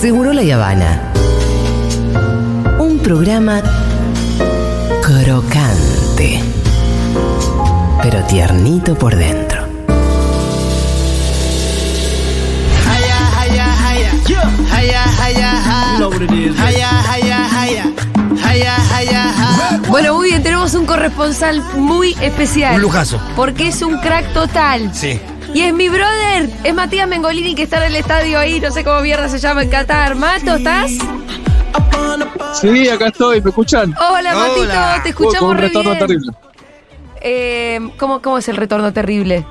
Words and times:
Seguro 0.00 0.32
la 0.32 0.42
Habana. 0.54 1.12
Un 2.78 3.00
programa 3.00 3.60
crocante, 5.02 6.40
pero 8.00 8.22
tiernito 8.24 8.94
por 8.94 9.16
dentro. 9.16 9.66
Bueno, 19.88 20.14
muy 20.14 20.28
bien, 20.28 20.42
tenemos 20.42 20.74
un 20.74 20.86
corresponsal 20.86 21.60
muy 21.76 22.14
especial. 22.20 22.76
Un 22.76 22.82
lujazo. 22.82 23.20
Porque 23.34 23.68
es 23.68 23.82
un 23.82 23.98
crack 23.98 24.32
total. 24.32 24.94
Sí. 24.94 25.18
Y 25.54 25.62
es 25.62 25.72
mi 25.74 25.88
brother, 25.88 26.50
es 26.62 26.74
Matías 26.74 27.08
Mengolini 27.08 27.54
que 27.54 27.62
está 27.62 27.78
en 27.78 27.84
el 27.92 27.96
estadio 27.96 28.38
ahí, 28.38 28.60
no 28.60 28.70
sé 28.70 28.84
cómo 28.84 29.00
mierda 29.00 29.28
se 29.28 29.38
llama 29.38 29.62
en 29.62 29.70
Qatar. 29.70 30.14
Mato, 30.14 30.54
¿estás? 30.56 30.90
Sí, 32.60 32.88
acá 32.88 33.08
estoy, 33.08 33.40
¿me 33.40 33.50
escuchan? 33.50 33.94
Hola, 33.98 34.36
Hola. 34.36 34.48
Matito, 34.48 35.02
te 35.02 35.12
Con 35.14 35.26
escuchamos 35.26 35.50
un 35.50 35.56
re 35.58 35.62
retorno 35.68 35.90
bien. 35.90 35.98
terrible. 36.06 36.32
Eh, 37.20 37.80
¿cómo, 37.98 38.22
¿Cómo 38.22 38.38
es 38.38 38.48
el 38.48 38.56
retorno 38.56 38.92
terrible? 38.92 39.44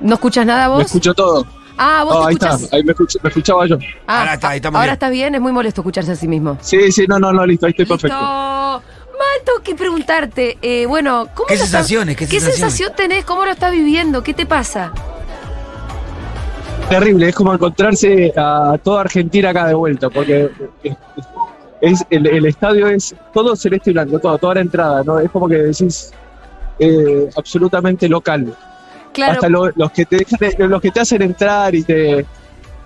¿No 0.00 0.14
escuchas 0.14 0.46
nada 0.46 0.68
Me 0.68 0.74
vos? 0.74 0.86
escucho 0.86 1.12
todo. 1.14 1.46
Ah, 1.78 2.02
vos 2.04 2.14
Oh, 2.16 2.20
te 2.22 2.28
ahí 2.28 2.34
escuchas. 2.34 2.62
está, 2.62 2.76
ahí 2.76 2.84
me, 2.84 2.94
escuch- 2.94 3.18
me 3.22 3.28
escuchaba 3.28 3.66
yo. 3.66 3.76
Ah, 4.06 4.20
Ahora 4.20 4.34
está, 4.34 4.48
ahí 4.50 4.56
estamos 4.56 4.76
ahora 4.78 4.86
bien. 4.86 4.94
estás 4.94 5.10
bien, 5.10 5.34
es 5.34 5.40
muy 5.40 5.52
molesto 5.52 5.80
escucharse 5.82 6.12
a 6.12 6.16
sí 6.16 6.26
mismo. 6.28 6.56
Sí, 6.62 6.90
sí, 6.92 7.04
no, 7.06 7.18
no, 7.18 7.32
no, 7.32 7.44
listo, 7.44 7.66
ahí 7.66 7.70
estoy 7.70 7.84
Listo. 7.84 7.96
perfecto. 7.98 8.16
Mato, 8.24 9.62
que 9.62 9.74
preguntarte. 9.74 10.56
eh, 10.62 10.86
bueno, 10.86 11.28
¿cómo 11.34 11.46
¿Qué 11.48 11.56
lo 11.56 11.64
estás- 11.64 11.70
sensaciones, 11.70 12.16
qué 12.16 12.26
sensaciones? 12.26 12.58
sensación 12.60 12.92
tenés? 12.96 13.24
¿Cómo 13.24 13.44
lo 13.44 13.50
estás 13.50 13.72
viviendo? 13.72 14.22
¿Qué 14.22 14.32
te 14.34 14.46
pasa? 14.46 14.92
Terrible, 16.88 17.28
es 17.28 17.34
como 17.34 17.52
encontrarse 17.52 18.32
a 18.36 18.78
toda 18.82 19.00
Argentina 19.02 19.50
acá 19.50 19.66
de 19.66 19.74
vuelta, 19.74 20.08
porque 20.08 20.50
es, 21.80 22.04
el, 22.10 22.26
el 22.26 22.46
estadio 22.46 22.86
es 22.86 23.14
todo 23.34 23.56
celeste 23.56 23.90
y 23.90 23.92
blanco, 23.92 24.18
todo, 24.20 24.38
toda 24.38 24.54
la 24.54 24.60
entrada, 24.60 25.02
¿no? 25.04 25.18
Es 25.18 25.28
como 25.30 25.48
que 25.48 25.56
decís 25.56 26.12
eh, 26.78 27.28
absolutamente 27.36 28.08
local. 28.08 28.54
Claro, 29.12 29.32
Hasta 29.32 29.48
lo- 29.48 29.70
los 29.74 29.90
que 29.90 30.04
te 30.06 30.18
dejan- 30.18 30.68
los 30.70 30.80
que 30.80 30.90
te 30.92 31.00
hacen 31.00 31.22
entrar 31.22 31.74
y 31.74 31.82
te, 31.82 32.24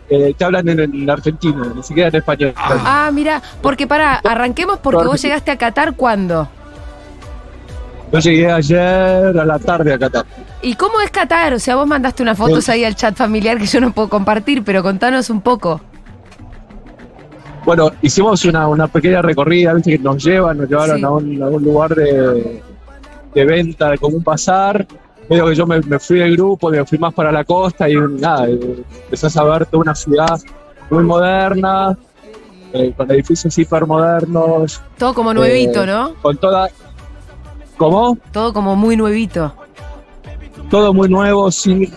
eh, 0.08 0.34
te 0.36 0.44
hablan 0.44 0.68
en, 0.70 0.80
el 0.80 1.10
argentino, 1.10 1.64
ni 1.74 1.82
siquiera 1.82 2.08
en 2.08 2.16
español. 2.16 2.54
Ah, 2.56 3.10
mira, 3.12 3.42
porque 3.60 3.86
para, 3.86 4.14
arranquemos 4.16 4.78
porque 4.78 5.04
vos 5.04 5.20
llegaste 5.20 5.50
a 5.50 5.58
Qatar 5.58 5.94
cuándo. 5.94 6.48
Yo 8.12 8.19
llegué 8.19 8.50
ayer 8.50 9.39
a 9.39 9.44
la 9.44 9.58
tarde 9.58 9.92
a 9.94 9.98
Qatar. 9.98 10.25
¿Y 10.62 10.75
cómo 10.75 11.00
es 11.00 11.11
Qatar? 11.11 11.55
O 11.55 11.58
sea, 11.58 11.77
vos 11.77 11.86
mandaste 11.86 12.22
unas 12.22 12.36
fotos 12.36 12.69
ahí 12.69 12.84
al 12.84 12.97
chat 12.97 13.14
familiar 13.16 13.56
que 13.58 13.66
yo 13.66 13.80
no 13.80 13.92
puedo 13.92 14.08
compartir, 14.08 14.64
pero 14.64 14.83
contanos 14.83 15.30
un 15.30 15.41
poco. 15.41 15.80
Bueno, 17.64 17.92
hicimos 18.03 18.44
una, 18.47 18.66
una 18.69 18.88
pequeña 18.88 19.22
recorrida, 19.22 19.75
¿viste? 19.75 19.92
que 19.92 19.98
nos 19.98 20.22
llevan, 20.25 20.58
nos 20.58 20.69
llevaron 20.69 20.97
Sí. 20.98 21.05
a, 21.05 21.11
un, 21.11 21.42
a 21.42 21.47
un 21.48 21.62
lugar 21.62 21.94
de, 21.94 22.62
de 23.34 23.44
venta, 23.44 23.97
como 23.98 24.16
un 24.16 24.25
bazar. 24.25 24.86
Medio 25.28 25.47
que 25.47 25.55
yo 25.55 25.66
me, 25.66 25.81
me 25.83 25.98
fui 26.00 26.19
del 26.19 26.33
grupo, 26.36 26.70
me 26.70 26.84
fui 26.84 26.98
más 26.98 27.14
para 27.14 27.31
la 27.31 27.44
costa 27.44 27.88
y 27.88 27.94
nada, 27.94 28.48
empezás 28.48 29.36
a 29.36 29.44
ver 29.44 29.66
toda 29.66 29.83
una 29.83 29.94
ciudad 29.94 30.41
muy 30.91 31.05
moderna, 31.05 31.97
eh, 32.72 32.92
con 32.97 33.08
edificios 33.12 33.56
hipermodernos, 33.56 34.83
Todo 34.98 35.14
como 35.14 35.33
nuevito, 35.33 35.84
Eh, 35.84 35.86
¿no? 35.86 36.14
con 36.20 36.36
toda... 36.38 36.69
¿Cómo? 37.80 38.18
Todo 38.30 38.52
como 38.52 38.76
muy 38.76 38.94
nuevito. 38.94 39.54
Todo 40.68 40.92
muy 40.92 41.08
nuevo, 41.08 41.50
sí. 41.50 41.90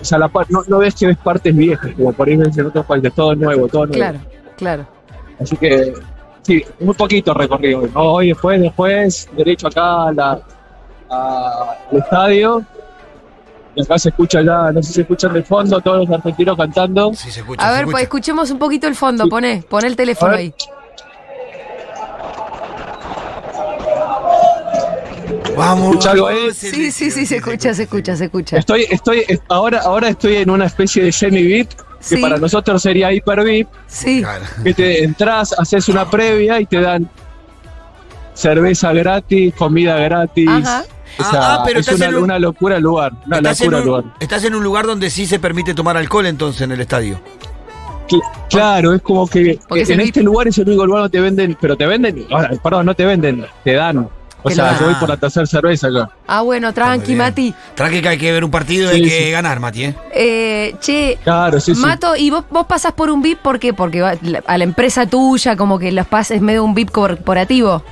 O 0.00 0.02
sea, 0.04 0.16
la, 0.18 0.28
par- 0.28 0.46
no, 0.48 0.62
no 0.66 0.78
ves 0.78 0.94
que 0.94 1.08
ves 1.08 1.18
partes 1.18 1.54
viejas, 1.54 1.90
como 1.94 2.10
por 2.14 2.26
ahí 2.26 2.36
ves 2.38 2.56
en 2.56 2.64
otros 2.68 2.86
países, 2.86 3.12
todo 3.14 3.34
nuevo, 3.34 3.68
todo 3.68 3.84
nuevo. 3.84 3.92
Claro, 3.98 4.18
claro. 4.56 4.86
Así 5.38 5.58
que, 5.58 5.92
sí, 6.40 6.64
muy 6.80 6.94
poquito 6.94 7.34
recorrido. 7.34 7.82
¿no? 7.94 8.00
Hoy, 8.14 8.28
después, 8.28 8.62
después, 8.62 9.28
derecho 9.36 9.66
acá 9.66 10.04
a 10.08 10.12
la- 10.14 10.40
a- 11.10 11.74
al 11.92 11.98
estadio. 11.98 12.64
Y 13.74 13.82
acá 13.82 13.98
se 13.98 14.08
escucha 14.08 14.40
ya, 14.40 14.72
no 14.72 14.82
sé 14.82 14.88
si 14.88 14.92
se 14.94 15.00
escuchan 15.02 15.34
de 15.34 15.42
fondo, 15.42 15.78
todos 15.82 16.08
los 16.08 16.10
argentinos 16.18 16.56
cantando. 16.56 17.12
Sí, 17.12 17.30
se 17.30 17.40
escucha. 17.40 17.62
A 17.62 17.66
se 17.66 17.72
ver, 17.72 17.80
escucha. 17.80 17.92
pues 17.92 18.02
escuchemos 18.04 18.50
un 18.50 18.58
poquito 18.58 18.86
el 18.88 18.94
fondo, 18.94 19.24
Sí. 19.24 19.30
poné, 19.30 19.64
poné 19.68 19.86
el 19.86 19.96
teléfono 19.96 20.34
ahí. 20.34 20.54
Vamos. 25.60 25.88
¿Escucha 25.90 26.10
algo 26.12 26.26
ahí? 26.28 26.50
Sí, 26.54 26.90
sí, 26.90 27.10
sí, 27.10 27.26
se 27.26 27.36
escucha, 27.36 27.74
se 27.74 27.82
escucha, 27.84 28.16
se 28.16 28.24
escucha. 28.24 28.56
Estoy, 28.56 28.86
estoy, 28.90 29.24
es- 29.28 29.40
ahora, 29.48 29.80
ahora 29.80 30.08
estoy 30.08 30.36
en 30.36 30.50
una 30.50 30.66
especie 30.66 31.04
de 31.04 31.12
semi-VIP, 31.12 31.68
que 31.70 31.84
Sí. 32.00 32.16
para 32.16 32.38
nosotros 32.38 32.80
sería 32.82 33.12
hiper-VIP, 33.12 33.68
Sí. 33.86 34.22
Claro. 34.22 34.44
que 34.64 34.74
te 34.74 35.04
entras, 35.04 35.54
haces 35.58 35.88
una 35.88 36.08
previa 36.08 36.60
y 36.60 36.66
te 36.66 36.80
dan 36.80 37.08
cerveza 38.34 38.92
gratis, 38.92 39.54
comida 39.54 39.96
gratis. 39.98 40.48
Ajá. 40.48 40.84
O 41.18 41.24
sea, 41.24 41.40
Ah, 41.42 41.54
ah, 41.58 41.62
pero 41.66 41.80
es 41.80 41.86
estás 41.88 42.00
una, 42.00 42.08
en 42.08 42.14
un- 42.16 42.22
una 42.24 42.38
locura 42.38 42.76
el 42.76 42.82
lugar, 42.82 43.12
una 43.26 43.36
Estás 43.38 43.60
en, 43.60 43.66
locura 43.66 43.78
el 43.78 43.84
lugar. 43.86 44.04
un, 44.04 44.12
estás 44.20 44.44
en 44.44 44.54
un 44.54 44.62
lugar 44.62 44.86
donde 44.86 45.10
sí 45.10 45.26
se 45.26 45.38
permite 45.38 45.74
tomar 45.74 45.96
alcohol 45.96 46.24
entonces 46.26 46.62
en 46.62 46.72
el 46.72 46.80
estadio. 46.80 47.20
Cl- 48.08 48.22
Claro, 48.48 48.94
es 48.94 49.02
como 49.02 49.26
que 49.28 49.58
Porque 49.68 49.92
en 49.92 50.00
este 50.00 50.22
lugar 50.22 50.48
es 50.48 50.58
el 50.58 50.68
único 50.68 50.86
lugar 50.86 51.02
donde 51.02 51.18
te 51.18 51.20
venden, 51.22 51.56
pero 51.60 51.76
te 51.76 51.86
venden, 51.86 52.26
ah, 52.32 52.48
perdón, 52.62 52.86
no 52.86 52.94
te 52.94 53.04
venden, 53.04 53.44
te 53.64 53.72
dan. 53.74 54.08
O 54.42 54.50
sea, 54.50 54.78
yo 54.78 54.86
voy 54.86 54.94
por 54.94 55.08
la 55.08 55.16
tercera 55.16 55.46
cerveza 55.46 55.88
acá. 55.88 56.10
Ah, 56.26 56.42
bueno, 56.42 56.72
tranqui. 56.72 57.14
Mati. 57.14 57.54
Tranqui 57.74 58.00
que 58.00 58.08
hay 58.08 58.18
que 58.18 58.32
ver 58.32 58.44
un 58.44 58.50
partido 58.50 58.90
y 58.92 58.96
Sí, 58.96 59.02
hay 59.02 59.08
que 59.08 59.24
sí. 59.26 59.30
ganar, 59.30 59.60
Mati, 59.60 59.84
¿eh? 59.84 59.94
Eh, 60.14 60.74
che, 60.80 61.18
Claro, 61.22 61.60
sí, 61.60 61.74
sí. 61.74 61.80
Mato, 61.80 62.16
¿y 62.16 62.30
vos, 62.30 62.44
vos 62.50 62.66
pasás 62.66 62.92
por 62.92 63.10
un 63.10 63.22
VIP 63.22 63.40
por 63.42 63.58
qué? 63.58 63.74
Porque 63.74 64.00
va- 64.00 64.14
la- 64.22 64.42
a 64.46 64.58
la 64.58 64.64
empresa 64.64 65.06
tuya, 65.06 65.56
como 65.56 65.78
que 65.78 65.92
las 65.92 66.06
pases 66.06 66.40
medio 66.40 66.64
un 66.64 66.74
VIP 66.74 66.90
corporativo. 66.90 67.82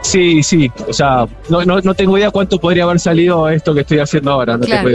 Sí, 0.00 0.42
sí. 0.42 0.70
O 0.86 0.92
sea, 0.92 1.26
no, 1.50 1.64
no, 1.64 1.80
no 1.80 1.92
tengo 1.94 2.16
idea 2.16 2.30
cuánto 2.30 2.58
podría 2.58 2.84
haber 2.84 2.98
salido 3.00 3.48
esto 3.50 3.74
que 3.74 3.80
estoy 3.80 3.98
haciendo 3.98 4.30
ahora. 4.32 4.56
No 4.56 4.64
Claro. 4.64 4.88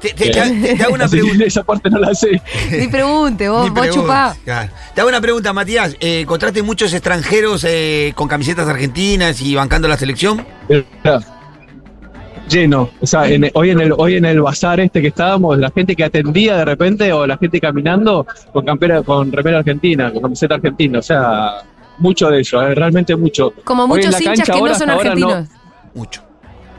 Te, 0.00 0.08
te- 0.14 0.30
te- 0.30 0.74
te 0.76 0.82
hago 0.82 0.94
una 0.94 1.06
pregunta. 1.10 1.44
esa 1.44 1.62
parte 1.62 1.88
no 1.90 1.98
la 1.98 2.14
sé. 2.14 2.40
Ni 2.70 2.88
pregunte, 2.88 3.48
vos, 3.48 3.64
Ni 3.64 3.70
vos 3.70 3.90
chupá. 3.90 4.34
claro. 4.44 4.72
Te 4.94 5.00
hago 5.02 5.08
una 5.10 5.20
pregunta, 5.20 5.52
Matías. 5.52 5.94
Eh, 6.00 6.20
¿Encontraste 6.20 6.62
muchos 6.62 6.92
extranjeros 6.92 7.64
eh, 7.68 8.12
con 8.16 8.26
camisetas 8.28 8.66
argentinas 8.66 9.40
y 9.42 9.54
bancando 9.54 9.86
la 9.88 9.96
selección? 9.96 10.44
Lleno. 12.48 12.90
O 13.00 13.06
sea, 13.06 13.28
en- 13.28 13.48
hoy, 13.54 13.70
en 13.70 13.80
el, 13.80 13.92
hoy 13.96 14.16
en 14.16 14.24
el 14.24 14.40
bazar 14.40 14.80
este 14.80 15.00
que 15.00 15.08
estábamos, 15.08 15.56
la 15.58 15.70
gente 15.70 15.94
que 15.94 16.02
atendía 16.02 16.56
de 16.56 16.64
repente 16.64 17.12
o 17.12 17.24
la 17.26 17.36
gente 17.38 17.60
caminando 17.60 18.26
con 18.52 18.64
campera, 18.64 19.02
con 19.02 19.30
remera 19.30 19.58
argentina, 19.58 20.10
con 20.12 20.22
camiseta 20.22 20.56
argentina. 20.56 20.98
O 20.98 21.02
sea, 21.02 21.58
mucho 22.00 22.28
de 22.30 22.40
eso, 22.40 22.60
eh, 22.62 22.74
realmente 22.74 23.14
mucho. 23.16 23.52
Como 23.64 23.84
Hoy 23.84 24.00
en 24.00 24.06
muchos 24.08 24.12
la 24.12 24.18
hinchas 24.18 24.36
cancha 24.38 24.52
que 24.52 24.58
ahora, 24.58 24.72
no 24.72 24.78
son 24.78 24.90
ahora, 24.90 25.10
argentinos. 25.12 25.48
Mucho. 25.94 26.22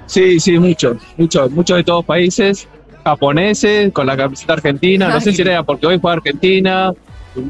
Sí, 0.05 0.39
sí, 0.39 0.59
mucho, 0.59 0.97
mucho, 1.17 1.49
mucho 1.49 1.75
de 1.75 1.83
todos 1.85 2.03
países, 2.03 2.67
japoneses, 3.03 3.91
con 3.93 4.05
la 4.07 4.17
camiseta 4.17 4.53
argentina, 4.53 5.07
no 5.07 5.21
sé 5.21 5.31
si 5.31 5.41
era 5.41 5.63
porque 5.63 5.87
hoy 5.87 5.99
fue 5.99 6.11
Argentina, 6.11 6.91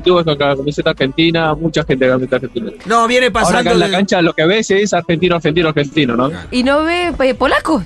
tuve 0.03 0.23
con 0.23 0.37
la 0.37 0.55
camiseta 0.55 0.91
argentina, 0.91 1.55
mucha 1.55 1.83
gente 1.83 2.05
con 2.05 2.09
la 2.09 2.13
camiseta 2.15 2.35
argentina. 2.35 2.71
No, 2.85 3.07
viene 3.07 3.25
Ahora 3.27 3.33
pasando. 3.41 3.59
acá 3.59 3.71
en 3.71 3.79
la 3.79 3.89
cancha 3.89 4.21
lo 4.21 4.33
que 4.33 4.45
ves 4.45 4.69
es 4.71 4.93
argentino, 4.93 5.35
argentino, 5.37 5.69
argentino, 5.69 6.15
¿no? 6.15 6.29
¿Y 6.51 6.63
no 6.63 6.83
ve 6.83 7.11
eh, 7.19 7.33
polacos? 7.33 7.83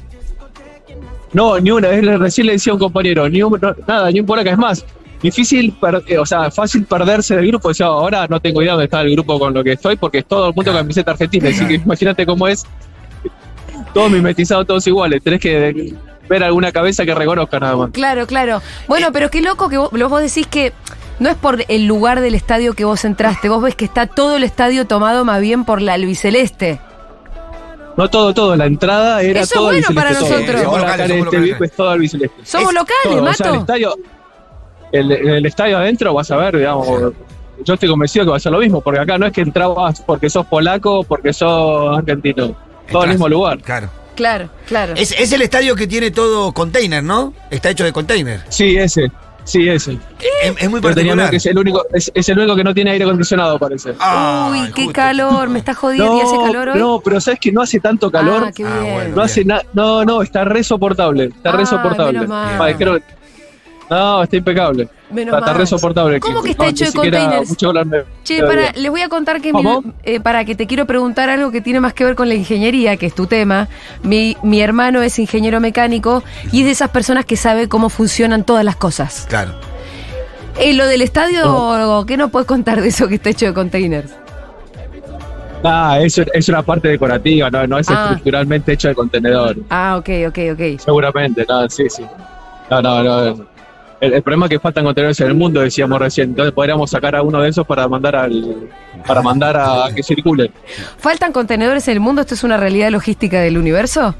No, 1.33 1.59
ni 1.59 1.71
una, 1.71 1.89
es 1.89 2.03
le- 2.03 2.17
recién 2.17 2.47
le 2.47 2.53
decía 2.53 2.71
a 2.71 2.75
un 2.75 2.79
compañero, 2.79 3.27
ni 3.29 3.41
un, 3.43 3.57
no, 3.61 3.75
nada, 3.87 4.09
ni 4.11 4.19
un 4.21 4.25
polaca, 4.25 4.51
es 4.51 4.57
más, 4.57 4.85
difícil, 5.21 5.73
per- 5.73 6.03
eh, 6.07 6.17
o 6.17 6.25
sea, 6.25 6.51
fácil 6.51 6.85
perderse 6.85 7.35
del 7.35 7.47
grupo, 7.47 7.69
decía, 7.69 7.87
ahora 7.87 8.27
no 8.29 8.39
tengo 8.39 8.61
idea 8.61 8.73
dónde 8.73 8.85
está 8.85 9.01
el 9.01 9.11
grupo 9.11 9.39
con 9.39 9.53
lo 9.53 9.63
que 9.63 9.73
estoy, 9.73 9.95
porque 9.95 10.19
es 10.19 10.25
todo 10.25 10.49
el 10.49 10.53
mundo 10.55 10.71
con 10.71 10.81
camiseta 10.81 11.11
argentina, 11.11 11.49
así 11.49 11.65
que 11.67 11.73
imagínate 11.85 12.25
cómo 12.25 12.47
es, 12.47 12.65
todos 13.93 14.11
mimetizados, 14.11 14.65
todos 14.67 14.85
iguales, 14.87 15.21
tenés 15.23 15.39
que 15.39 15.93
ver 16.29 16.43
alguna 16.43 16.71
cabeza 16.71 17.05
que 17.05 17.13
reconozca 17.13 17.59
nada 17.59 17.75
más. 17.75 17.91
Claro, 17.91 18.25
claro. 18.27 18.61
Bueno, 18.87 19.11
pero 19.11 19.29
qué 19.29 19.41
loco 19.41 19.69
que 19.69 19.77
vos, 19.77 19.89
vos 19.91 20.21
decís 20.21 20.47
que 20.47 20.73
no 21.19 21.29
es 21.29 21.35
por 21.35 21.63
el 21.67 21.85
lugar 21.85 22.19
del 22.19 22.35
estadio 22.35 22.73
que 22.73 22.83
vos 22.83 23.05
entraste, 23.05 23.47
vos 23.47 23.61
ves 23.61 23.75
que 23.75 23.85
está 23.85 24.07
todo 24.07 24.35
el 24.35 24.43
estadio 24.43 24.85
tomado 24.85 25.23
más 25.23 25.39
bien 25.39 25.63
por 25.65 25.81
la 25.81 25.93
albiceleste. 25.93 26.79
No 27.95 28.09
todo, 28.09 28.33
todo. 28.33 28.57
La 28.57 28.65
entrada 28.65 29.21
era 29.21 29.39
Eso 29.39 29.43
es 29.43 29.49
todo 29.53 29.65
bueno 29.67 29.87
para 29.95 30.11
nosotros. 30.11 30.61
Somos 32.43 32.73
locales, 32.73 33.21
Mato. 33.21 33.65
El 34.99 35.11
estadio, 35.11 35.27
el, 35.29 35.37
el 35.37 35.45
estadio 35.45 35.77
adentro 35.77 36.13
vas 36.13 36.31
a 36.31 36.37
ver, 36.37 36.57
digamos, 36.57 36.87
yo 37.63 37.73
estoy 37.73 37.89
convencido 37.89 38.25
que 38.25 38.31
va 38.31 38.37
a 38.37 38.39
ser 38.39 38.51
lo 38.51 38.59
mismo, 38.59 38.81
porque 38.81 38.99
acá 38.99 39.17
no 39.17 39.25
es 39.25 39.33
que 39.33 39.41
entrabas 39.41 40.01
porque 40.01 40.29
sos 40.29 40.45
polaco 40.45 40.99
o 40.99 41.03
porque 41.03 41.31
sos 41.33 41.97
argentino. 41.97 42.47
Todo 42.47 42.55
Entras. 42.87 43.03
el 43.03 43.09
mismo 43.11 43.29
lugar. 43.29 43.59
Claro. 43.59 43.89
Claro, 44.15 44.49
claro. 44.67 44.93
Es, 44.95 45.11
es 45.19 45.31
el 45.33 45.41
estadio 45.41 45.75
que 45.75 45.87
tiene 45.87 46.09
todo 46.11 46.53
container, 46.53 47.03
¿no? 47.03 47.33
Está 47.51 47.69
hecho 47.71 47.83
de 47.83 47.91
container. 47.91 48.41
Sí, 48.49 48.77
ese. 48.77 49.11
Sí, 49.43 49.67
ese. 49.69 49.99
Es, 50.43 50.55
es 50.57 50.69
muy 50.69 50.79
particular. 50.81 51.29
que 51.29 51.35
es 51.35 51.45
el 51.45 51.57
único, 51.57 51.85
es, 51.93 52.11
es 52.15 52.29
el 52.29 52.39
único 52.39 52.55
que 52.55 52.63
no 52.63 52.73
tiene 52.73 52.91
aire 52.91 53.03
acondicionado, 53.03 53.59
parece. 53.59 53.93
Ay, 53.99 54.61
Uy, 54.61 54.71
qué 54.73 54.83
justo. 54.85 54.93
calor, 54.93 55.49
me 55.49 55.59
está 55.59 55.73
jodiendo. 55.73 56.17
¿Y 56.17 56.21
hace 56.21 56.35
calor 56.37 56.69
hoy? 56.69 56.79
no, 56.79 56.99
pero 57.03 57.19
sabes 57.21 57.39
que 57.41 57.51
no 57.51 57.61
hace 57.61 57.79
tanto 57.79 58.09
calor. 58.09 58.45
Ah, 58.47 58.51
qué 58.51 58.63
Ah, 58.65 58.79
bueno. 58.81 59.15
no 59.17 59.21
hace 59.21 59.43
nada. 59.45 59.63
No, 59.73 60.03
no, 60.05 60.21
está 60.21 60.45
re 60.45 60.63
soportable. 60.63 61.25
Está 61.25 61.49
Ah, 61.49 61.57
re 61.57 61.65
soportable. 61.65 62.13
menos 62.13 62.29
mal. 62.29 62.61
Ay, 62.61 62.73
creo- 62.75 62.99
No, 63.89 64.23
está 64.23 64.35
impecable. 64.37 64.89
Menos 65.11 65.27
está, 65.33 65.37
está 65.39 65.51
mal. 65.51 65.59
re 65.59 65.65
soportable. 65.67 66.19
¿Cómo 66.19 66.41
que 66.41 66.51
está 66.51 66.67
hecho 66.67 66.85
de 66.85 66.91
containers? 66.91 67.49
mucho 67.49 67.71
Che, 68.23 68.41
para, 68.43 68.71
les 68.71 68.89
voy 68.89 69.01
a 69.01 69.09
contar 69.09 69.41
que 69.41 69.53
mi- 69.53 69.63
eh, 70.03 70.19
para 70.19 70.43
que 70.43 70.55
te 70.55 70.65
quiero 70.65 70.85
preguntar 70.87 71.29
algo 71.29 71.51
que 71.51 71.61
tiene 71.61 71.79
más 71.79 71.93
que 71.93 72.03
ver 72.03 72.15
con 72.15 72.27
la 72.27 72.33
ingeniería, 72.35 72.97
que 72.97 73.05
es 73.05 73.13
tu 73.13 73.27
tema. 73.27 73.67
Mi, 74.01 74.35
mi 74.41 74.61
hermano 74.61 75.03
es 75.03 75.19
ingeniero 75.19 75.59
mecánico 75.59 76.23
y 76.51 76.61
es 76.61 76.65
de 76.65 76.71
esas 76.71 76.89
personas 76.89 77.25
que 77.25 77.37
sabe 77.37 77.69
cómo 77.69 77.89
funcionan 77.89 78.43
todas 78.43 78.65
las 78.65 78.75
cosas. 78.75 79.27
Claro. 79.29 79.51
Eh, 80.59 80.73
lo 80.73 80.87
del 80.87 81.01
estadio, 81.01 82.05
¿qué 82.07 82.17
no 82.17 82.29
puedes 82.29 82.47
contar 82.47 82.81
de 82.81 82.87
eso 82.87 83.07
que 83.07 83.15
está 83.15 83.29
hecho 83.29 83.45
de 83.45 83.53
containers? 83.53 84.11
Ah, 85.63 85.99
eso 86.01 86.23
es 86.33 86.47
una 86.49 86.61
parte 86.61 86.87
decorativa, 86.87 87.49
no, 87.49 87.65
no 87.67 87.77
es 87.79 87.89
Ah. 87.89 88.03
estructuralmente 88.05 88.73
hecho 88.73 88.87
de 88.87 88.95
contenedor. 88.95 89.57
Ah, 89.69 89.95
ok, 89.97 90.09
ok, 90.27 90.37
ok. 90.53 90.79
Seguramente, 90.79 91.45
no, 91.47 91.67
sí, 91.69 91.89
sí. 91.89 92.03
No, 92.69 92.81
no, 92.81 93.03
no. 93.03 93.45
El, 94.01 94.13
el 94.13 94.21
problema 94.23 94.45
es 94.47 94.49
que 94.51 94.59
faltan 94.59 94.83
contenedores 94.83 95.19
en 95.21 95.27
el 95.27 95.33
mundo, 95.35 95.61
decíamos 95.61 95.99
recién. 95.99 96.29
Entonces 96.29 96.53
podríamos 96.53 96.89
sacar 96.91 97.15
a 97.15 97.21
uno 97.21 97.41
de 97.41 97.49
esos 97.49 97.65
para 97.65 97.87
mandar 97.87 98.15
al 98.15 98.69
para 99.07 99.21
mandar 99.21 99.55
a, 99.57 99.87
que 99.95 100.03
circule. 100.03 100.51
¿Faltan 100.97 101.31
contenedores 101.31 101.87
en 101.87 101.93
el 101.93 101.99
mundo? 101.99 102.21
¿Esto 102.21 102.33
es 102.33 102.43
una 102.43 102.57
realidad 102.57 102.89
logística 102.89 103.39
del 103.39 103.57
universo? 103.57 104.15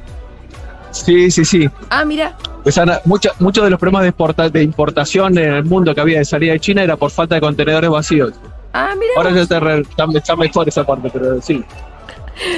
Sí, 0.92 1.30
sí, 1.30 1.44
sí. 1.44 1.69
Ah, 1.89 2.06
mira. 2.06 2.38
Pues, 2.63 2.77
Ana, 2.77 3.00
mucha- 3.06 3.31
muchos 3.39 3.63
de 3.66 3.69
los 3.69 3.80
problemas 3.80 4.04
de, 4.04 4.10
exporta- 4.10 4.50
de 4.50 4.63
importación 4.63 5.38
en 5.38 5.54
el 5.54 5.63
mundo 5.66 5.94
que 5.94 6.01
había 6.01 6.19
de 6.19 6.25
salida 6.25 6.54
de 6.54 6.60
China 6.60 6.83
era 6.83 6.95
por 6.95 7.12
falta 7.12 7.36
de 7.36 7.42
contenedores 7.42 7.89
vacíos. 7.89 8.33
Ah, 8.74 8.94
mira. 8.98 9.12
Ahora 9.18 9.31
ya 9.31 9.42
está, 9.42 9.57
está- 9.78 10.07
está 10.16 10.36
mejor 10.36 10.68
esa 10.69 10.86
parte, 10.86 11.10
pero 11.12 11.42
sí. 11.42 11.63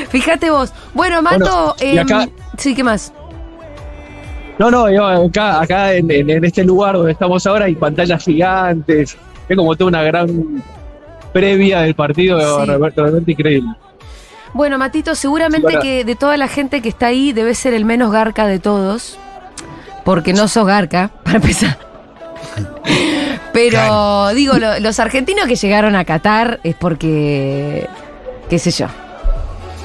Fíjate 0.09 0.49
vos. 0.49 0.71
Bueno, 0.93 1.21
Mato. 1.21 1.37
Bueno, 1.37 1.75
y 1.81 1.97
em, 1.97 2.05
acá- 2.05 2.29
Sí, 2.57 2.73
¿qué 2.75 2.83
más? 2.83 3.11
No, 4.59 4.71
no, 4.71 4.89
yo 4.91 5.05
acá, 5.05 5.61
acá 5.61 5.93
en, 5.93 6.09
en- 6.09 6.29
en 6.29 6.43
este 6.45 6.63
lugar 6.63 6.95
donde 6.95 7.11
estamos 7.11 7.45
ahora 7.45 7.65
hay 7.65 7.75
pantallas 7.75 8.23
gigantes. 8.23 9.17
Es 9.47 9.55
como 9.55 9.75
toda 9.75 9.89
una 9.89 10.01
gran 10.03 10.63
previa 11.31 11.81
del 11.81 11.93
partido 11.95 12.39
Sí. 12.39 12.65
realmente, 12.65 13.31
increíble. 13.31 13.69
Bueno, 14.53 14.77
Matito, 14.79 15.13
seguramente 15.13 15.67
Sí, 15.67 15.73
para- 15.73 15.83
que 15.83 16.03
de 16.05 16.15
toda 16.15 16.37
la 16.37 16.47
gente 16.47 16.81
que 16.81 16.89
está 16.89 17.07
ahí 17.07 17.33
debe 17.33 17.53
ser 17.53 17.73
el 17.73 17.85
menos 17.85 18.11
garca 18.11 18.47
de 18.47 18.59
todos. 18.59 19.19
Porque 20.03 20.33
no 20.33 20.47
sos 20.47 20.65
garca, 20.65 21.11
para 21.23 21.35
empezar. 21.37 21.77
Pero 23.53 23.71
Claro. 23.71 24.29
digo, 24.35 24.53
lo- 24.57 24.79
los 24.79 24.99
argentinos 24.99 25.45
que 25.47 25.55
llegaron 25.55 25.95
a 25.95 26.05
Qatar 26.05 26.59
es 26.63 26.75
porque. 26.75 27.87
qué 28.49 28.57
sé 28.59 28.71
yo. 28.71 28.87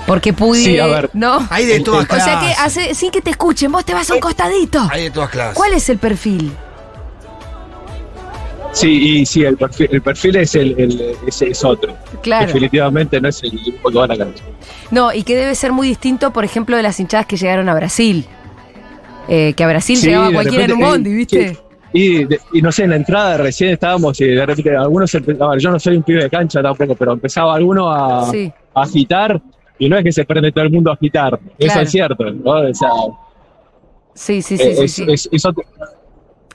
Porque 0.07 0.33
pude. 0.33 0.59
Sí, 0.59 0.79
a 0.79 0.87
ver. 0.87 1.11
¿No? 1.13 1.47
Hay 1.51 1.65
de 1.65 1.81
todas 1.81 2.01
el- 2.01 2.05
O 2.07 2.09
clases. 2.09 2.25
sea 2.25 2.41
que 2.41 2.53
hace, 2.61 2.95
sin 2.95 3.11
que 3.11 3.21
te 3.21 3.31
escuchen, 3.31 3.71
vos 3.71 3.85
te 3.85 3.95
vas 3.95 4.11
a 4.11 4.15
un 4.15 4.21
costadito. 4.21 4.81
Hay 4.91 5.05
de 5.05 5.11
todas 5.11 5.31
clases. 5.31 5.55
¿Cuál 5.57 5.73
es 5.75 5.89
el 5.89 5.99
perfil? 5.99 6.53
Sí, 8.73 9.19
y 9.21 9.27
sí, 9.27 9.45
el 9.45 9.57
perfil, 9.59 9.89
el 9.93 10.01
perfil 10.01 10.37
es, 10.37 10.55
el, 10.55 10.75
el- 10.81 11.15
es, 11.27 11.43
es 11.43 11.63
otro. 11.65 11.95
Claro. 12.23 12.47
Definitivamente 12.47 13.21
no 13.21 13.29
es 13.29 13.43
el 13.43 13.51
grupo 13.51 13.91
que 13.91 13.99
van 13.99 14.11
a 14.11 14.17
ganar. 14.17 14.35
No, 14.91 15.13
y 15.13 15.23
que 15.25 15.37
debe 15.37 15.55
ser 15.55 15.73
muy 15.73 15.89
distinto, 15.89 16.33
por 16.33 16.45
ejemplo, 16.45 16.77
de 16.77 16.83
las 16.83 16.99
hinchadas 16.99 17.27
que 17.27 17.37
llegaron 17.37 17.69
a 17.69 17.75
Brasil. 17.75 18.27
Eh, 19.29 19.53
que 19.55 19.63
a 19.63 19.69
Brasil 19.69 19.97
Sí, 19.99 20.07
llegaba 20.07 20.33
cualquiera 20.33 20.65
en 20.65 20.73
un 20.73 20.79
repente, 20.81 20.97
bondi, 20.97 21.11
eh, 21.11 21.15
¿viste? 21.15 21.49
sí. 21.55 21.59
Y, 21.95 22.25
de- 22.25 22.41
y 22.55 22.63
no 22.63 22.73
sé, 22.73 22.85
en 22.85 22.91
la 22.91 22.97
entrada 22.97 23.37
recién 23.37 23.71
estábamos 23.71 24.19
y 24.23 24.25
de 24.25 24.47
repente 24.47 24.75
algunos 24.75 25.15
empezaban, 25.15 25.59
yo 25.59 25.71
no 25.71 25.79
soy 25.79 25.99
un 25.99 26.03
pibe 26.03 26.23
de 26.23 26.31
cancha 26.31 26.63
tampoco, 26.63 26.95
pero 26.97 27.13
empezaba 27.13 27.55
alguno 27.55 27.93
a, 27.93 28.31
Sí. 28.31 28.51
a 28.75 28.83
agitar 28.83 29.41
y 29.85 29.89
no 29.89 29.97
es 29.99 30.05
que 30.05 30.13
se 30.13 30.25
prende 30.25 30.53
todo 30.53 30.65
el 30.65 30.71
mundo 30.71 30.91
a 30.91 30.95
agitar, 30.95 31.39
eso 31.59 31.81
es 31.81 31.91
cierto, 31.91 32.25
¿no? 32.31 32.51
O 32.53 32.75
sea, 32.75 32.89
Sí, 34.15 34.43
sí, 34.43 34.57
sí, 34.59 34.63
eh, 34.63 34.75
sí, 34.77 34.83
es, 34.85 34.93
sí. 34.95 35.05
es- 35.09 35.29
es 35.33 35.45
otro- 35.47 35.65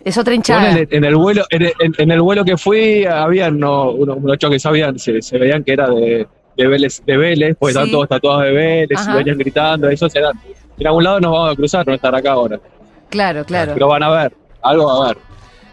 Es 0.04 0.18
otra 0.18 0.32
Bueno, 0.32 0.36
hinchada. 0.36 0.72
en, 0.72 0.78
el, 0.78 0.88
en 0.92 1.04
el 1.04 1.16
vuelo, 1.18 1.44
en 1.50 1.62
el, 1.64 1.74
en- 1.80 1.94
en 1.98 2.12
el 2.12 2.22
vuelo 2.22 2.46
que 2.46 2.56
fui, 2.56 3.04
habían 3.06 3.60
no, 3.60 3.90
unos 3.92 4.38
que 4.38 4.60
sabían, 4.60 4.98
se, 4.98 5.22
se 5.22 5.38
veían 5.38 5.64
que 5.66 5.74
era 5.74 5.90
de, 5.90 6.26
de 6.56 6.68
Vélez, 6.68 7.02
de 7.06 7.18
Vélez, 7.18 7.58
porque 7.60 7.74
Sí. 7.74 7.80
estaban 7.80 7.92
todos 7.92 8.08
tatuados 8.08 8.44
de 8.44 8.52
Vélez, 8.52 8.98
Ajá. 8.98 9.12
y 9.14 9.18
venían 9.18 9.38
gritando, 9.38 9.90
esos 9.90 10.16
eran. 10.16 10.32
En 10.80 10.88
algún 10.88 11.04
lado 11.04 11.20
nos 11.20 11.32
vamos 11.32 11.52
a 11.52 11.56
cruzar, 11.58 11.86
no 11.86 11.94
estar 11.94 12.16
acá 12.16 12.32
ahora. 12.32 12.58
Claro, 13.10 13.44
claro. 13.44 13.74
Pero 13.74 13.88
van 13.88 14.04
a 14.04 14.10
ver, 14.12 14.34
algo 14.62 14.86
va 14.86 15.06
a 15.06 15.08
ver. 15.10 15.18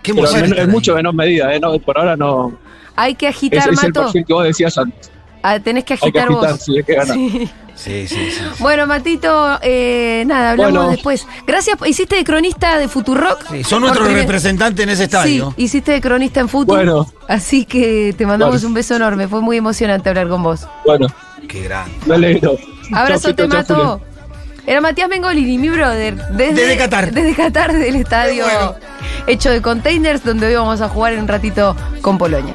Qué 0.02 0.12
Pero 0.14 0.28
en, 0.36 0.58
en 0.58 0.70
mucho 0.70 0.94
menor 0.96 1.14
medida, 1.14 1.54
¿eh? 1.54 1.60
No, 1.60 1.78
por 1.78 1.96
ahora 1.98 2.16
no. 2.16 2.58
Hay 2.96 3.14
que 3.14 3.28
Es, 3.28 3.36
agitar, 3.36 3.58
es 3.70 3.82
el 3.82 3.88
Mato. 3.90 4.02
perfil 4.04 4.24
que 4.26 4.32
vos 4.32 4.44
decías 4.44 4.76
antes. 4.78 5.12
Ah, 5.46 5.60
tenés 5.60 5.84
que 5.84 5.92
Hay 5.92 5.98
que 5.98 6.04
agitar 6.06 6.28
agitar, 6.28 6.52
vos. 6.52 6.60
sí, 6.62 6.82
que 6.86 6.94
ganar. 6.94 7.14
Sí. 7.14 7.50
Sí, 7.76 8.06
sí, 8.08 8.30
sí. 8.30 8.40
Bueno, 8.60 8.86
Matito, 8.86 9.58
eh, 9.60 10.22
nada, 10.26 10.52
hablamos 10.52 10.72
Bueno. 10.74 10.90
después. 10.90 11.26
Gracias, 11.46 11.76
hiciste 11.86 12.14
de 12.16 12.22
cronista 12.24 12.78
de 12.78 12.88
Futurock. 12.88 13.50
Sí, 13.50 13.64
son 13.64 13.80
nuestros 13.82 14.06
primer- 14.06 14.22
representantes 14.22 14.82
en 14.84 14.88
ese 14.90 14.98
Sí, 14.98 15.04
estadio. 15.04 15.54
hiciste 15.56 15.90
de 15.92 16.00
cronista 16.00 16.38
en 16.40 16.48
fútbol. 16.48 16.76
Bueno. 16.76 17.06
Así 17.28 17.64
que 17.66 18.14
te 18.16 18.24
mandamos 18.26 18.54
Bueno. 18.54 18.68
un 18.68 18.74
beso 18.74 18.94
enorme. 18.96 19.26
Fue 19.28 19.40
muy 19.40 19.56
emocionante 19.56 20.08
hablar 20.08 20.28
con 20.28 20.42
vos. 20.44 20.66
Bueno, 20.86 21.08
Qué 21.48 21.62
grande. 21.64 21.90
me 22.06 22.14
alegro. 22.14 22.56
Abrazo, 22.92 23.34
te 23.34 23.46
mato. 23.48 24.00
Era 24.66 24.80
Matías 24.80 25.08
Mengolini, 25.10 25.58
mi 25.58 25.68
brother. 25.68 26.14
Desde, 26.30 26.54
Desde 26.54 26.76
Qatar. 26.78 27.12
Desde 27.12 27.34
Qatar, 27.34 27.72
del 27.74 27.96
estadio 27.96 28.44
bueno. 28.44 28.76
hecho 29.26 29.50
de 29.50 29.60
containers, 29.60 30.24
donde 30.24 30.46
hoy 30.46 30.54
vamos 30.54 30.80
a 30.80 30.88
jugar 30.88 31.12
en 31.14 31.20
un 31.20 31.28
ratito 31.28 31.76
con 32.00 32.16
Polonia. 32.16 32.54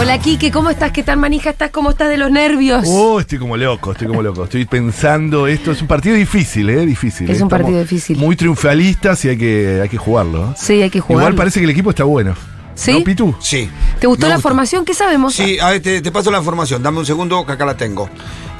Hola, 0.00 0.18
Kike, 0.18 0.50
¿cómo 0.50 0.70
estás? 0.70 0.92
¿Qué 0.92 1.02
tal, 1.02 1.18
manija? 1.18 1.50
¿Estás? 1.50 1.70
¿Cómo 1.70 1.90
estás 1.90 2.08
de 2.08 2.16
los 2.16 2.30
nervios? 2.30 2.84
Oh, 2.88 3.20
estoy 3.20 3.38
como 3.38 3.58
loco, 3.58 3.92
estoy 3.92 4.08
como 4.08 4.22
loco. 4.22 4.44
Estoy 4.44 4.64
pensando 4.64 5.46
esto. 5.46 5.72
Es 5.72 5.82
un 5.82 5.88
partido 5.88 6.16
difícil, 6.16 6.70
¿eh? 6.70 6.86
Difícil. 6.86 7.28
Es 7.28 7.38
¿eh? 7.38 7.42
un 7.42 7.50
partido 7.50 7.78
difícil. 7.80 8.16
Muy 8.16 8.34
triunfalistas 8.34 9.22
y 9.26 9.28
hay 9.28 9.36
que, 9.36 9.80
hay 9.82 9.90
que 9.90 9.98
jugarlo. 9.98 10.52
¿eh? 10.52 10.54
Sí, 10.56 10.80
hay 10.80 10.88
que 10.88 11.00
jugar. 11.00 11.20
Igual 11.20 11.34
parece 11.34 11.60
que 11.60 11.64
el 11.64 11.70
equipo 11.70 11.90
está 11.90 12.04
bueno. 12.04 12.34
¿Sí? 12.74 12.94
¿No, 12.94 13.04
Pitu? 13.04 13.34
Sí. 13.40 13.68
¿Te 14.00 14.06
gustó 14.06 14.24
Me 14.24 14.30
la 14.30 14.36
gusta. 14.36 14.48
formación? 14.48 14.86
¿Qué 14.86 14.94
sabemos? 14.94 15.34
Sí, 15.34 15.58
a 15.60 15.68
ver, 15.68 15.82
te, 15.82 16.00
te 16.00 16.10
paso 16.10 16.30
la 16.30 16.38
información. 16.38 16.82
Dame 16.82 16.98
un 17.00 17.04
segundo 17.04 17.44
que 17.44 17.52
acá 17.52 17.66
la 17.66 17.76
tengo. 17.76 18.08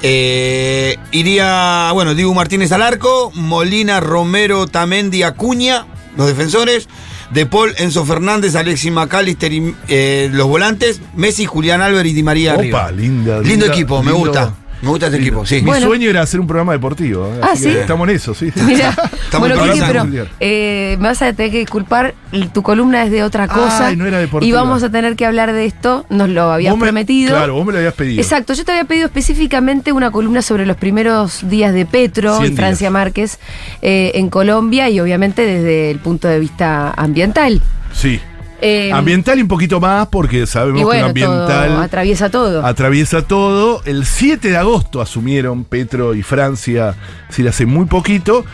Eh, 0.03 0.99
iría, 1.11 1.91
bueno, 1.95 2.15
Diego 2.15 2.35
Martínez 2.35 2.71
al 2.73 2.83
arco, 2.83 3.33
Molina, 3.35 4.01
Romero, 4.01 4.67
Tamendi, 4.67 5.23
Acuña, 5.23 5.87
los 6.19 6.27
defensores. 6.27 6.87
De 7.31 7.47
Paul, 7.47 7.75
Enzo 7.79 8.05
Fernández, 8.05 8.57
Alexis 8.57 8.91
McAllister 8.91 9.53
y 9.53 9.75
eh, 9.89 10.29
los 10.33 10.49
volantes, 10.49 11.01
Messi, 11.15 11.47
Julián 11.47 11.81
Álvarez 11.81 12.11
y 12.13 12.15
Di 12.15 12.23
María 12.23 12.53
Opa, 12.55 12.61
arriba. 12.61 12.91
linda, 12.93 13.35
Lindo 13.39 13.49
linda, 13.49 13.67
equipo, 13.67 14.03
me 14.03 14.13
gusta. 14.13 14.55
Me 14.83 14.89
gusta 14.89 15.07
este 15.07 15.19
equipo, 15.19 15.45
sí. 15.45 15.57
Mi 15.57 15.63
Bueno. 15.63 15.87
sueño 15.87 16.09
era 16.09 16.23
hacer 16.23 16.41
un 16.41 16.47
programa 16.47 16.73
deportivo. 16.73 17.27
¿eh? 17.27 17.41
Ah, 17.43 17.51
Así 17.53 17.65
que 17.65 17.73
¿sí? 17.73 17.79
Estamos 17.81 18.09
en 18.09 18.15
eso, 18.17 18.35
sí. 18.35 18.51
Mira, 18.67 18.91
Estamos 18.91 19.49
bueno, 19.49 19.55
en 19.55 19.79
programa 19.79 20.09
pero 20.11 20.27
eh, 20.41 20.97
me 20.99 21.09
vas 21.09 21.21
a 21.21 21.33
tener 21.35 21.53
que 21.53 21.59
disculpar, 21.59 22.15
tu 22.55 22.63
columna 22.63 23.05
es 23.05 23.11
de 23.11 23.23
otra 23.23 23.47
cosa. 23.47 23.89
Ay, 23.89 23.97
no 23.97 24.07
era 24.07 24.19
deportiva. 24.19 24.49
Y 24.49 24.53
vamos 24.53 24.83
a 24.83 24.91
tener 24.91 25.17
que 25.17 25.27
hablar 25.27 25.53
de 25.53 25.67
esto, 25.67 26.07
nos 26.09 26.29
lo 26.31 26.51
habías 26.51 26.75
me- 26.77 26.81
prometido. 26.83 27.37
Claro, 27.37 27.55
vos 27.55 27.67
me 27.67 27.73
lo 27.73 27.79
habías 27.79 27.95
pedido. 27.95 28.23
Exacto, 28.23 28.55
yo 28.55 28.65
te 28.65 28.73
había 28.73 28.85
pedido 28.85 29.07
específicamente 29.07 29.93
una 29.93 30.11
columna 30.11 30.41
sobre 30.41 30.65
los 30.65 30.77
primeros 30.79 31.49
días 31.51 31.75
de 31.75 31.85
Petro 31.85 32.39
100 32.39 32.53
y 32.53 32.57
Francia 32.57 32.85
días. 32.89 32.93
Márquez 32.93 33.39
eh, 33.83 34.13
en 34.15 34.31
Colombia 34.31 34.89
y 34.89 34.99
obviamente 35.01 35.45
desde 35.45 35.91
el 35.91 35.99
punto 35.99 36.27
de 36.29 36.39
vista 36.39 36.91
ambiental. 36.97 37.61
Sí. 37.93 38.21
Eh, 38.63 38.93
Ambiental 38.93 39.39
y 39.39 39.43
un 39.43 39.49
poquito 39.49 39.81
más 39.81 40.09
porque 40.09 40.47
sabemos 40.47 40.83
bueno, 40.83 41.13
que 41.15 41.21
lo 41.21 41.31
ambiental 41.31 41.69
todo, 41.71 41.81
atraviesa 41.81 42.31
todo. 42.31 42.67
atraviesa 42.67 43.23
todo. 43.23 43.83
El 43.85 44.05
7 44.05 44.49
de 44.51 44.57
agosto 44.57 45.01
asumieron 45.01 45.65
Petro 45.65 46.15
y 46.15 46.23
Francia, 46.23 46.95
es 47.23 47.29
decir, 47.29 47.49
hace 47.49 47.67
muy 47.67 47.87
poquito. 47.87 48.45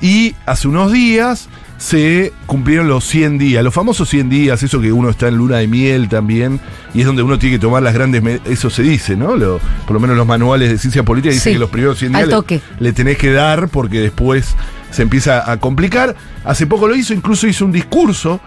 Y 0.00 0.34
hace 0.44 0.68
unos 0.68 0.92
días 0.92 1.48
se 1.78 2.32
cumplieron 2.46 2.86
los 2.88 3.04
100 3.04 3.38
días, 3.38 3.64
los 3.64 3.72
famosos 3.74 4.08
100 4.10 4.28
días, 4.28 4.62
eso 4.62 4.80
que 4.80 4.92
uno 4.92 5.08
está 5.10 5.28
en 5.28 5.36
luna 5.36 5.56
de 5.58 5.66
miel 5.66 6.08
también, 6.08 6.60
y 6.94 7.00
es 7.00 7.06
donde 7.06 7.22
uno 7.22 7.38
tiene 7.38 7.56
que 7.56 7.60
tomar 7.60 7.82
las 7.82 7.92
grandes, 7.94 8.22
eso 8.44 8.68
se 8.70 8.82
dice, 8.82 9.16
¿no? 9.16 9.36
Lo- 9.36 9.58
por 9.86 9.92
lo 9.94 10.00
menos 10.00 10.16
los 10.16 10.26
manuales 10.26 10.70
de 10.70 10.78
ciencia 10.78 11.02
política 11.02 11.32
dicen 11.32 11.52
Sí, 11.52 11.54
que 11.54 11.58
los 11.60 11.70
primeros 11.70 11.98
100 11.98 12.14
al 12.14 12.28
días 12.28 12.44
le- 12.50 12.60
le 12.78 12.92
tenés 12.92 13.16
que 13.18 13.32
dar 13.32 13.68
porque 13.68 14.00
después 14.00 14.54
se 14.90 15.02
empieza 15.02 15.50
a 15.50 15.58
complicar. 15.58 16.14
Hace 16.44 16.66
poco 16.66 16.88
lo 16.88 16.94
hizo, 16.94 17.12
incluso 17.14 17.46
hizo 17.46 17.64
un 17.64 17.72
discurso 17.72 18.38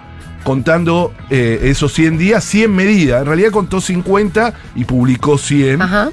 contando 0.43 1.13
eh, 1.29 1.60
esos 1.63 1.93
100 1.93 2.17
días, 2.17 2.43
100 2.43 2.74
medidas. 2.74 3.22
En 3.22 3.27
realidad 3.27 3.51
contó 3.51 3.81
50 3.81 4.53
y 4.75 4.86
publicó 4.86 5.38
100. 5.38 5.81
Ajá. 5.81 6.10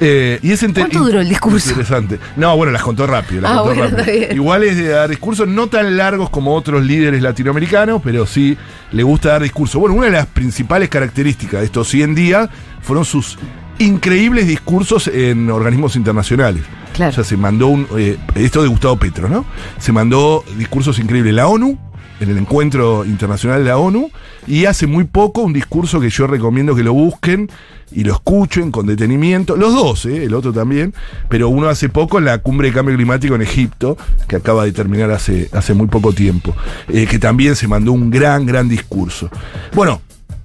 Eh, 0.00 0.38
y 0.42 0.52
es 0.52 0.60
¿Cuánto 0.74 1.00
duró 1.00 1.20
el 1.20 1.28
discurso? 1.28 1.70
Interesante. 1.70 2.18
No, 2.36 2.56
bueno, 2.56 2.72
las 2.72 2.82
contó 2.82 3.06
rápido. 3.06 3.42
las 3.42 3.50
Ah, 3.52 3.54
contó 3.56 3.66
bueno, 3.74 3.82
rápido. 3.82 3.98
está 4.00 4.12
bien. 4.12 4.32
Igual 4.32 4.62
es 4.64 4.76
de 4.76 4.88
dar 4.88 5.08
discursos 5.08 5.48
no 5.48 5.66
tan 5.68 5.96
largos 5.96 6.30
como 6.30 6.54
otros 6.54 6.84
líderes 6.84 7.20
latinoamericanos, 7.22 8.00
pero 8.04 8.26
sí 8.26 8.56
le 8.92 9.02
gusta 9.02 9.30
dar 9.30 9.42
discursos. 9.42 9.80
Bueno, 9.80 9.96
una 9.96 10.06
de 10.06 10.12
las 10.12 10.26
principales 10.26 10.88
características 10.88 11.60
de 11.60 11.66
estos 11.66 11.88
100 11.88 12.14
días 12.14 12.48
fueron 12.80 13.04
sus 13.04 13.38
increíbles 13.78 14.46
discursos 14.46 15.06
en 15.08 15.50
organismos 15.50 15.96
internacionales. 15.96 16.62
Claro. 16.94 17.10
O 17.10 17.14
sea, 17.14 17.24
se 17.24 17.36
mandó 17.36 17.68
un. 17.68 17.86
eh, 17.96 18.16
esto 18.34 18.62
de 18.62 18.68
Gustavo 18.68 18.96
Petro, 18.96 19.28
¿no? 19.28 19.44
Se 19.78 19.92
mandó 19.92 20.44
discursos 20.56 20.98
increíbles 20.98 21.32
la 21.34 21.46
ONU, 21.46 21.78
en 22.20 22.30
el 22.30 22.38
encuentro 22.38 23.04
internacional 23.04 23.62
de 23.62 23.70
la 23.70 23.78
ONU, 23.78 24.10
y 24.46 24.64
hace 24.64 24.86
muy 24.86 25.04
poco 25.04 25.42
un 25.42 25.52
discurso 25.52 26.00
que 26.00 26.10
yo 26.10 26.26
recomiendo 26.26 26.74
que 26.74 26.82
lo 26.82 26.92
busquen 26.92 27.50
y 27.92 28.04
lo 28.04 28.12
escuchen 28.12 28.70
con 28.70 28.86
detenimiento. 28.86 29.56
Los 29.56 29.72
dos, 29.74 30.06
¿eh? 30.06 30.24
el 30.24 30.34
otro 30.34 30.52
también, 30.52 30.94
pero 31.28 31.48
uno 31.48 31.68
hace 31.68 31.88
poco 31.88 32.18
en 32.18 32.24
la 32.24 32.38
cumbre 32.38 32.68
de 32.68 32.74
cambio 32.74 32.94
climático 32.96 33.34
en 33.34 33.42
Egipto, 33.42 33.96
que 34.26 34.36
acaba 34.36 34.64
de 34.64 34.72
terminar 34.72 35.10
hace, 35.10 35.48
hace 35.52 35.74
muy 35.74 35.86
poco 35.86 36.12
tiempo, 36.12 36.54
eh, 36.88 37.06
que 37.06 37.18
también 37.18 37.56
se 37.56 37.68
mandó 37.68 37.92
un 37.92 38.10
gran, 38.10 38.46
gran 38.46 38.68
discurso. 38.68 39.30
Bueno. 39.74 40.00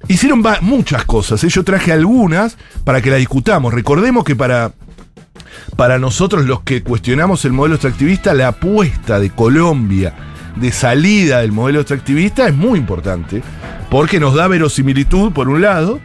Hicieron 0.05 0.43
muchas 0.63 1.05
cosas, 1.05 1.41
¿eh? 1.45 1.47
yo 1.47 1.63
traje 1.63 1.93
algunas 1.93 2.57
para 2.83 3.01
que 3.01 3.09
la 3.09 3.15
discutamos. 3.15 3.73
Recordemos 3.73 4.25
que 4.25 4.35
para 4.35 4.73
para 5.77 5.97
nosotros 5.97 6.45
los 6.45 6.61
que 6.61 6.83
cuestionamos 6.83 7.45
el 7.45 7.53
modelo 7.53 7.75
extractivista, 7.75 8.33
la 8.33 8.49
apuesta 8.49 9.17
de 9.21 9.29
Colombia 9.29 10.13
de 10.55 10.71
salida 10.71 11.41
del 11.41 11.51
modelo 11.51 11.79
extractivista 11.79 12.47
es 12.47 12.55
muy 12.55 12.79
importante, 12.79 13.41
porque 13.89 14.19
nos 14.19 14.33
da 14.33 14.47
verosimilitud, 14.47 15.31
por 15.31 15.49
un 15.49 15.61
lado, 15.61 15.99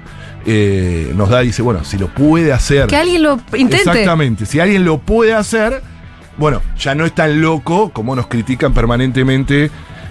eh, 0.46 1.12
nos 1.14 1.28
da, 1.28 1.40
dice, 1.40 1.62
bueno, 1.62 1.84
si 1.84 1.98
lo 1.98 2.08
puede 2.08 2.52
hacer. 2.52 2.86
Que 2.86 2.96
alguien 2.96 3.22
lo 3.22 3.40
intente. 3.54 3.76
Exactamente, 3.76 4.46
si 4.46 4.60
alguien 4.60 4.84
lo 4.84 4.98
puede 4.98 5.34
hacer, 5.34 5.82
bueno, 6.36 6.62
ya 6.78 6.94
no 6.94 7.04
es 7.04 7.14
tan 7.14 7.40
loco 7.40 7.90
como 7.90 8.14
nos 8.14 8.28
critican 8.28 8.72
permanentemente 8.72 9.70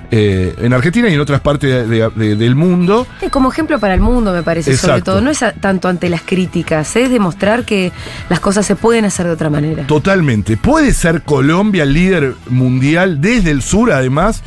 eh, 0.10 0.56
en 0.60 0.74
Argentina 0.74 1.10
y 1.10 1.14
en 1.14 1.20
otras 1.20 1.42
partes 1.42 1.88
de- 1.90 2.10
de- 2.10 2.36
del 2.36 2.56
mundo. 2.56 3.06
Como 3.32 3.52
ejemplo 3.52 3.78
para 3.80 3.94
el 3.94 4.00
mundo, 4.02 4.32
me 4.34 4.44
parece, 4.44 4.78
sobre 4.78 5.02
todo. 5.02 5.20
No 5.22 5.30
es 5.30 5.44
a- 5.44 5.52
tanto 5.54 5.88
ante 5.90 6.08
las 6.10 6.22
críticas, 6.22 6.96
es 6.96 7.10
demostrar 7.10 7.66
que 7.66 7.92
las 8.30 8.40
cosas 8.40 8.66
se 8.66 8.76
pueden 8.76 9.06
hacer 9.06 9.26
de 9.26 9.34
otra 9.34 9.50
manera. 9.50 9.86
Totalmente. 9.88 10.56
¿Puede 10.58 10.94
ser 10.94 11.24
Colombia 11.24 11.84
el 11.84 11.94
líder 11.94 12.36
mundial 12.50 13.20
desde 13.20 13.52
el 13.52 13.62
sur, 13.62 13.92
además, 13.92 14.44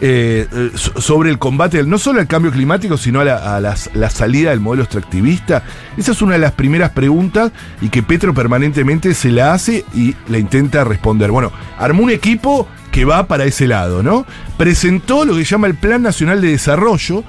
eh, 0.00 0.46
eh, 0.52 0.70
so- 0.76 1.00
sobre 1.00 1.28
el 1.30 1.38
combate 1.38 1.82
no 1.82 1.98
solo 1.98 2.20
al 2.20 2.28
cambio 2.28 2.52
climático, 2.52 2.96
sino 2.96 3.20
a, 3.20 3.24
la, 3.24 3.56
a 3.56 3.60
las- 3.60 3.90
la 3.94 4.10
salida 4.10 4.50
del 4.50 4.60
modelo 4.60 4.84
extractivista? 4.84 5.64
Esa 5.96 6.12
es 6.12 6.22
una 6.22 6.34
de 6.34 6.38
las 6.38 6.52
primeras 6.52 6.90
preguntas 6.92 7.50
y 7.80 7.88
que 7.88 8.02
Petro 8.04 8.32
permanentemente 8.34 9.12
se 9.14 9.30
la 9.32 9.54
hace 9.54 9.84
y 9.94 10.14
la 10.28 10.38
intenta 10.38 10.84
responder. 10.84 11.30
Bueno, 11.32 11.50
armó 11.78 12.04
un 12.04 12.10
equipo 12.10 12.68
que 12.90 13.04
va 13.04 13.26
para 13.26 13.44
ese 13.44 13.66
lado, 13.66 14.02
¿no? 14.02 14.26
Presentó 14.56 15.24
lo 15.24 15.36
que 15.36 15.44
llama 15.44 15.66
el 15.66 15.74
Plan 15.74 16.02
Nacional 16.02 16.40
de 16.40 16.48
Desarrollo, 16.48 17.24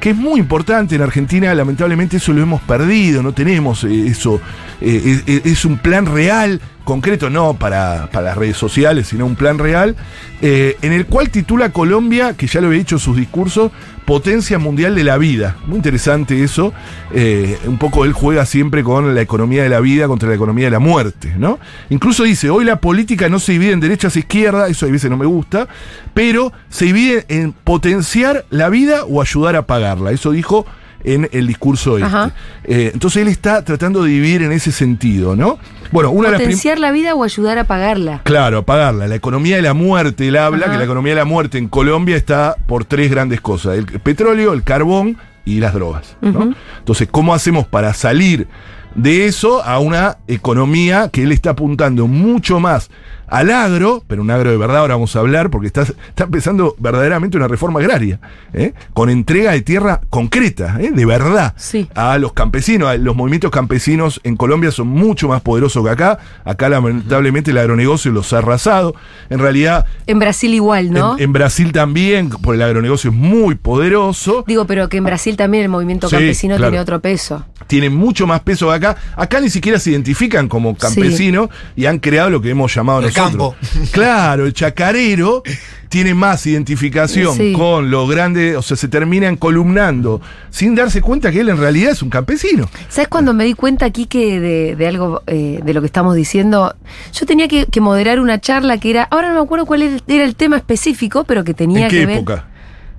que 0.00 0.10
es 0.10 0.16
muy 0.16 0.40
importante 0.40 0.96
en 0.96 1.02
Argentina, 1.02 1.54
lamentablemente 1.54 2.16
eso 2.16 2.32
lo 2.32 2.42
hemos 2.42 2.60
perdido, 2.62 3.22
no 3.22 3.32
tenemos 3.32 3.84
eh, 3.84 4.08
eso, 4.08 4.40
eh, 4.80 5.40
es, 5.44 5.64
un 5.64 5.78
plan 5.78 6.06
real, 6.06 6.60
concreto, 6.84 7.30
no 7.30 7.54
para, 7.54 8.08
para 8.12 8.26
las 8.26 8.36
redes 8.36 8.56
sociales, 8.56 9.08
sino 9.08 9.26
un 9.26 9.36
plan 9.36 9.58
real, 9.58 9.96
eh, 10.40 10.76
en 10.82 10.92
el 10.92 11.06
cual 11.06 11.30
titula 11.30 11.70
Colombia, 11.70 12.34
que 12.36 12.46
ya 12.46 12.60
lo 12.60 12.72
he 12.72 12.76
dicho 12.76 12.96
en 12.96 13.00
sus 13.00 13.16
discursos, 13.16 13.70
Potencia 14.04 14.58
Mundial 14.58 14.94
de 14.94 15.04
la 15.04 15.16
Vida. 15.16 15.56
Muy 15.66 15.76
interesante 15.76 16.42
eso, 16.42 16.72
eh, 17.14 17.58
un 17.66 17.78
poco 17.78 18.04
él 18.04 18.12
juega 18.12 18.44
siempre 18.46 18.82
con 18.82 19.14
la 19.14 19.20
economía 19.20 19.62
de 19.62 19.68
la 19.68 19.80
vida 19.80 20.08
contra 20.08 20.28
la 20.28 20.34
economía 20.34 20.66
de 20.66 20.72
la 20.72 20.80
muerte, 20.80 21.34
¿no? 21.38 21.58
Incluso 21.88 22.24
dice, 22.24 22.50
hoy 22.50 22.64
la 22.64 22.80
política 22.80 23.28
no 23.28 23.38
se 23.38 23.52
divide 23.52 23.72
en 23.72 23.80
derechas 23.80 24.16
e 24.16 24.20
izquierdas, 24.20 24.70
eso 24.70 24.86
a 24.86 24.90
veces 24.90 25.08
no 25.08 25.16
me 25.16 25.26
gusta, 25.26 25.68
pero 26.14 26.52
se 26.68 26.86
divide 26.86 27.24
en 27.28 27.52
potenciar 27.52 28.44
la 28.50 28.68
vida 28.68 29.04
o 29.04 29.22
ayudar 29.22 29.56
a 29.56 29.66
pagarla. 29.66 30.10
Eso 30.10 30.32
dijo 30.32 30.66
en 31.04 31.28
el 31.32 31.46
discurso 31.46 31.98
este. 31.98 32.32
Eh, 32.64 32.90
entonces 32.94 33.22
él 33.22 33.28
está 33.28 33.64
tratando 33.64 34.02
de 34.04 34.10
dividir 34.10 34.42
en 34.42 34.52
ese 34.52 34.72
sentido, 34.72 35.34
¿no? 35.36 35.58
Bueno, 35.90 36.10
una 36.10 36.28
de 36.28 36.32
las 36.32 36.38
prim- 36.40 36.48
Potenciar 36.50 36.78
la 36.78 36.90
vida 36.90 37.14
o 37.14 37.22
ayudar 37.24 37.58
a 37.58 37.64
pagarla. 37.64 38.20
Claro, 38.24 38.58
apagarla. 38.58 39.08
La 39.08 39.14
economía 39.14 39.56
de 39.56 39.62
la 39.62 39.74
muerte, 39.74 40.28
él 40.28 40.36
habla 40.36 40.64
Ajá. 40.66 40.72
que 40.72 40.78
la 40.78 40.84
economía 40.84 41.12
de 41.12 41.18
la 41.20 41.24
muerte 41.24 41.58
en 41.58 41.68
Colombia 41.68 42.16
está 42.16 42.56
por 42.66 42.84
tres 42.84 43.10
grandes 43.10 43.40
cosas: 43.40 43.76
el 43.76 43.86
petróleo, 43.86 44.52
el 44.54 44.62
carbón 44.62 45.18
y 45.44 45.60
las 45.60 45.74
drogas. 45.74 46.16
Entonces, 46.22 47.08
¿cómo 47.10 47.34
hacemos 47.34 47.66
para 47.66 47.92
salir 47.94 48.46
de 48.94 49.26
eso 49.26 49.62
a 49.64 49.78
una 49.78 50.18
economía 50.28 51.08
que 51.10 51.22
él 51.22 51.32
está 51.32 51.50
apuntando 51.50 52.06
mucho 52.06 52.60
más 52.60 52.90
al 53.32 53.50
agro, 53.50 54.04
pero 54.06 54.20
un 54.22 54.30
agro 54.30 54.50
de 54.50 54.56
verdad, 54.58 54.78
ahora 54.78 54.94
vamos 54.94 55.16
a 55.16 55.20
hablar, 55.20 55.48
porque 55.50 55.66
está, 55.66 55.82
está 55.82 56.24
empezando 56.24 56.74
verdaderamente 56.78 57.36
una 57.38 57.48
reforma 57.48 57.80
agraria, 57.80 58.20
¿eh? 58.52 58.74
con 58.92 59.08
entrega 59.08 59.52
de 59.52 59.62
tierra 59.62 60.00
concreta, 60.10 60.76
¿eh? 60.80 60.90
de 60.92 61.06
verdad, 61.06 61.54
Sí. 61.56 61.88
a 61.94 62.18
los 62.18 62.32
campesinos. 62.34 62.88
A- 62.90 62.96
Los 62.96 63.16
movimientos 63.16 63.50
campesinos 63.50 64.20
en 64.22 64.36
Colombia 64.36 64.70
son 64.70 64.88
mucho 64.88 65.28
más 65.28 65.40
poderosos 65.40 65.82
que 65.82 65.90
acá. 65.90 66.18
Acá, 66.44 66.68
lamentablemente, 66.68 67.50
el 67.52 67.58
agronegocio 67.58 68.12
los 68.12 68.32
ha 68.34 68.38
arrasado. 68.38 68.94
En 69.30 69.38
realidad, 69.38 69.86
En 70.06 70.18
Brasil 70.18 70.52
igual, 70.54 70.92
¿no? 70.92 71.16
en, 71.16 71.24
en 71.24 71.32
Brasil 71.32 71.72
también, 71.72 72.28
por 72.28 72.54
el 72.54 72.62
agronegocio 72.62 73.10
es 73.10 73.16
muy 73.16 73.54
poderoso. 73.54 74.44
Digo, 74.46 74.66
pero 74.66 74.88
que 74.88 74.98
en 74.98 75.04
Brasil 75.04 75.36
también 75.36 75.62
el 75.64 75.68
movimiento 75.70 76.08
Sí, 76.08 76.16
campesino 76.16 76.56
claro. 76.56 76.70
tiene 76.70 76.82
otro 76.82 77.00
peso. 77.00 77.44
tienen 77.66 77.94
mucho 77.94 78.26
más 78.26 78.40
peso 78.40 78.68
que 78.68 78.74
acá. 78.74 78.96
Acá 79.16 79.40
ni 79.40 79.48
siquiera 79.48 79.78
se 79.78 79.90
identifican 79.90 80.48
como 80.48 80.76
campesinos 80.76 81.48
y 81.76 81.86
han 81.86 81.98
creado 81.98 82.28
lo 82.28 82.42
que 82.42 82.50
hemos 82.50 82.74
llamado 82.74 83.00
nosotros. 83.00 83.21
Campo. 83.30 83.56
Claro, 83.90 84.46
el 84.46 84.52
chacarero 84.52 85.42
tiene 85.88 86.14
más 86.14 86.46
identificación 86.46 87.36
Sí. 87.36 87.52
con 87.52 87.90
los 87.90 88.08
grandes, 88.08 88.56
o 88.56 88.62
sea, 88.62 88.76
se 88.76 88.88
terminan 88.88 89.36
columnando 89.36 90.20
sin 90.50 90.74
darse 90.74 91.00
cuenta 91.02 91.30
que 91.30 91.40
él 91.40 91.48
en 91.50 91.58
realidad 91.58 91.92
es 91.92 92.02
un 92.02 92.08
campesino. 92.10 92.68
¿Sabes 92.88 93.08
cuando 93.08 93.34
me 93.34 93.44
di 93.44 93.52
cuenta 93.54 93.84
aquí 93.86 94.06
que 94.06 94.40
de, 94.40 94.76
de 94.76 94.86
algo 94.88 95.22
eh, 95.26 95.60
de 95.62 95.74
lo 95.74 95.80
que 95.80 95.86
estamos 95.86 96.14
diciendo? 96.14 96.74
Yo 97.12 97.26
tenía 97.26 97.46
que, 97.48 97.66
que 97.66 97.80
moderar 97.80 98.20
una 98.20 98.40
charla 98.40 98.78
que 98.78 98.90
era, 98.90 99.02
ahora 99.10 99.28
no 99.28 99.34
me 99.34 99.40
acuerdo 99.42 99.66
cuál 99.66 99.82
era- 99.82 100.24
el 100.24 100.34
tema 100.36 100.56
específico, 100.56 101.24
pero 101.24 101.44
que 101.44 101.52
tenía 101.54 101.84
¿En 101.86 101.90
qué 101.90 102.00
que 102.00 102.06
ver 102.06 102.16
época? 102.16 102.46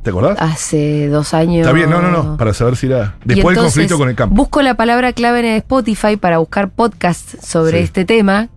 ¿Te 0.03 0.09
acordás? 0.09 0.37
hace 0.41 1.07
dos 1.07 1.33
años. 1.33 1.61
Está 1.61 1.71
bien, 1.71 1.89
no, 1.89 2.01
no, 2.01 2.11
no, 2.11 2.37
para 2.37 2.53
saber 2.53 2.75
si 2.75 2.87
era 2.87 3.15
después 3.23 3.55
del 3.55 3.63
conflicto 3.63 3.97
con 3.97 4.09
el 4.09 4.15
campo. 4.15 4.35
Busco 4.35 4.61
la 4.61 4.75
palabra 4.75 5.13
clave 5.13 5.39
en 5.39 5.45
Spotify 5.55 6.17
para 6.17 6.39
buscar 6.39 6.69
podcasts 6.69 7.37
sobre 7.47 7.77
Sí. 7.79 7.83
este 7.85 8.03
tema. 8.05 8.49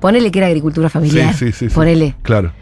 Ponele 0.00 0.30
que 0.30 0.38
era 0.38 0.48
agricultura 0.48 0.88
familiar. 0.90 1.34
Sí, 1.34 1.52
sí, 1.52 1.68
sí. 1.68 1.74
Ponele. 1.74 2.14
Claro, 2.22 2.52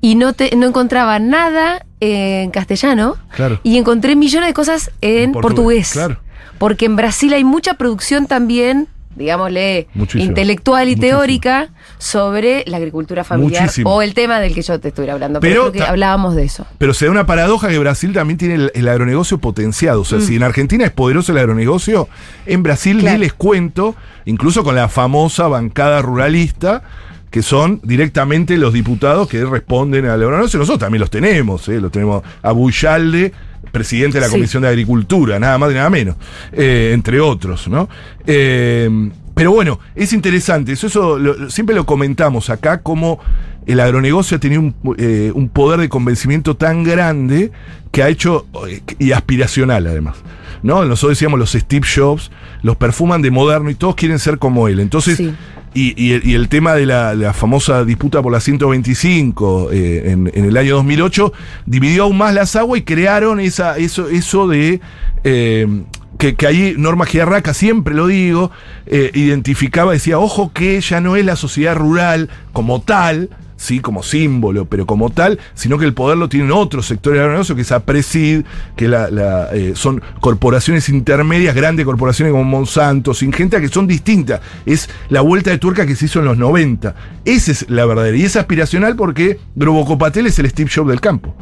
Y 0.00 0.14
no, 0.16 0.32
te, 0.32 0.54
no 0.56 0.66
encontraba 0.66 1.18
nada 1.18 1.84
en 2.00 2.50
castellano. 2.50 3.16
claro. 3.34 3.60
Y 3.62 3.78
encontré 3.78 4.16
millones 4.16 4.48
de 4.48 4.54
cosas 4.54 4.90
en, 5.00 5.10
En 5.24 5.32
portugués, 5.32 5.54
portugués. 5.54 5.92
claro. 5.92 6.18
Porque 6.58 6.84
en 6.86 6.96
Brasil 6.96 7.32
hay 7.32 7.42
mucha 7.44 7.74
producción 7.74 8.26
también, 8.26 8.86
digámosle, 9.16 9.86
Muchísimo. 9.94 10.24
intelectual 10.24 10.88
y 10.88 10.96
Muchísimo. 10.96 11.16
teórica 11.18 11.68
sobre 11.98 12.64
la 12.66 12.76
agricultura 12.78 13.24
familiar 13.24 13.62
Muchísimo. 13.62 13.94
o 13.94 14.02
el 14.02 14.14
tema 14.14 14.40
del 14.40 14.54
que 14.54 14.62
yo 14.62 14.78
te 14.80 14.88
estuviera 14.88 15.14
hablando. 15.14 15.40
Pero, 15.40 15.72
que 15.72 15.82
hablábamos 15.82 16.34
de 16.34 16.44
eso. 16.44 16.66
Pero 16.78 16.94
se 16.94 17.06
da 17.06 17.10
una 17.10 17.26
paradoja 17.26 17.68
que 17.68 17.78
Brasil 17.78 18.12
también 18.12 18.38
tiene 18.38 18.54
el, 18.56 18.72
el 18.74 18.88
agronegocio 18.88 19.38
potenciado. 19.38 20.00
O 20.02 20.04
sea, 20.04 20.20
si 20.20 20.36
en 20.36 20.42
Argentina 20.42 20.84
es 20.84 20.90
poderoso 20.90 21.32
el 21.32 21.38
agronegocio, 21.38 22.08
en 22.46 22.62
Brasil 22.62 22.98
Claro. 23.00 23.18
ni 23.18 23.24
les 23.24 23.32
cuento, 23.32 23.94
incluso 24.24 24.62
con 24.64 24.74
la 24.74 24.88
famosa 24.88 25.48
bancada 25.48 26.02
ruralista, 26.02 26.82
que 27.30 27.42
son 27.42 27.80
directamente 27.82 28.56
los 28.58 28.72
diputados 28.72 29.28
que 29.28 29.44
responden 29.44 30.06
al 30.06 30.22
agronegocio. 30.22 30.58
Nosotros 30.60 30.78
también 30.80 31.00
los 31.00 31.10
tenemos, 31.10 31.68
¿eh? 31.68 31.80
Los 31.80 31.90
tenemos 31.90 32.22
a 32.42 32.52
Buyalde, 32.52 33.32
presidente 33.74 34.16
de 34.16 34.20
la 34.22 34.28
Sí. 34.28 34.32
Comisión 34.32 34.62
de 34.62 34.70
Agricultura, 34.70 35.38
nada 35.38 35.58
más 35.58 35.70
y 35.70 35.74
nada 35.74 35.90
menos, 35.90 36.16
eh, 36.52 36.92
entre 36.94 37.20
otros, 37.20 37.68
¿no? 37.68 37.90
Eh, 38.26 38.88
pero 39.34 39.50
bueno, 39.52 39.80
es 39.94 40.12
interesante, 40.14 40.72
eso, 40.72 40.86
eso 40.86 41.18
lo- 41.18 41.50
siempre 41.50 41.74
lo 41.76 41.84
comentamos 41.84 42.48
acá, 42.48 42.80
como 42.80 43.18
el 43.66 43.80
agronegocio 43.80 44.36
ha 44.36 44.40
tenido 44.40 44.60
un, 44.62 44.74
eh, 44.96 45.32
un 45.34 45.48
poder 45.48 45.80
de 45.80 45.88
convencimiento 45.88 46.56
tan 46.56 46.84
grande 46.84 47.50
que 47.90 48.02
ha 48.02 48.08
hecho, 48.08 48.46
y 48.98 49.12
aspiracional 49.12 49.86
además. 49.86 50.16
¿no? 50.62 50.82
Nosotros 50.86 51.18
decíamos 51.18 51.38
los 51.38 51.52
Steve 51.52 51.86
Jobs, 51.86 52.30
los 52.62 52.76
perfuman 52.76 53.20
de 53.20 53.30
moderno 53.30 53.68
y 53.68 53.74
todos 53.74 53.96
quieren 53.96 54.18
ser 54.18 54.38
como 54.38 54.66
él. 54.68 54.80
Entonces, 54.80 55.18
Sí. 55.18 55.34
Y, 55.74 55.94
y 55.98 56.34
el- 56.34 56.48
tema 56.48 56.74
de 56.74 56.86
la, 56.86 57.14
la 57.14 57.32
famosa 57.32 57.84
disputa 57.84 58.22
por 58.22 58.32
la 58.32 58.40
125 58.40 59.70
eh, 59.72 60.10
en, 60.12 60.30
en 60.32 60.44
el 60.44 60.56
año 60.56 60.76
2008 60.76 61.32
dividió 61.66 62.04
aún 62.04 62.16
más 62.18 62.32
las 62.34 62.54
aguas 62.56 62.80
y 62.80 62.84
crearon 62.84 63.40
esa, 63.40 63.76
eso, 63.76 64.08
eso 64.08 64.46
de... 64.48 64.80
eh, 65.24 65.66
que, 66.18 66.36
que 66.36 66.46
ahí 66.46 66.74
Norma 66.78 67.06
Giarraca, 67.06 67.52
siempre 67.54 67.92
lo 67.92 68.06
digo, 68.06 68.52
eh, 68.86 69.10
identificaba, 69.14 69.92
decía, 69.92 70.18
ojo 70.20 70.52
que 70.54 70.80
ya 70.80 71.00
no 71.00 71.16
es 71.16 71.24
la 71.24 71.34
sociedad 71.34 71.74
rural 71.74 72.30
como 72.52 72.80
tal, 72.80 73.30
sí, 73.64 73.80
como 73.80 74.02
símbolo, 74.02 74.66
pero 74.66 74.86
como 74.86 75.10
tal, 75.10 75.38
sino 75.54 75.78
que 75.78 75.84
el 75.84 75.94
poder 75.94 76.18
lo 76.18 76.28
tienen 76.28 76.52
otros 76.52 76.86
sectores 76.86 77.20
negocio, 77.20 77.56
que 77.56 77.62
es 77.62 77.72
APRESID, 77.72 78.44
que 78.76 78.88
la, 78.88 79.10
la, 79.10 79.48
eh, 79.52 79.72
son 79.74 80.02
corporaciones 80.20 80.88
intermedias, 80.88 81.54
grandes 81.54 81.84
corporaciones 81.84 82.32
como 82.32 82.44
Monsanto, 82.44 83.14
Singenta, 83.14 83.60
que 83.60 83.68
son 83.68 83.86
distintas. 83.86 84.40
Es 84.66 84.88
la 85.08 85.22
vuelta 85.22 85.50
de 85.50 85.58
tuerca 85.58 85.86
que 85.86 85.96
se 85.96 86.06
hizo 86.06 86.20
en 86.20 86.26
los 86.26 86.38
90. 86.38 86.94
Esa 87.24 87.52
es 87.52 87.70
la 87.70 87.86
verdadera. 87.86 88.16
Y 88.16 88.22
es 88.22 88.36
aspiracional 88.36 88.96
porque 88.96 89.38
Grobo 89.54 89.84
Copatel 89.84 90.26
es 90.26 90.38
el 90.38 90.48
Steve 90.50 90.70
Jobs 90.72 90.90
del 90.90 91.00
campo. 91.00 91.34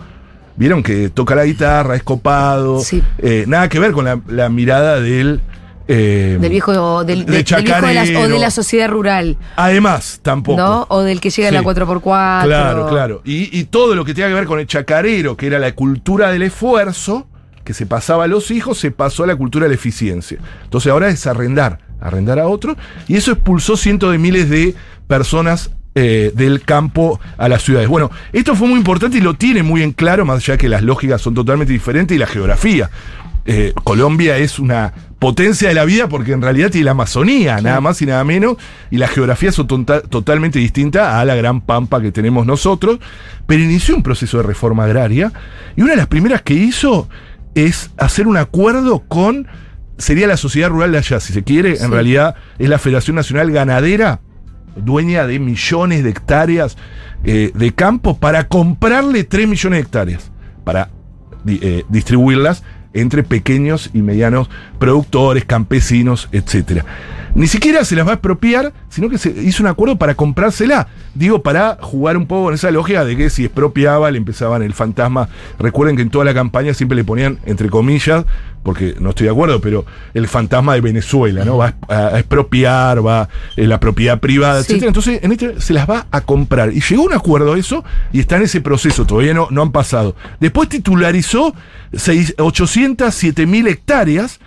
Vieron 0.56 0.82
que 0.82 1.08
toca 1.08 1.34
la 1.34 1.44
guitarra, 1.44 1.96
es 1.96 2.02
copado. 2.02 2.80
Sí. 2.80 3.02
Eh, 3.18 3.44
nada 3.48 3.68
que 3.68 3.78
ver 3.78 3.92
con 3.92 4.04
la, 4.04 4.20
la 4.28 4.48
mirada 4.48 5.00
del 5.00 5.40
eh, 5.88 6.38
Del 6.40 6.50
viejo, 6.50 7.04
del, 7.04 7.24
de 7.26 7.32
del- 7.32 7.44
del 7.44 7.62
viejo 7.62 7.86
de 7.86 7.94
la, 7.94 8.02
o 8.02 8.04
de 8.04 8.12
chacarero. 8.12 8.38
la 8.38 8.50
sociedad 8.50 8.88
rural, 8.88 9.36
Además, 9.56 10.20
tampoco. 10.22 10.56
¿no? 10.60 10.86
O 10.88 11.02
del 11.02 11.20
que 11.20 11.30
llega 11.30 11.48
en 11.48 11.54
la 11.54 11.60
Sí. 11.60 11.66
4x4. 11.66 12.44
Claro, 12.44 12.88
claro. 12.88 13.22
Y, 13.24 13.56
y 13.58 13.64
todo 13.64 13.94
lo 13.94 14.04
que 14.04 14.14
tenga 14.14 14.28
que 14.28 14.34
ver 14.34 14.46
con 14.46 14.60
el 14.60 14.66
chacarero, 14.66 15.36
que 15.36 15.46
era 15.46 15.58
la 15.58 15.72
cultura 15.74 16.30
del 16.30 16.42
esfuerzo, 16.42 17.26
que 17.64 17.74
se 17.74 17.86
pasaba 17.86 18.24
a 18.24 18.26
los 18.26 18.50
hijos, 18.50 18.78
se 18.78 18.90
pasó 18.90 19.24
a 19.24 19.26
la 19.26 19.36
cultura 19.36 19.64
de 19.64 19.70
la 19.70 19.74
eficiencia. 19.76 20.38
Entonces 20.64 20.90
ahora 20.90 21.08
es 21.08 21.26
arrendar, 21.26 21.78
arrendar 22.00 22.38
a 22.38 22.46
otro, 22.48 22.76
y 23.08 23.16
eso 23.16 23.32
expulsó 23.32 23.76
cientos 23.76 24.10
de 24.12 24.18
miles 24.18 24.48
de 24.50 24.74
personas 25.06 25.70
eh, 25.94 26.32
del 26.34 26.62
campo 26.62 27.20
a 27.36 27.48
las 27.48 27.62
ciudades. 27.62 27.86
Bueno, 27.88 28.10
esto 28.32 28.54
fue 28.56 28.66
muy 28.66 28.78
importante 28.78 29.18
y 29.18 29.20
lo 29.20 29.34
tiene 29.34 29.62
muy 29.62 29.82
en 29.82 29.92
claro, 29.92 30.24
más 30.24 30.38
allá 30.38 30.56
que 30.56 30.68
las 30.68 30.82
lógicas 30.82 31.20
son 31.20 31.34
totalmente 31.34 31.72
diferentes 31.72 32.14
y 32.16 32.18
la 32.18 32.26
geografía. 32.26 32.90
Eh, 33.44 33.72
Colombia 33.84 34.38
es 34.38 34.58
una 34.58 34.92
potencia 35.22 35.68
de 35.68 35.74
la 35.74 35.84
vida 35.84 36.08
porque 36.08 36.32
en 36.32 36.42
realidad 36.42 36.72
tiene 36.72 36.86
la 36.86 36.90
Amazonía, 36.90 37.60
nada 37.60 37.80
más 37.80 38.02
y 38.02 38.06
nada 38.06 38.24
menos, 38.24 38.56
y 38.90 38.96
la 38.96 39.06
geografía 39.06 39.50
es 39.50 39.54
totalmente 39.54 40.58
distinta 40.58 41.20
a 41.20 41.24
la 41.24 41.36
gran 41.36 41.60
pampa 41.60 42.02
que 42.02 42.10
tenemos 42.10 42.44
nosotros, 42.44 42.98
pero 43.46 43.62
inició 43.62 43.94
un 43.94 44.02
proceso 44.02 44.38
de 44.38 44.42
reforma 44.42 44.82
agraria 44.82 45.32
y 45.76 45.82
una 45.82 45.92
de 45.92 45.98
las 45.98 46.08
primeras 46.08 46.42
que 46.42 46.54
hizo 46.54 47.08
es 47.54 47.92
hacer 47.98 48.26
un 48.26 48.36
acuerdo 48.36 49.04
con, 49.06 49.46
sería 49.96 50.26
la 50.26 50.36
sociedad 50.36 50.70
rural 50.70 50.90
de 50.90 50.98
allá, 50.98 51.20
si 51.20 51.32
se 51.32 51.44
quiere, 51.44 51.76
en 51.76 51.92
realidad 51.92 52.34
es 52.58 52.68
la 52.68 52.80
Federación 52.80 53.14
Nacional 53.14 53.52
Ganadera, 53.52 54.22
dueña 54.74 55.24
de 55.28 55.38
millones 55.38 56.02
de 56.02 56.10
hectáreas 56.10 56.76
eh, 57.22 57.52
de 57.54 57.72
campo, 57.72 58.18
para 58.18 58.48
comprarle 58.48 59.22
3 59.22 59.46
millones 59.46 59.76
de 59.78 59.82
hectáreas, 59.82 60.32
para 60.64 60.90
eh, 61.46 61.84
distribuirlas 61.88 62.64
entre 62.94 63.22
pequeños 63.22 63.90
y 63.92 64.02
medianos 64.02 64.48
productores, 64.78 65.44
campesinos, 65.44 66.28
etcétera. 66.32 66.84
Ni 67.34 67.46
siquiera 67.46 67.82
se 67.86 67.96
las 67.96 68.06
va 68.06 68.10
a 68.10 68.14
expropiar, 68.14 68.74
sino 68.90 69.08
que 69.08 69.16
se 69.16 69.30
hizo 69.30 69.62
un 69.62 69.68
acuerdo 69.68 69.96
para 69.96 70.14
comprársela. 70.14 70.88
Digo, 71.14 71.42
para 71.42 71.78
jugar 71.80 72.18
un 72.18 72.26
poco 72.26 72.44
con 72.44 72.54
esa 72.54 72.70
lógica 72.70 73.06
de 73.06 73.16
que 73.16 73.30
si 73.30 73.46
expropiaba 73.46 74.10
le 74.10 74.18
empezaban 74.18 74.62
el 74.62 74.74
fantasma. 74.74 75.30
Recuerden 75.58 75.96
que 75.96 76.02
en 76.02 76.10
toda 76.10 76.26
la 76.26 76.34
campaña 76.34 76.74
siempre 76.74 76.96
le 76.96 77.04
ponían, 77.04 77.38
entre 77.46 77.70
comillas, 77.70 78.26
porque 78.62 78.94
no 79.00 79.10
estoy 79.10 79.24
de 79.26 79.32
acuerdo, 79.32 79.60
pero 79.60 79.84
el 80.14 80.28
fantasma 80.28 80.74
de 80.74 80.80
Venezuela, 80.80 81.44
¿no? 81.44 81.56
Va 81.58 81.74
a, 81.88 82.18
expropiar, 82.18 83.04
va 83.04 83.28
eh, 83.56 83.66
la 83.66 83.80
propiedad 83.80 84.20
privada, 84.20 84.62
Sí. 84.62 84.72
etcétera. 84.72 84.88
Entonces, 84.88 85.20
en 85.22 85.32
este 85.32 85.60
se 85.60 85.72
las 85.72 85.88
va 85.90 86.06
a 86.10 86.20
comprar. 86.20 86.72
Y 86.72 86.80
llegó 86.80 87.02
a 87.02 87.06
un 87.06 87.12
acuerdo 87.14 87.54
a 87.54 87.58
eso 87.58 87.84
y 88.12 88.20
está 88.20 88.36
en 88.36 88.42
ese 88.42 88.60
proceso, 88.60 89.04
todavía 89.04 89.34
no, 89.34 89.48
no 89.50 89.62
han 89.62 89.72
pasado. 89.72 90.14
Después 90.40 90.68
titularizó 90.68 91.54
seis- 91.92 92.34
807 92.38 93.46
mil 93.46 93.66
hectáreas, 93.66 94.38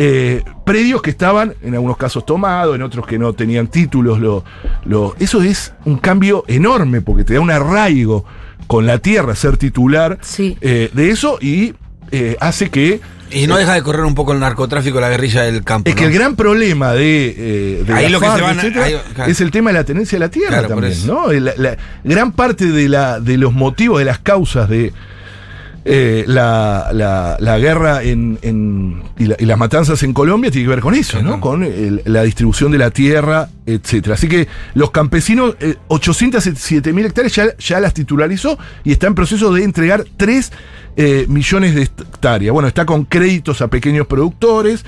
eh, 0.00 0.42
predios 0.64 1.02
que 1.02 1.10
estaban 1.10 1.54
en 1.62 1.74
algunos 1.74 1.96
casos 1.96 2.24
tomados, 2.24 2.74
en 2.76 2.82
otros 2.82 3.06
que 3.06 3.18
no 3.18 3.32
tenían 3.32 3.66
títulos. 3.66 4.20
Lo, 4.20 4.44
lo- 4.84 5.14
eso 5.18 5.42
es 5.42 5.74
un 5.84 5.98
cambio 5.98 6.44
enorme 6.46 7.00
porque 7.00 7.24
te 7.24 7.34
da 7.34 7.40
un 7.40 7.50
arraigo 7.50 8.24
con 8.66 8.86
la 8.86 8.98
tierra 8.98 9.34
ser 9.34 9.56
titular 9.56 10.18
Sí. 10.22 10.56
eh, 10.60 10.90
de 10.92 11.10
eso 11.10 11.38
y 11.40 11.74
eh, 12.12 12.36
hace 12.40 12.70
que 12.70 13.00
Y 13.30 13.46
no 13.46 13.56
deja 13.56 13.74
de 13.74 13.82
correr 13.82 14.04
un 14.04 14.14
poco 14.14 14.32
el 14.32 14.40
narcotráfico, 14.40 15.00
la 15.00 15.08
guerrilla 15.10 15.42
del 15.42 15.62
campo. 15.64 15.88
es 15.90 15.96
que 15.96 16.04
el 16.04 16.12
gran 16.12 16.34
problema 16.36 16.92
de, 16.94 17.34
eh, 17.36 17.84
de 17.86 17.92
Ahí 17.94 18.04
la 18.04 18.10
lo 18.10 18.20
que 18.20 18.26
se 18.36 18.40
van 18.42 18.58
etcétera, 18.58 18.84
ahí- 18.86 18.96
claro. 19.14 19.30
es 19.30 19.40
el 19.40 19.50
tema 19.50 19.70
de 19.70 19.74
la 19.78 19.84
tenencia 19.84 20.16
de 20.16 20.20
la 20.24 20.30
tierra 20.30 20.48
Claro, 20.60 20.68
también. 20.68 21.06
¿no? 21.06 21.30
La, 21.32 21.52
la- 21.56 21.76
gran 22.04 22.32
parte 22.32 22.66
de, 22.66 22.88
la, 22.88 23.20
de 23.20 23.36
los 23.36 23.52
motivos, 23.52 23.98
de 23.98 24.04
las 24.06 24.18
causas 24.18 24.68
de 24.68 24.92
eh, 25.84 26.24
la, 26.26 26.90
la- 26.92 27.36
la 27.40 27.58
guerra 27.58 28.02
en, 28.02 28.38
en- 28.42 29.02
y, 29.18 29.24
la- 29.26 29.36
y 29.38 29.44
las 29.46 29.56
matanzas 29.58 30.02
en 30.02 30.12
Colombia 30.12 30.50
tiene 30.50 30.66
que 30.66 30.70
ver 30.70 30.80
con 30.80 30.94
eso, 30.94 31.22
¿no? 31.22 31.40
Con 31.40 31.62
el- 31.62 32.02
la 32.04 32.22
distribución 32.24 32.72
de 32.72 32.78
la 32.78 32.90
tierra, 32.90 33.48
etcétera. 33.66 34.14
Así 34.14 34.28
que 34.28 34.48
los 34.74 34.90
campesinos, 34.90 35.56
eh, 35.60 35.76
807 35.88 36.92
mil 36.92 37.06
hectáreas 37.06 37.34
ya, 37.34 37.56
ya 37.56 37.80
las 37.80 37.94
titularizó 37.94 38.58
y 38.84 38.92
está 38.92 39.06
en 39.06 39.14
proceso 39.14 39.52
de 39.52 39.64
entregar 39.64 40.04
3 40.16 40.52
eh, 40.96 41.26
millones 41.28 41.74
de 41.74 41.82
hectáreas. 41.82 42.52
Bueno, 42.52 42.68
está 42.68 42.84
con 42.84 43.04
créditos 43.04 43.60
a 43.62 43.68
pequeños 43.68 44.06
productores. 44.06 44.84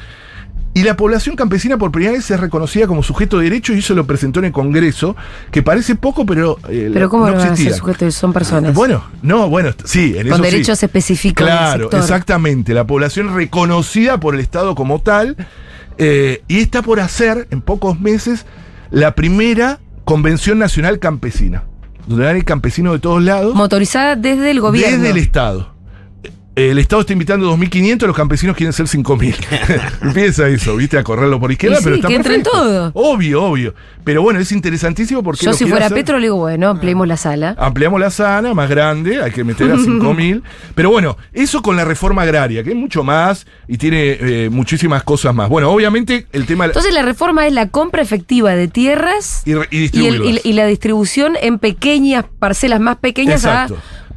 Y 0.72 0.85
la 0.85 0.96
población 0.96 1.35
campesina 1.35 1.78
por 1.78 1.90
primera 1.90 2.12
vez 2.12 2.30
es 2.30 2.38
reconocida 2.38 2.87
como 2.87 3.02
sujeto 3.02 3.38
de 3.38 3.44
derecho 3.44 3.74
y 3.74 3.80
eso 3.80 3.92
lo 3.94 4.06
presentó 4.06 4.38
en 4.38 4.46
el 4.46 4.52
Congreso, 4.52 5.16
que 5.50 5.62
parece 5.62 5.96
poco, 5.96 6.24
pero... 6.24 6.59
eh, 6.68 6.90
Pero 6.92 7.09
¿cómo 7.11 7.26
no 7.26 7.35
van 7.35 7.48
a 7.48 7.56
ser 7.56 7.74
sujetos? 7.74 8.14
Son 8.14 8.33
personas. 8.33 8.72
Bueno, 8.72 9.02
no, 9.22 9.48
bueno, 9.48 9.70
sí, 9.85 10.14
en 10.16 10.28
eso 10.28 10.37
con 10.37 10.44
sí. 10.44 10.50
derechos 10.50 10.80
específicos 10.83 11.44
Claro, 11.44 11.90
exactamente. 11.90 12.72
La 12.72 12.87
población 12.87 13.35
reconocida 13.35 14.20
por 14.20 14.35
el 14.35 14.40
Estado 14.40 14.76
como 14.76 15.00
tal. 15.00 15.37
eh, 15.98 16.42
y 16.46 16.61
está 16.61 16.83
por 16.83 17.00
hacer, 17.00 17.48
en 17.50 17.62
pocos 17.62 18.00
meses, 18.00 18.46
la 18.90 19.16
primera 19.16 19.80
Convención 20.04 20.59
Nacional 20.61 20.98
Campesina. 21.00 21.64
Donde 22.06 22.24
van 22.24 22.40
campesinos 22.42 22.92
de 22.94 22.98
todos 23.00 23.22
lados. 23.22 23.54
Motorizada 23.54 24.16
desde 24.16 24.50
el 24.50 24.61
gobierno. 24.61 24.96
Desde 24.96 25.11
el 25.11 25.18
Estado. 25.18 25.69
El 26.56 26.78
Estado 26.78 27.00
está 27.02 27.12
invitando 27.12 27.56
2.500, 27.56 28.06
los 28.08 28.16
campesinos 28.16 28.56
quieren 28.56 28.72
ser 28.72 28.86
5.000. 28.86 29.36
Empieza 30.02 30.48
eso, 30.48 30.76
viste, 30.76 30.98
a 30.98 31.04
correrlo 31.04 31.38
por 31.38 31.52
izquierda, 31.52 31.78
pero 31.82 31.94
está 31.94 32.08
que 32.08 32.16
entren 32.16 32.42
perfecto. 32.42 32.58
todos. 32.64 32.92
Obvio, 32.94 33.44
obvio. 33.44 33.74
Pero 34.02 34.22
bueno, 34.22 34.40
es 34.40 34.50
interesantísimo 34.50 35.22
porque. 35.22 35.46
Yo 35.46 35.52
si 35.54 35.64
fuera 35.66 35.86
hacer- 35.86 35.96
Petro 35.98 36.18
le 36.18 36.24
digo, 36.26 36.36
bueno, 36.36 36.68
ampliemos 36.68 37.06
la 37.06 37.16
sala. 37.16 37.54
Ampliamos 37.56 38.00
la 38.00 38.10
sana, 38.10 38.52
más 38.52 38.68
grande, 38.68 39.22
hay 39.22 39.30
que 39.30 39.44
meter 39.44 39.70
a 39.70 39.74
5.000. 39.76 40.42
Pero 40.74 40.90
bueno, 40.90 41.16
eso 41.32 41.62
con 41.62 41.76
la 41.76 41.84
reforma 41.84 42.22
agraria, 42.22 42.64
que 42.64 42.70
es 42.70 42.76
mucho 42.76 43.04
más 43.04 43.46
y 43.68 43.78
tiene 43.78 44.18
eh, 44.20 44.48
muchísimas 44.50 45.04
cosas 45.04 45.32
más. 45.34 45.48
Bueno, 45.48 45.70
obviamente 45.70 46.26
el 46.32 46.46
tema. 46.46 46.64
Entonces 46.66 46.92
la 46.92 47.02
reforma 47.02 47.46
es 47.46 47.52
la 47.52 47.68
compra 47.68 48.02
efectiva 48.02 48.54
de 48.56 48.66
tierras 48.68 49.44
y, 49.46 49.52
y 49.52 49.54
y, 49.54 49.56
el- 49.60 49.68
distribuirlas. 49.70 50.44
y- 50.44 50.48
y 50.48 50.52
la 50.54 50.66
distribución 50.66 51.34
en 51.40 51.58
pequeñas 51.60 52.24
parcelas 52.40 52.80
más 52.80 52.96
pequeñas 52.96 53.44
a- 53.44 53.68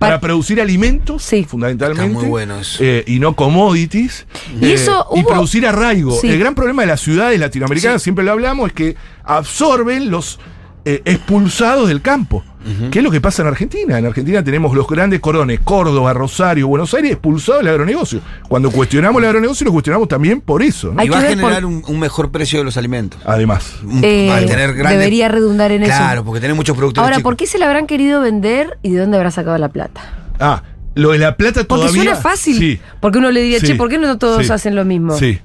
Para 0.04 0.20
producir 0.22 0.62
alimentos, 0.62 1.24
Sí. 1.24 1.44
fundamentalmente. 1.44 2.04
Está 2.06 2.20
muy 2.20 2.28
bueno 2.30 2.60
eso. 2.60 2.78
eh, 2.84 3.04
y 3.08 3.20
no 3.20 3.36
commodities. 3.36 4.26
Y 4.62 4.72
eso 4.72 5.08
y 5.16 5.24
producir 5.24 5.66
arraigo. 5.68 6.20
Sí. 6.20 6.28
El 6.30 6.39
gran 6.39 6.56
problema 6.56 6.82
de 6.84 6.88
las 6.89 7.02
ciudades 7.02 7.39
latinoamericanas, 7.39 8.02
siempre 8.02 8.24
lo 8.24 8.32
hablamos, 8.32 8.68
es 8.68 8.74
que 8.74 8.96
absorben 9.24 10.10
los 10.12 10.39
eh, 10.86 11.02
expulsados 11.06 11.88
del 11.88 12.02
campo. 12.02 12.44
¿Qué 12.91 12.99
es 12.99 13.04
lo 13.04 13.12
que 13.12 13.19
pasa 13.21 13.41
en 13.41 13.49
Argentina? 13.49 13.97
En 13.97 14.06
Argentina 14.06 14.43
tenemos 14.43 14.76
los 14.76 14.88
grandes 14.88 15.19
corones, 15.19 15.60
Córdoba, 15.63 16.13
Rosario, 16.13 16.67
Buenos 16.67 16.93
Aires, 16.93 17.12
expulsados 17.12 17.62
del 17.62 17.69
agronegocio. 17.71 18.21
Cuando 18.47 18.71
cuestionamos 18.71 19.21
el 19.21 19.28
agronegocio, 19.28 19.65
lo 19.65 19.71
cuestionamos 19.73 20.08
también 20.08 20.39
por 20.41 20.62
eso. 20.63 20.93
¿no? 20.93 20.99
Hay 21.02 21.08
y 21.08 21.10
va 21.10 21.17
a 21.17 21.21
por- 21.21 21.30
generar 21.30 21.65
un, 21.65 21.84
un 21.88 21.99
mejor 21.99 22.32
precio 22.32 22.60
de 22.60 22.65
los 22.65 22.78
alimentos. 22.78 23.19
Además. 23.26 23.73
Eh, 24.02 24.32
al 24.32 24.45
tener 24.45 24.73
grandes- 24.73 24.99
debería 24.99 25.28
redundar 25.28 25.71
en 25.71 25.84
eso. 25.84 25.91
Claro, 25.97 26.23
porque 26.23 26.39
tenés 26.41 26.56
muchos 26.56 26.78
productores 26.78 27.12
Ahora. 27.12 27.23
¿por 27.23 27.36
qué 27.36 27.47
se 27.47 27.58
la 27.60 27.65
habrán 27.67 27.88
querido 27.88 28.21
vender 28.21 28.78
y 28.82 28.91
de 28.91 28.99
dónde 29.02 29.17
habrá 29.17 29.32
sacado 29.32 29.58
la 29.58 29.69
plata? 29.69 30.02
Ah, 30.39 30.63
lo 30.95 31.12
de 31.12 31.17
la 31.19 31.36
plata 31.38 31.63
Porque 31.63 31.88
todavía. 31.88 32.04
suena 32.04 32.15
fácil. 32.15 32.58
Sí. 32.58 32.80
Porque 32.99 33.17
uno 33.17 33.32
le 33.32 33.41
diría, 33.41 33.60
Sí. 33.60 33.67
che, 33.67 33.76
¿por 33.76 33.89
qué 33.89 33.97
no 33.97 34.17
todos 34.17 34.45
Sí. 34.45 34.52
hacen 34.52 34.76
lo 34.76 34.86
mismo? 34.86 35.17
Sí. 35.17 35.39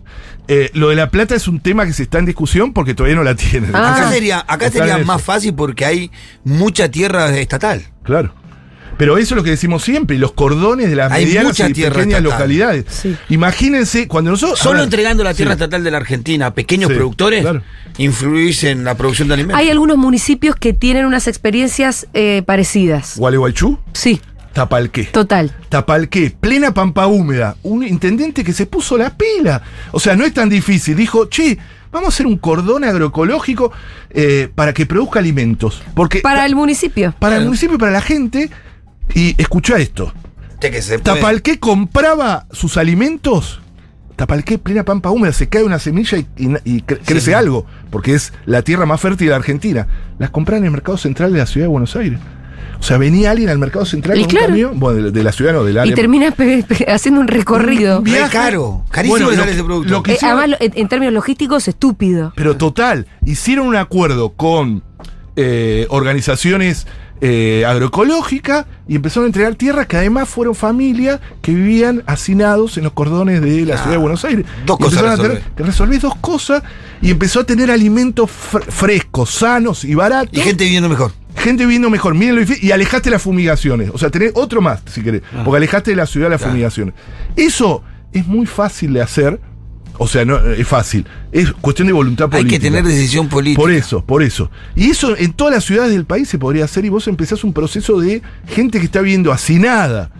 Eh, 0.48 0.70
lo 0.72 0.88
de 0.88 0.96
la 0.96 1.10
plata 1.10 1.34
es 1.34 1.46
un 1.46 1.60
tema 1.60 1.84
que 1.86 1.92
se 1.92 2.02
está 2.02 2.18
en 2.18 2.24
discusión 2.24 2.72
porque 2.72 2.94
todavía 2.94 3.16
no 3.16 3.22
la 3.22 3.34
tienen. 3.36 3.70
Ah. 3.74 3.94
Acá 3.94 4.10
sería, 4.10 4.44
acá 4.48 4.70
sería 4.70 4.98
más 4.98 5.22
fácil 5.22 5.54
porque 5.54 5.84
hay 5.84 6.10
mucha 6.44 6.90
tierra 6.90 7.36
estatal. 7.38 7.82
Claro. 8.02 8.34
Pero 8.96 9.16
eso 9.16 9.34
es 9.34 9.36
lo 9.36 9.44
que 9.44 9.50
decimos 9.50 9.84
siempre, 9.84 10.18
los 10.18 10.32
cordones 10.32 10.88
de 10.90 10.96
las 10.96 11.12
Hay 11.12 11.26
medianas 11.26 11.50
mucha 11.52 11.68
y 11.68 11.72
tierra 11.72 11.94
pequeñas 11.94 12.18
estatal. 12.18 12.32
localidades. 12.38 12.84
Sí. 12.88 13.16
Imagínense, 13.28 14.08
cuando 14.08 14.32
nosotros. 14.32 14.58
Solo 14.58 14.82
entregando 14.82 15.22
la 15.22 15.34
tierra 15.34 15.52
sí. 15.52 15.56
estatal 15.56 15.84
de 15.84 15.90
la 15.92 15.98
Argentina 15.98 16.46
a 16.46 16.54
pequeños 16.54 16.88
Sí, 16.90 16.96
productores, 16.96 17.42
claro. 17.42 17.62
influís 17.98 18.64
en 18.64 18.82
la 18.82 18.96
producción 18.96 19.28
de 19.28 19.34
alimentos. 19.34 19.60
Hay 19.60 19.70
algunos 19.70 19.98
municipios 19.98 20.56
que 20.56 20.72
tienen 20.72 21.06
unas 21.06 21.28
experiencias 21.28 22.08
eh, 22.12 22.42
parecidas. 22.44 23.16
Gualeguaychú, 23.18 23.78
Sí, 23.92 24.20
Tapalqué. 24.58 25.04
total. 25.04 25.52
Tapalqué, 25.68 26.30
plena 26.38 26.72
pampa 26.74 27.06
húmeda. 27.06 27.56
Un 27.62 27.82
intendente 27.86 28.44
que 28.44 28.52
se 28.52 28.66
puso 28.66 28.98
la 28.98 29.16
pila. 29.16 29.62
O 29.92 30.00
sea, 30.00 30.16
no 30.16 30.24
es 30.24 30.34
tan 30.34 30.48
difícil. 30.48 30.96
Dijo, 30.96 31.26
che, 31.26 31.58
vamos 31.92 32.06
a 32.06 32.10
hacer 32.10 32.26
un 32.26 32.36
cordón 32.38 32.84
agroecológico 32.84 33.72
eh, 34.10 34.48
para 34.54 34.72
que 34.74 34.84
produzca 34.86 35.20
alimentos. 35.20 35.82
Porque 35.94 36.20
Para 36.20 36.44
el 36.46 36.54
municipio. 36.54 37.14
para 37.18 37.36
el 37.36 37.44
municipio 37.44 37.76
y 37.76 37.78
para 37.78 37.92
la 37.92 38.00
gente. 38.02 38.50
Y 39.14 39.34
escucha 39.40 39.78
esto. 39.78 40.12
Che, 40.60 40.70
que 40.70 40.82
se 40.82 40.98
puede- 40.98 41.16
Tapalqué 41.20 41.58
compraba 41.58 42.46
sus 42.50 42.76
alimentos. 42.76 43.60
Tapalqué, 44.16 44.58
plena 44.58 44.82
pampa 44.84 45.10
húmeda, 45.10 45.32
se 45.32 45.48
cae 45.48 45.62
una 45.62 45.78
semilla 45.78 46.18
y, 46.18 46.26
y- 46.36 46.48
y 46.64 46.82
cre- 46.82 46.98
crece 47.04 47.26
sí. 47.26 47.32
algo, 47.32 47.64
porque 47.90 48.14
es 48.14 48.32
la 48.46 48.62
tierra 48.62 48.84
más 48.84 49.00
fértil 49.00 49.28
de 49.28 49.34
Argentina. 49.34 49.86
Las 50.18 50.30
compraban 50.30 50.62
en 50.64 50.66
el 50.66 50.72
mercado 50.72 50.98
central 50.98 51.32
de 51.32 51.38
la 51.38 51.46
ciudad 51.46 51.66
de 51.66 51.70
Buenos 51.70 51.94
Aires. 51.94 52.18
O 52.78 52.82
sea, 52.82 52.96
venía 52.98 53.30
alguien 53.32 53.48
al 53.50 53.58
mercado 53.58 53.84
central 53.84 54.18
Y 54.18 54.22
con 54.22 54.30
claro. 54.30 54.46
un 54.46 54.50
camión, 54.52 54.80
bueno, 54.80 55.02
de, 55.02 55.10
de 55.10 55.22
la 55.24 55.32
ciudad 55.32 55.52
no, 55.52 55.64
del 55.64 55.76
Y 55.76 55.78
área. 55.78 55.94
terminas 55.94 56.34
pe- 56.34 56.64
pe- 56.66 56.86
haciendo 56.90 57.20
un 57.20 57.28
recorrido. 57.28 58.02
Re 58.04 58.20
caro, 58.30 58.84
carísimo 58.90 59.14
Bueno, 59.18 59.30
lo 59.30 59.34
sale 59.36 59.46
que- 59.46 59.54
ese 59.54 59.64
producto. 59.64 59.90
lo 59.92 60.02
que- 60.02 60.12
Eh, 60.12 60.18
además, 60.22 60.58
en, 60.60 60.72
en 60.74 60.88
términos 60.88 61.14
logísticos, 61.14 61.66
estúpido. 61.68 62.32
Pero 62.36 62.56
total, 62.56 63.06
hicieron 63.24 63.66
un 63.66 63.76
acuerdo 63.76 64.30
con 64.30 64.82
eh, 65.36 65.86
organizaciones 65.90 66.86
eh, 67.20 67.64
agroecológica 67.66 68.66
y 68.86 68.94
empezaron 68.96 69.24
a 69.24 69.26
entregar 69.26 69.54
tierras 69.56 69.86
que 69.88 69.96
además 69.96 70.28
fueron 70.28 70.54
familias 70.54 71.18
que 71.42 71.52
vivían 71.52 72.02
hacinados 72.06 72.76
en 72.78 72.84
los 72.84 72.92
cordones 72.92 73.40
de 73.42 73.62
la 73.66 73.74
Ah, 73.74 73.78
ciudad 73.78 73.90
de 73.92 73.96
Buenos 73.96 74.24
Aires. 74.24 74.46
dos 74.66 74.78
Y 74.78 74.82
cosas 74.84 74.98
empezaron 75.02 75.10
a 75.10 75.22
tener- 75.28 75.42
que 75.56 75.62
resolvés 75.64 76.02
dos 76.02 76.14
cosas 76.16 76.62
y 77.02 77.10
empezó 77.10 77.40
a 77.40 77.44
tener 77.44 77.70
alimentos 77.72 78.30
fr- 78.30 78.62
frescos, 78.68 79.30
sanos 79.30 79.84
y 79.84 79.94
baratos. 79.96 80.30
Y 80.32 80.40
gente 80.42 80.62
viviendo 80.64 80.88
mejor. 80.88 81.12
Gente 81.38 81.64
viviendo 81.64 81.90
mejor, 81.90 82.14
miren 82.14 82.34
lo 82.36 82.40
difícil, 82.40 82.64
y 82.64 82.72
alejaste 82.72 83.10
las 83.10 83.22
fumigaciones. 83.22 83.90
O 83.92 83.98
sea, 83.98 84.10
tenés 84.10 84.32
otro 84.34 84.60
más, 84.60 84.80
si 84.86 85.02
querés. 85.02 85.22
Porque 85.44 85.56
alejaste 85.58 85.90
de 85.92 85.96
la 85.96 86.06
ciudad 86.06 86.28
las 86.30 86.38
Claro. 86.38 86.52
fumigaciones. 86.52 86.94
Eso 87.36 87.82
es 88.12 88.26
muy 88.26 88.46
fácil 88.46 88.92
de 88.92 89.02
hacer. 89.02 89.40
O 90.00 90.06
sea, 90.06 90.24
no 90.24 90.38
es 90.38 90.66
fácil. 90.68 91.04
Es 91.32 91.50
cuestión 91.52 91.88
de 91.88 91.92
voluntad 91.92 92.26
Hay 92.26 92.42
política. 92.42 92.56
que 92.56 92.60
tener 92.70 92.84
decisión 92.84 93.28
política. 93.28 93.60
Por 93.60 93.72
eso, 93.72 94.04
por 94.04 94.22
eso. 94.22 94.48
Y 94.76 94.90
eso 94.90 95.16
en 95.16 95.32
todas 95.32 95.52
las 95.52 95.64
ciudades 95.64 95.90
del 95.92 96.04
país 96.04 96.28
se 96.28 96.38
podría 96.38 96.66
hacer 96.66 96.84
y 96.84 96.88
vos 96.88 97.08
empezás 97.08 97.42
un 97.42 97.52
proceso 97.52 98.00
de 98.00 98.22
gente 98.46 98.78
que 98.78 98.84
está 98.84 99.00
viviendo 99.00 99.32
hacinada. 99.32 100.10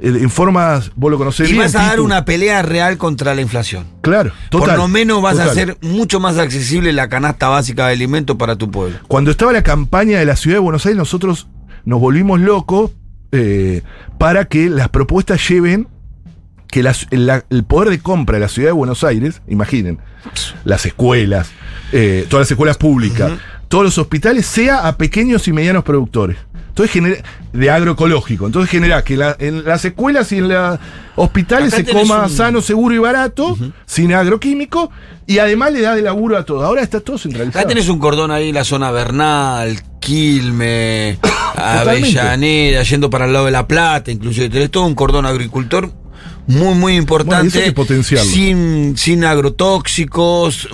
En 0.00 0.30
formas, 0.30 0.92
vos 0.94 1.10
lo 1.10 1.18
conocés 1.18 1.48
Y 1.48 1.52
bien. 1.54 1.64
vas 1.64 1.74
a 1.74 1.82
dar 1.86 2.00
una 2.00 2.24
pelea 2.24 2.62
real 2.62 2.98
contra 2.98 3.34
la 3.34 3.40
inflación. 3.40 3.84
Claro, 4.00 4.30
total. 4.48 4.68
Por 4.70 4.78
lo 4.78 4.88
menos 4.88 5.20
vas 5.20 5.38
a 5.40 5.44
hacer 5.46 5.76
mucho 5.80 6.20
más 6.20 6.38
accesible 6.38 6.92
la 6.92 7.08
canasta 7.08 7.48
básica 7.48 7.86
de 7.88 7.94
alimentos 7.94 8.36
para 8.36 8.54
tu 8.56 8.70
pueblo. 8.70 8.96
Cuando 9.08 9.30
estaba 9.32 9.52
la 9.52 9.62
campaña 9.64 10.18
de 10.20 10.24
la 10.24 10.36
ciudad 10.36 10.56
de 10.56 10.60
Buenos 10.60 10.86
Aires, 10.86 10.96
nosotros 10.98 11.48
nos 11.84 12.00
volvimos 12.00 12.38
locos 12.40 12.92
eh, 13.32 13.82
para 14.18 14.44
que 14.46 14.70
las 14.70 14.88
propuestas 14.88 15.46
lleven 15.48 15.88
que 16.70 16.82
la- 16.82 16.94
el 17.50 17.64
poder 17.64 17.90
de 17.90 17.98
compra 17.98 18.34
de 18.36 18.40
la 18.40 18.48
ciudad 18.48 18.68
de 18.68 18.72
Buenos 18.72 19.02
Aires, 19.02 19.42
imaginen, 19.48 19.98
las 20.64 20.86
escuelas, 20.86 21.50
eh, 21.92 22.26
todas 22.28 22.42
las 22.44 22.50
escuelas 22.50 22.76
públicas, 22.76 23.32
todos 23.68 23.84
los 23.84 23.98
hospitales, 23.98 24.46
sea 24.46 24.86
a 24.86 24.96
pequeños 24.96 25.48
y 25.48 25.52
medianos 25.52 25.82
productores. 25.84 26.36
Entonces 26.78 26.92
genera, 26.92 27.16
de 27.52 27.70
agroecológico. 27.70 28.46
Entonces 28.46 28.70
genera 28.70 29.02
que 29.02 29.16
la- 29.16 29.34
en 29.40 29.64
las 29.64 29.84
escuelas 29.84 30.30
y 30.30 30.36
en 30.38 30.48
los 30.48 30.78
hospitales 31.16 31.74
Acá 31.74 31.84
se 31.84 31.92
coma 31.92 32.22
un- 32.24 32.30
sano, 32.30 32.60
seguro 32.60 32.94
y 32.94 32.98
barato, 32.98 33.56
sin 33.84 34.12
agroquímico, 34.14 34.90
y 35.26 35.38
además 35.38 35.72
le 35.72 35.80
da 35.80 35.96
de 35.96 36.02
laburo 36.02 36.36
a 36.38 36.44
todo. 36.44 36.64
Ahora 36.64 36.82
está 36.82 37.00
todo 37.00 37.18
centralizado. 37.18 37.58
Acá 37.58 37.68
tenés 37.68 37.88
un 37.88 37.98
cordón 37.98 38.30
ahí 38.30 38.50
en 38.50 38.54
la 38.54 38.62
zona 38.64 38.92
Bernal, 38.92 39.80
Quilme. 39.98 41.18
Avellaneda, 41.56 42.82
yendo 42.84 43.10
para 43.10 43.24
el 43.26 43.32
lado 43.32 43.46
de 43.46 43.50
La 43.50 43.66
Plata, 43.66 44.12
inclusive. 44.12 44.48
Tenés 44.48 44.70
todo 44.70 44.84
un 44.86 44.94
cordón 44.94 45.26
agricultor 45.26 45.92
muy, 46.46 46.74
muy 46.76 46.96
importante. 46.96 47.34
Bueno, 47.36 47.48
eso 47.48 47.58
hay 47.58 47.64
que 47.64 47.72
potenciarlo. 47.72 48.30
Sin, 48.30 48.96
sin 48.96 49.24
agrotóxicos. 49.24 50.68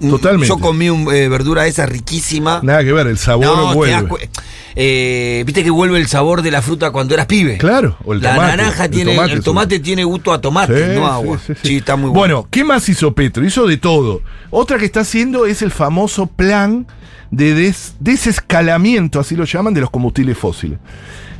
Totalmente. 0.00 0.48
Yo 0.48 0.58
comí 0.58 0.88
un, 0.90 1.12
eh, 1.14 1.28
verdura 1.28 1.66
esa 1.66 1.86
riquísima. 1.86 2.60
Nada 2.62 2.82
que 2.84 2.92
ver, 2.92 3.06
el 3.06 3.18
sabor 3.18 3.44
No, 3.46 3.74
vuelve. 3.74 4.28
eh, 4.74 5.42
Viste 5.46 5.62
que 5.64 5.70
vuelve 5.70 5.98
el 5.98 6.06
sabor 6.06 6.42
de 6.42 6.50
la 6.50 6.62
fruta 6.62 6.90
cuando 6.90 7.14
eras 7.14 7.26
pibe. 7.26 7.58
Claro, 7.58 7.96
o 8.04 8.12
el 8.12 8.20
la 8.22 8.34
tomate, 8.34 8.56
naranja 8.56 8.84
el 8.84 8.90
tiene, 8.90 9.14
tomate 9.14 9.32
el 9.32 9.42
tomate 9.42 9.80
tiene 9.80 10.04
gusto 10.04 10.32
a 10.32 10.40
tomate, 10.40 10.92
Sí, 10.94 10.94
no 10.98 11.06
agua. 11.06 11.38
sí, 11.44 11.52
Sí, 11.62 11.68
sí. 11.68 11.76
está 11.76 11.96
muy 11.96 12.10
bueno. 12.10 12.18
Bueno, 12.18 12.48
¿qué 12.50 12.64
más 12.64 12.88
hizo 12.88 13.14
Petro? 13.14 13.44
Hizo 13.44 13.66
de 13.66 13.76
todo. 13.78 14.22
Otra 14.50 14.78
que 14.78 14.84
está 14.84 15.00
haciendo 15.00 15.46
es 15.46 15.62
el 15.62 15.70
famoso 15.70 16.26
plan 16.26 16.86
de 17.30 17.54
des- 17.54 17.94
desescalamiento, 18.00 19.18
así 19.20 19.34
lo 19.36 19.44
llaman, 19.44 19.74
de 19.74 19.80
los 19.80 19.90
combustibles 19.90 20.36
fósiles. 20.38 20.78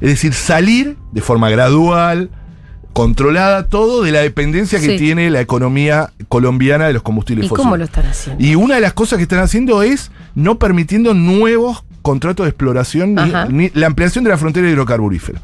Es 0.01 0.09
decir, 0.11 0.33
salir 0.35 0.97
de 1.13 1.21
forma 1.21 1.49
gradual, 1.51 2.31
controlada 2.97 3.67
todo 3.67 4.03
de 4.03 4.11
la 4.11 4.21
dependencia 4.21 4.81
que 4.81 4.93
Sí. 4.93 4.97
tiene 4.97 5.29
la 5.29 5.43
economía 5.43 6.15
colombiana 6.29 6.87
de 6.87 6.95
los 6.95 7.03
combustibles 7.03 7.45
¿Y 7.45 7.49
fósiles. 7.51 7.63
cómo 7.67 7.77
lo 7.77 7.85
están 7.85 8.07
haciendo? 8.07 8.43
Y 8.43 8.55
una 8.55 8.77
de 8.77 8.81
las 8.81 8.95
cosas 8.95 9.19
que 9.19 9.25
están 9.25 9.41
haciendo 9.41 9.83
es 9.83 10.11
no 10.35 10.59
permitiendo 10.59 11.13
nuevos 11.13 11.85
contratos 12.01 12.47
de 12.47 12.51
exploración 12.51 13.15
ni 13.51 13.71
la 13.75 13.87
ampliación 13.89 14.25
de 14.25 14.31
la 14.31 14.39
frontera 14.39 14.71
hidrocarburífera. 14.71 15.43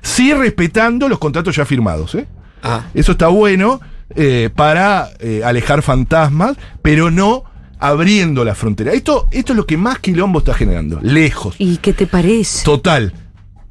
Sí 0.00 0.32
respetando 0.32 1.06
los 1.10 1.18
contratos 1.18 1.54
ya 1.54 1.66
firmados. 1.66 2.14
¿eh? 2.14 2.26
Ah. 2.62 2.86
Eso 2.94 3.12
está 3.12 3.28
bueno 3.28 3.82
eh, 4.16 4.48
para 4.56 5.10
eh, 5.18 5.42
alejar 5.44 5.82
fantasmas, 5.82 6.56
pero 6.80 7.10
no 7.10 7.44
abriendo 7.80 8.46
la 8.46 8.54
frontera. 8.54 8.92
Esto, 8.94 9.26
esto 9.30 9.52
es 9.52 9.56
lo 9.58 9.66
que 9.66 9.76
más 9.76 9.98
quilombo 9.98 10.38
está 10.38 10.54
generando. 10.54 11.00
Lejos. 11.02 11.54
¿Y 11.58 11.76
qué 11.76 11.92
te 11.92 12.06
parece? 12.06 12.64
Total. 12.64 13.12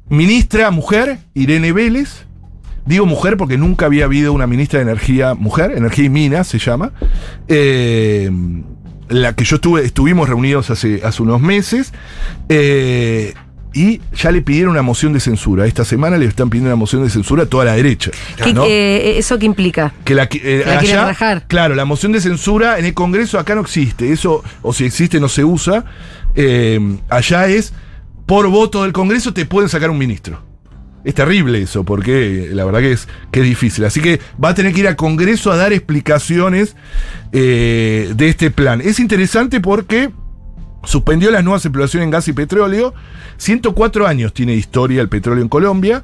Ministra 0.08 0.70
mujer, 0.70 1.18
Irene 1.34 1.72
Vélez. 1.72 2.26
Digo 2.86 3.06
mujer 3.06 3.36
porque 3.36 3.56
nunca 3.56 3.86
había 3.86 4.04
habido 4.04 4.32
una 4.32 4.46
ministra 4.46 4.78
de 4.78 4.82
energía 4.84 5.34
mujer, 5.34 5.72
energía 5.76 6.04
y 6.04 6.10
minas 6.10 6.46
se 6.48 6.58
llama. 6.58 6.92
Eh, 7.48 8.30
la 9.08 9.34
que 9.34 9.44
yo 9.44 9.56
estuve, 9.56 9.84
estuvimos 9.84 10.28
reunidos 10.28 10.70
hace, 10.70 11.00
hace 11.04 11.22
unos 11.22 11.40
meses. 11.40 11.92
eh, 12.48 13.34
y 13.76 14.00
ya 14.16 14.30
le 14.30 14.40
pidieron 14.40 14.70
una 14.70 14.82
moción 14.82 15.12
de 15.12 15.18
censura. 15.18 15.66
Esta 15.66 15.84
semana 15.84 16.16
le 16.16 16.26
están 16.26 16.48
pidiendo 16.48 16.70
una 16.70 16.76
moción 16.76 17.02
de 17.02 17.10
censura 17.10 17.42
a 17.42 17.46
toda 17.46 17.64
la 17.64 17.72
derecha. 17.74 18.12
¿Qué- 18.36 18.54
¿no? 18.54 18.64
eh, 18.66 19.18
¿Eso 19.18 19.36
qué 19.36 19.46
implica? 19.46 19.92
Que 20.04 20.14
la, 20.14 20.28
eh, 20.32 20.62
La 20.64 20.78
allá- 20.78 21.06
rajar. 21.06 21.44
Claro, 21.48 21.74
la 21.74 21.84
moción 21.84 22.12
de 22.12 22.20
censura 22.20 22.78
en 22.78 22.84
el 22.84 22.94
Congreso 22.94 23.36
acá 23.36 23.56
no 23.56 23.62
existe. 23.62 24.12
Eso, 24.12 24.44
o 24.62 24.72
si 24.72 24.84
existe, 24.84 25.18
no 25.18 25.28
se 25.28 25.42
usa. 25.44 25.84
Eh, 26.36 26.98
allá 27.08 27.48
es, 27.48 27.72
por 28.26 28.46
voto 28.48 28.84
del 28.84 28.92
Congreso 28.92 29.34
te 29.34 29.44
pueden 29.44 29.68
sacar 29.68 29.90
un 29.90 29.98
ministro. 29.98 30.40
Es 31.04 31.14
terrible 31.14 31.60
eso, 31.60 31.84
porque 31.84 32.48
la 32.52 32.64
verdad 32.64 32.80
que 32.80 32.92
es, 32.92 33.08
que 33.30 33.40
es 33.40 33.46
difícil. 33.46 33.84
Así 33.84 34.00
que 34.00 34.20
va 34.42 34.50
a 34.50 34.54
tener 34.54 34.72
que 34.72 34.80
ir 34.80 34.88
al 34.88 34.96
Congreso 34.96 35.52
a 35.52 35.56
dar 35.56 35.72
explicaciones 35.72 36.76
eh, 37.32 38.12
de 38.16 38.28
este 38.28 38.50
plan. 38.50 38.80
Es 38.80 38.98
interesante 38.98 39.60
porque 39.60 40.10
suspendió 40.84 41.30
las 41.30 41.44
nuevas 41.44 41.64
exploraciones 41.64 42.04
en 42.04 42.10
gas 42.10 42.28
y 42.28 42.32
petróleo. 42.32 42.94
104 43.36 44.06
años 44.06 44.32
tiene 44.32 44.54
historia 44.54 45.02
el 45.02 45.10
petróleo 45.10 45.42
en 45.42 45.48
Colombia, 45.48 46.02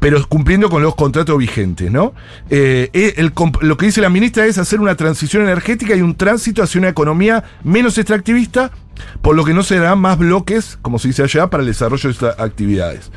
pero 0.00 0.22
cumpliendo 0.28 0.68
con 0.68 0.82
los 0.82 0.94
contratos 0.94 1.38
vigentes, 1.38 1.90
¿no? 1.90 2.12
Eh, 2.50 2.90
eh, 2.92 3.30
lo 3.62 3.76
que 3.76 3.86
dice 3.86 4.02
la 4.02 4.10
ministra 4.10 4.44
es 4.44 4.58
hacer 4.58 4.80
una 4.80 4.96
transición 4.96 5.44
energética 5.44 5.96
y 5.96 6.02
un 6.02 6.14
tránsito 6.14 6.62
hacia 6.62 6.78
una 6.78 6.88
economía 6.88 7.42
menos 7.64 7.96
extractivista, 7.96 8.70
por 9.22 9.34
lo 9.36 9.44
que 9.44 9.54
no 9.54 9.62
se 9.62 9.76
darán 9.78 9.98
más 9.98 10.18
bloques, 10.18 10.78
como 10.82 10.98
se 10.98 11.08
dice 11.08 11.22
allá, 11.22 11.48
para 11.48 11.62
el 11.62 11.66
desarrollo 11.68 12.08
de 12.08 12.12
estas 12.12 12.38
actividades. 12.40 13.10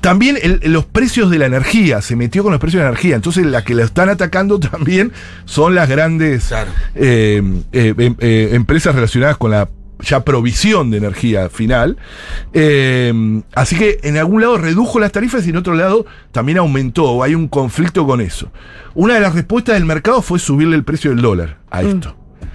También 0.00 0.38
el- 0.42 0.60
los 0.72 0.84
precios 0.84 1.30
de 1.30 1.38
la 1.38 1.46
energía, 1.46 2.02
se 2.02 2.16
metió 2.16 2.42
con 2.42 2.52
los 2.52 2.60
precios 2.60 2.80
de 2.80 2.84
la 2.84 2.90
energía. 2.90 3.16
Entonces, 3.16 3.46
la 3.46 3.64
que 3.64 3.74
la 3.74 3.84
están 3.84 4.08
atacando 4.08 4.58
también 4.60 5.12
son 5.44 5.74
las 5.74 5.88
grandes 5.88 6.48
Claro. 6.48 6.70
eh, 6.94 7.42
eh, 7.72 7.94
em- 7.98 8.16
eh, 8.20 8.50
empresas 8.52 8.94
relacionadas 8.94 9.36
con 9.36 9.50
la 9.50 9.68
ya 10.00 10.22
provisión 10.24 10.90
de 10.90 10.98
energía 10.98 11.48
final. 11.48 11.96
Eh, 12.52 13.40
así 13.54 13.76
que 13.76 13.98
en 14.02 14.18
algún 14.18 14.42
lado 14.42 14.58
redujo 14.58 15.00
las 15.00 15.10
tarifas 15.10 15.46
y 15.46 15.50
en 15.50 15.56
otro 15.56 15.74
lado 15.74 16.04
también 16.32 16.58
aumentó. 16.58 17.22
Hay 17.22 17.34
un 17.34 17.48
conflicto 17.48 18.06
con 18.06 18.20
eso. 18.20 18.50
Una 18.94 19.14
de 19.14 19.20
las 19.20 19.34
respuestas 19.34 19.74
del 19.74 19.86
mercado 19.86 20.20
fue 20.20 20.38
subirle 20.38 20.76
el 20.76 20.84
precio 20.84 21.10
del 21.10 21.22
dólar 21.22 21.58
a 21.70 21.80
esto. 21.82 22.14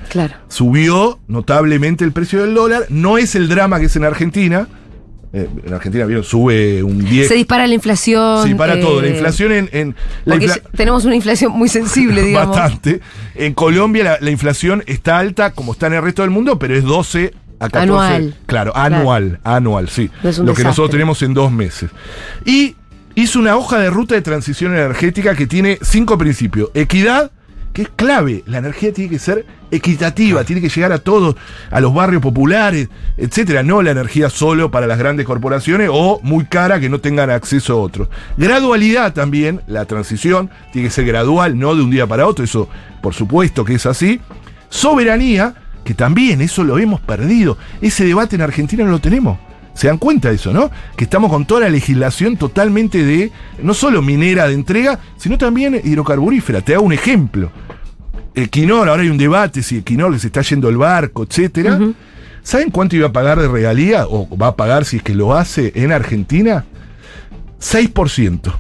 Claro. 0.10 0.34
Subió 0.50 1.20
notablemente 1.28 2.04
el 2.04 2.12
precio 2.12 2.42
del 2.42 2.54
dólar. 2.54 2.86
No 2.90 3.18
es 3.18 3.36
el 3.36 3.48
drama 3.48 3.80
que 3.80 3.86
es 3.86 3.96
en 3.96 4.04
Argentina. 4.04 4.68
Eh, 5.34 5.48
en 5.66 5.74
Argentina, 5.74 6.06
vieron, 6.06 6.26
sube 6.26 6.84
un 6.84 7.00
10. 7.06 7.30
Se 7.30 7.36
dispara 7.36 7.66
la 7.66 7.74
inflación. 7.74 8.42
Se 8.44 8.50
dispara 8.50 8.74
eh, 8.74 8.82
todo. 8.82 9.02
La 9.02 9.08
inflación 9.08 9.54
en. 9.54 9.70
en- 9.72 9.96
la 10.26 10.34
porque 10.36 10.48
infla- 10.48 10.62
tenemos 10.76 11.06
una 11.06 11.16
inflación 11.16 11.54
muy 11.54 11.70
sensible, 11.70 12.22
digamos. 12.26 12.58
Bastante. 12.58 13.00
En 13.36 13.54
Colombia 13.54 14.04
la, 14.04 14.18
la 14.20 14.30
inflación 14.32 14.84
está 14.88 15.20
alta, 15.20 15.52
como 15.54 15.72
está 15.72 15.88
en 15.88 15.94
el 15.94 16.02
resto 16.02 16.22
del 16.24 16.32
mundo, 16.32 16.60
pero 16.60 16.76
es 16.76 16.84
12 16.84 17.34
a 17.60 17.70
14. 17.70 17.78
Anual. 17.84 18.36
Claro, 18.46 18.74
Claro. 18.74 18.96
anual, 18.98 19.40
anual, 19.46 19.88
sí. 19.88 20.10
No 20.24 20.32
Lo 20.44 20.54
que 20.54 20.64
nosotros 20.66 20.90
tenemos 20.92 21.22
en 21.22 21.34
dos 21.34 21.50
meses. 21.52 21.92
Y 22.44 22.76
hizo 23.16 23.40
una 23.40 23.56
hoja 23.56 23.80
de 23.80 23.90
ruta 23.90 24.16
de 24.16 24.22
transición 24.22 24.74
energética 24.76 25.36
que 25.36 25.48
tiene 25.48 25.78
cinco 25.82 26.18
principios. 26.18 26.70
Equidad, 26.74 27.32
que 27.72 27.84
es 27.84 27.90
clave. 27.96 28.44
La 28.48 28.58
energía 28.58 28.92
tiene 28.92 29.12
que 29.12 29.20
ser 29.20 29.46
equitativa, 29.72 30.44
tiene 30.44 30.62
que 30.62 30.70
llegar 30.70 30.92
a 30.92 31.00
todos, 31.00 31.36
a 31.72 31.80
los 31.80 31.94
barrios 31.94 32.22
populares, 32.22 32.90
etcétera. 33.18 33.64
No 33.64 33.82
la 33.82 33.92
energía 33.92 34.30
solo 34.30 34.70
para 34.70 34.88
las 34.88 35.00
grandes 35.00 35.26
corporaciones 35.26 35.90
o 35.92 36.20
muy 36.24 36.46
cara 36.46 36.80
que 36.80 36.90
no 36.90 37.00
tengan 37.00 37.30
acceso 37.30 37.74
a 37.74 37.78
otros. 37.78 38.10
Gradualidad 38.38 39.14
también, 39.14 39.62
la 39.68 39.86
transición 39.86 40.50
tiene 40.72 40.90
que 40.90 40.94
ser 40.94 41.06
gradual, 41.06 41.58
no 41.58 41.76
de 41.76 41.84
un 41.84 41.92
día 41.92 42.06
para 42.06 42.28
otro, 42.28 42.44
eso 42.44 42.70
por 43.02 43.14
supuesto 43.14 43.66
que 43.66 43.76
es 43.76 43.86
así. 43.86 44.20
Soberanía, 44.70 45.56
que 45.84 45.94
también 45.94 46.42
eso 46.42 46.64
lo 46.64 46.78
hemos 46.78 47.02
perdido. 47.02 47.58
Ese 47.82 48.06
debate 48.06 48.36
en 48.36 48.42
Argentina 48.42 48.84
no 48.84 48.92
lo 48.92 49.00
tenemos. 49.00 49.38
¿Se 49.74 49.88
dan 49.88 49.98
cuenta 49.98 50.30
de 50.30 50.36
eso, 50.36 50.52
no? 50.52 50.70
Que 50.96 51.06
estamos 51.06 51.32
con 51.32 51.46
toda 51.46 51.62
la 51.62 51.70
legislación 51.70 52.38
totalmente 52.38 53.04
de, 53.04 53.32
no 53.64 53.74
solo 53.74 54.02
minera 54.02 54.48
de 54.48 54.54
entrega, 54.54 55.00
sino 55.18 55.38
también 55.38 55.80
hidrocarburífera. 55.84 56.62
Te 56.62 56.76
hago 56.76 56.84
un 56.84 56.94
ejemplo. 56.94 57.52
Equinor, 58.36 58.90
ahora 58.90 59.02
hay 59.04 59.10
un 59.10 59.18
debate 59.18 59.62
si 59.64 59.78
Equinor 59.78 60.12
les 60.12 60.24
está 60.24 60.42
yendo 60.42 60.70
el 60.70 60.78
barco, 60.78 61.24
etcétera. 61.24 61.80
¿Saben 62.44 62.72
cuánto 62.72 62.96
iba 62.96 63.08
a 63.08 63.12
pagar 63.14 63.40
de 63.40 63.48
regalía? 63.48 64.06
O 64.08 64.28
va 64.38 64.48
a 64.48 64.56
pagar 64.56 64.86
si 64.86 64.98
es 64.98 65.04
que 65.04 65.14
lo 65.14 65.34
hace 65.36 65.72
en 65.76 65.92
Argentina? 65.92 66.66
6%. 67.60 68.54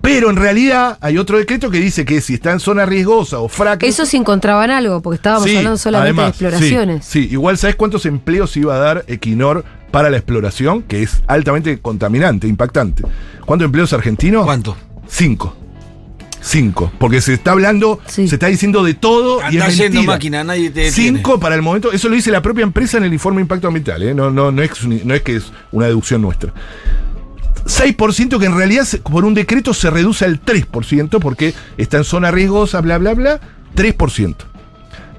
Pero 0.00 0.28
en 0.28 0.36
realidad 0.36 0.98
hay 1.00 1.16
otro 1.16 1.38
decreto 1.38 1.70
que 1.70 1.80
dice 1.80 2.04
que 2.04 2.20
si 2.20 2.34
está 2.34 2.52
en 2.52 2.60
zona 2.60 2.84
riesgosa 2.84 3.38
o 3.38 3.48
fracking. 3.48 3.88
Eso 3.88 4.04
si 4.04 4.18
encontraban 4.18 4.70
algo, 4.70 5.00
porque 5.00 5.16
estábamos 5.16 5.48
Sí, 5.48 5.56
hablando 5.56 5.78
solamente 5.78 6.08
además, 6.20 6.38
de 6.38 6.46
exploraciones. 6.46 7.04
Sí, 7.06 7.22
sí. 7.24 7.28
igual 7.32 7.56
sabes 7.56 7.76
cuántos 7.76 8.04
empleos 8.04 8.54
iba 8.58 8.74
a 8.74 8.78
dar 8.78 9.04
Equinor 9.08 9.64
para 9.90 10.10
la 10.10 10.18
exploración, 10.18 10.82
que 10.82 11.02
es 11.02 11.22
altamente 11.26 11.78
contaminante, 11.80 12.46
impactante. 12.46 13.02
¿Cuántos 13.46 13.64
empleos 13.64 13.92
argentinos? 13.94 14.44
¿Cuánto? 14.44 14.76
Cinco. 15.08 15.56
Cinco. 16.46 16.92
Porque 16.98 17.22
se 17.22 17.32
está 17.32 17.52
hablando, 17.52 18.00
Sí. 18.06 18.28
se 18.28 18.34
está 18.34 18.48
diciendo 18.48 18.84
de 18.84 18.92
todo 18.92 19.38
y 19.50 19.56
Anda 19.56 19.68
es 19.68 19.78
yendo 19.78 19.94
mentira. 19.94 20.12
máquina, 20.12 20.44
nadie 20.44 20.70
te 20.70 20.90
Cinco 20.92 21.40
para 21.40 21.54
el 21.54 21.62
momento, 21.62 21.90
eso 21.90 22.08
lo 22.10 22.14
dice 22.16 22.30
la 22.30 22.42
propia 22.42 22.62
empresa 22.64 22.98
en 22.98 23.04
el 23.04 23.14
informe 23.14 23.38
de 23.38 23.42
impacto 23.42 23.66
ambiental, 23.68 24.02
¿eh? 24.02 24.12
no, 24.14 24.30
no, 24.30 24.52
no, 24.52 24.62
es, 24.62 24.82
un- 24.82 25.00
no 25.04 25.14
es 25.14 25.22
que 25.22 25.36
es 25.36 25.50
una 25.72 25.86
deducción 25.86 26.20
nuestra. 26.20 26.52
6% 27.66 28.38
que 28.38 28.44
en 28.44 28.54
realidad 28.56 28.86
por 29.10 29.24
un 29.24 29.32
decreto 29.32 29.72
se 29.72 29.88
reduce 29.88 30.26
al 30.26 30.38
3% 30.42 31.18
porque 31.18 31.54
está 31.78 31.96
en 31.96 32.04
zona 32.04 32.30
riesgosa, 32.30 32.82
bla, 32.82 32.98
bla, 32.98 33.14
bla, 33.14 33.40
3%. 33.74 34.36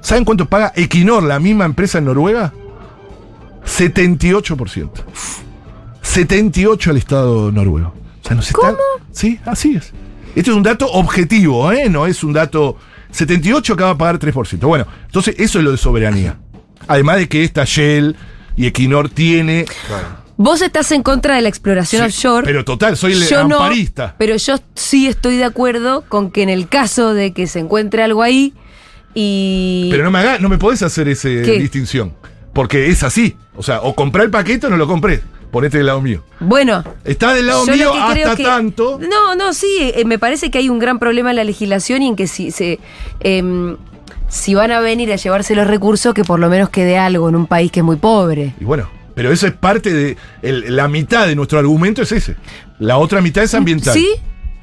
¿Saben 0.00 0.24
cuánto 0.24 0.46
paga 0.46 0.72
Equinor, 0.76 1.24
la 1.24 1.40
misma 1.40 1.64
empresa 1.64 1.98
en 1.98 2.04
Noruega? 2.04 2.52
78%. 3.64 4.90
78 6.02 6.90
al 6.90 6.96
Estado 6.96 7.50
noruego. 7.50 7.94
O 8.22 8.26
sea, 8.26 8.36
nos 8.36 8.46
están- 8.46 8.76
Sí, 9.10 9.40
así 9.44 9.74
es. 9.76 9.92
Esto 10.36 10.50
es 10.52 10.56
un 10.56 10.62
dato 10.62 10.86
objetivo, 10.92 11.72
¿eh? 11.72 11.88
No 11.88 12.06
es 12.06 12.22
un 12.22 12.32
dato. 12.32 12.76
78 13.10 13.72
acaba 13.72 13.90
de 13.94 13.96
pagar 13.96 14.18
3%. 14.18 14.58
Bueno, 14.60 14.86
entonces 15.06 15.34
eso 15.38 15.58
es 15.58 15.64
lo 15.64 15.72
de 15.72 15.78
soberanía. 15.78 16.36
Además 16.86 17.16
de 17.16 17.28
que 17.28 17.42
esta 17.42 17.64
Shell 17.64 18.14
y 18.54 18.66
Equinor 18.66 19.08
tiene. 19.08 19.64
Vos 20.36 20.60
estás 20.60 20.92
en 20.92 21.02
contra 21.02 21.36
de 21.36 21.40
la 21.40 21.48
exploración 21.48 22.02
Sí, 22.02 22.08
offshore. 22.08 22.44
Pero 22.46 22.64
total, 22.64 22.96
soy 22.98 23.14
el 23.14 23.26
yo 23.26 23.48
no, 23.48 23.56
amparista. 23.56 24.14
pero 24.18 24.36
yo 24.36 24.56
sí 24.74 25.06
estoy 25.06 25.36
de 25.38 25.44
acuerdo 25.44 26.04
con 26.06 26.30
que 26.30 26.42
en 26.42 26.50
el 26.50 26.68
caso 26.68 27.14
de 27.14 27.32
que 27.32 27.46
se 27.46 27.58
encuentre 27.58 28.02
algo 28.02 28.22
ahí 28.22 28.52
y... 29.14 29.88
Pero 29.90 30.04
no 30.04 30.10
me 30.10 30.18
haga, 30.18 30.38
no 30.38 30.50
me 30.50 30.58
podés 30.58 30.82
hacer 30.82 31.08
esa 31.08 31.30
distinción. 31.30 32.12
Porque 32.52 32.88
es 32.88 33.02
así. 33.02 33.34
O 33.56 33.62
sea, 33.62 33.80
o 33.80 33.94
compré 33.94 34.24
el 34.24 34.30
paquete 34.30 34.66
o 34.66 34.70
no 34.70 34.76
lo 34.76 34.86
compré. 34.86 35.22
Ponete 35.56 35.78
del 35.78 35.86
lado 35.86 36.02
mío. 36.02 36.22
Bueno, 36.38 36.84
Está 37.02 37.32
del 37.32 37.46
lado 37.46 37.64
mío 37.64 37.94
hasta 37.94 38.36
que- 38.36 38.44
tanto. 38.44 39.00
No, 39.00 39.34
no, 39.36 39.54
sí, 39.54 39.90
eh, 39.94 40.04
me 40.04 40.18
parece 40.18 40.50
que 40.50 40.58
hay 40.58 40.68
un 40.68 40.78
gran 40.78 40.98
problema 40.98 41.30
en 41.30 41.36
la 41.36 41.44
legislación 41.44 42.02
y 42.02 42.08
en 42.08 42.14
que 42.16 42.26
si 42.26 42.50
se 42.50 42.78
em, 43.20 43.78
si 44.28 44.54
van 44.54 44.70
a 44.70 44.80
venir 44.80 45.10
a 45.14 45.16
llevarse 45.16 45.54
los 45.54 45.66
recursos, 45.66 46.12
que 46.12 46.24
por 46.24 46.40
lo 46.40 46.50
menos 46.50 46.68
quede 46.68 46.98
algo 46.98 47.30
en 47.30 47.36
un 47.36 47.46
país 47.46 47.72
que 47.72 47.80
es 47.80 47.84
muy 47.84 47.96
pobre. 47.96 48.52
Y 48.60 48.64
bueno, 48.64 48.90
pero 49.14 49.32
eso 49.32 49.46
es 49.46 49.54
parte 49.54 49.90
de. 49.94 50.18
el- 50.42 50.76
la 50.76 50.88
mitad 50.88 51.26
de 51.26 51.34
nuestro 51.34 51.58
argumento 51.58 52.02
es 52.02 52.12
ese. 52.12 52.36
La 52.78 52.98
otra 52.98 53.22
mitad 53.22 53.42
es 53.42 53.54
ambiental. 53.54 53.94
¿Sí? 53.94 54.08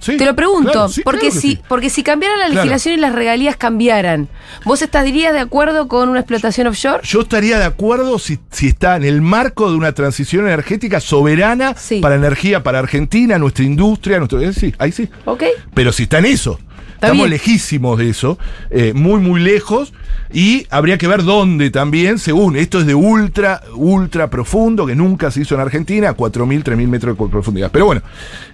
Sí, 0.04 0.18
Te 0.18 0.26
lo 0.26 0.36
pregunto, 0.36 0.72
claro, 0.72 0.89
sí, 0.89 1.02
porque, 1.04 1.20
claro 1.30 1.36
si, 1.36 1.52
sí. 1.54 1.60
porque 1.70 1.89
si 1.89 2.04
cambiara 2.04 2.36
la 2.36 2.46
Claro. 2.48 2.56
legislación 2.56 2.96
y 2.96 2.98
las 2.98 3.13
regalías 3.13 3.56
cambiaran, 3.56 4.28
¿vos 4.66 4.82
estarías 4.82 5.32
de 5.34 5.39
acuerdo 5.39 5.88
con 5.88 6.10
una 6.10 6.20
explotación 6.20 6.68
offshore? 6.68 7.02
Yo 7.04 7.22
estaría 7.22 7.58
de 7.58 7.66
acuerdo 7.66 8.20
si, 8.20 8.38
si 8.52 8.68
está 8.68 8.98
en 8.98 9.04
el 9.06 9.22
marco 9.22 9.72
de 9.72 9.78
una 9.78 9.94
transición 9.94 10.46
energética 10.46 11.00
soberana 11.00 11.74
para 12.02 12.16
energía, 12.16 12.62
para 12.63 12.80
Argentina, 12.80 13.38
nuestra 13.38 13.63
industria, 13.63 14.18
nuestro. 14.18 14.42
eh, 14.42 14.52
sí, 14.54 14.74
ahí 14.78 14.92
sí. 14.92 15.08
¿Ok? 15.26 15.44
Pero 15.74 15.92
si 15.94 16.04
está 16.04 16.20
en 16.20 16.26
eso. 16.26 16.60
Está 17.04 17.12
Estamos 17.12 17.26
bien. 17.26 17.32
lejísimos 17.32 17.98
de 18.00 18.10
eso, 18.10 18.39
eh, 18.70 18.94
muy, 18.94 19.20
muy 19.20 19.42
lejos, 19.42 19.92
y 20.32 20.66
habría 20.70 20.98
que 20.98 21.06
ver 21.06 21.24
dónde 21.24 21.70
también, 21.70 22.18
según, 22.18 22.56
esto 22.56 22.80
es 22.80 22.86
de 22.86 22.96
ultra, 22.96 23.62
ultra 23.76 24.30
profundo, 24.30 24.86
que 24.86 24.96
nunca 24.96 25.30
se 25.30 25.42
hizo 25.42 25.54
en 25.56 25.60
Argentina, 25.60 26.10
a 26.10 26.16
4.000, 26.16 26.63
3.000 26.63 26.88
metros 26.88 27.18
de 27.18 27.28
profundidad. 27.28 27.72
Pero 27.74 27.88
bueno, 27.88 28.04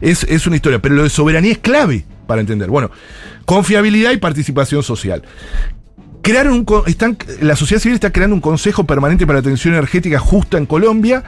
es, 0.01 0.23
es 0.23 0.47
una 0.47 0.55
historia, 0.55 0.79
pero 0.79 0.95
lo 0.95 1.03
de 1.03 1.11
soberanía 1.11 1.51
es 1.51 1.59
clave 1.59 2.05
para 2.25 2.41
entender. 2.41 2.71
Bueno, 2.71 2.89
confiabilidad 3.45 4.13
y 4.13 4.17
participación 4.17 4.81
social. 4.81 5.21
Crearon 6.23 6.53
un, 6.53 6.65
están, 6.87 7.17
la 7.41 7.55
sociedad 7.55 7.79
civil 7.81 7.95
está 7.95 8.11
creando 8.11 8.35
un 8.35 8.41
consejo 8.41 8.83
permanente 8.85 9.27
para 9.27 9.37
la 9.37 9.41
atención 9.41 9.75
energética 9.75 10.17
justa 10.17 10.57
en 10.57 10.65
Colombia. 10.65 11.23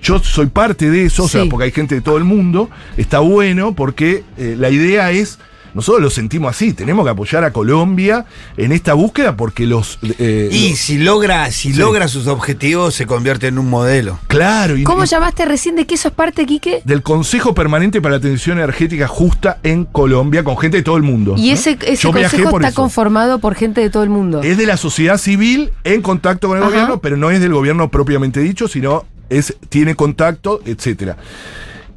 Yo 0.00 0.18
soy 0.18 0.46
parte 0.46 0.90
de 0.90 1.04
eso, 1.04 1.24
o 1.24 1.28
sea, 1.28 1.44
porque 1.50 1.64
hay 1.64 1.72
gente 1.72 1.94
de 1.94 2.00
todo 2.00 2.16
el 2.16 2.24
mundo. 2.24 2.70
Está 2.96 3.18
bueno 3.18 3.74
porque 3.74 4.24
eh, 4.38 4.56
la 4.58 4.70
idea 4.70 5.10
es, 5.10 5.38
nosotros 5.74 6.02
lo 6.02 6.10
sentimos 6.10 6.50
así, 6.50 6.72
tenemos 6.72 7.04
que 7.04 7.10
apoyar 7.10 7.44
a 7.44 7.52
Colombia 7.52 8.24
en 8.56 8.72
esta 8.72 8.94
búsqueda 8.94 9.36
porque 9.36 9.66
los... 9.66 9.98
eh, 10.18 10.48
Y 10.52 10.70
los- 10.70 10.78
si 10.78 10.98
logra, 10.98 11.50
si 11.50 11.72
Sí. 11.72 11.78
logra 11.78 12.08
sus 12.08 12.26
objetivos, 12.26 12.94
se 12.94 13.06
convierte 13.06 13.48
en 13.48 13.58
un 13.58 13.68
modelo. 13.68 14.18
claro, 14.28 14.76
y, 14.76 14.84
¿Cómo 14.84 15.04
y- 15.04 15.06
llamaste 15.06 15.44
recién 15.44 15.76
de 15.76 15.86
que 15.86 15.94
eso 15.96 16.08
es 16.08 16.14
parte, 16.14 16.46
Quique? 16.46 16.80
del 16.84 17.02
Consejo 17.02 17.54
Permanente 17.54 18.00
para 18.00 18.12
la 18.12 18.18
Atención 18.18 18.58
Energética 18.58 19.08
Justa 19.08 19.58
en 19.62 19.84
Colombia, 19.84 20.44
con 20.44 20.56
gente 20.58 20.76
de 20.78 20.82
todo 20.82 20.96
el 20.96 21.02
mundo. 21.02 21.34
Y 21.36 21.48
¿no? 21.48 21.54
ese, 21.54 21.78
ese 21.86 22.06
consejo 22.10 22.56
está 22.56 22.68
eso. 22.68 22.76
conformado 22.80 23.38
por 23.40 23.54
gente 23.54 23.80
de 23.80 23.90
todo 23.90 24.02
el 24.04 24.10
mundo. 24.10 24.42
Es 24.42 24.56
de 24.56 24.66
la 24.66 24.76
sociedad 24.76 25.18
civil 25.18 25.72
en 25.84 26.02
contacto 26.02 26.48
con 26.48 26.56
el 26.58 26.62
Ajá. 26.62 26.70
gobierno, 26.72 26.98
pero 27.00 27.16
no 27.16 27.30
es 27.30 27.40
del 27.40 27.52
gobierno 27.52 27.90
propiamente 27.90 28.40
dicho, 28.40 28.68
sino 28.68 29.04
es, 29.28 29.56
tiene 29.68 29.94
contacto, 29.94 30.60
etcétera. 30.64 31.16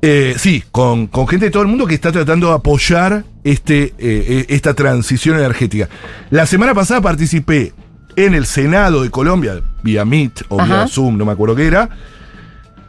Eh, 0.02 0.36
sí, 0.38 0.64
con, 0.72 1.08
con 1.08 1.28
gente 1.28 1.46
de 1.48 1.52
todo 1.52 1.64
el 1.64 1.68
mundo 1.68 1.88
que 1.88 1.96
está 1.96 2.12
tratando 2.12 2.48
de 2.50 2.54
apoyar 2.54 3.24
este, 3.52 3.84
eh, 3.84 3.94
eh, 3.98 4.46
esta 4.50 4.74
transición 4.74 5.38
energética. 5.38 5.88
La 6.32 6.46
semana 6.46 6.74
pasada 6.74 7.00
participé 7.00 7.72
en 8.18 8.34
el 8.34 8.46
Senado 8.46 9.04
de 9.04 9.10
Colombia, 9.10 9.62
vía 9.84 10.04
Meet 10.04 10.44
o 10.50 10.60
Ajá. 10.60 10.84
vía 10.84 10.88
Zoom, 10.90 11.18
no 11.18 11.26
me 11.26 11.32
acuerdo 11.32 11.56
qué 11.56 11.66
era. 11.66 11.90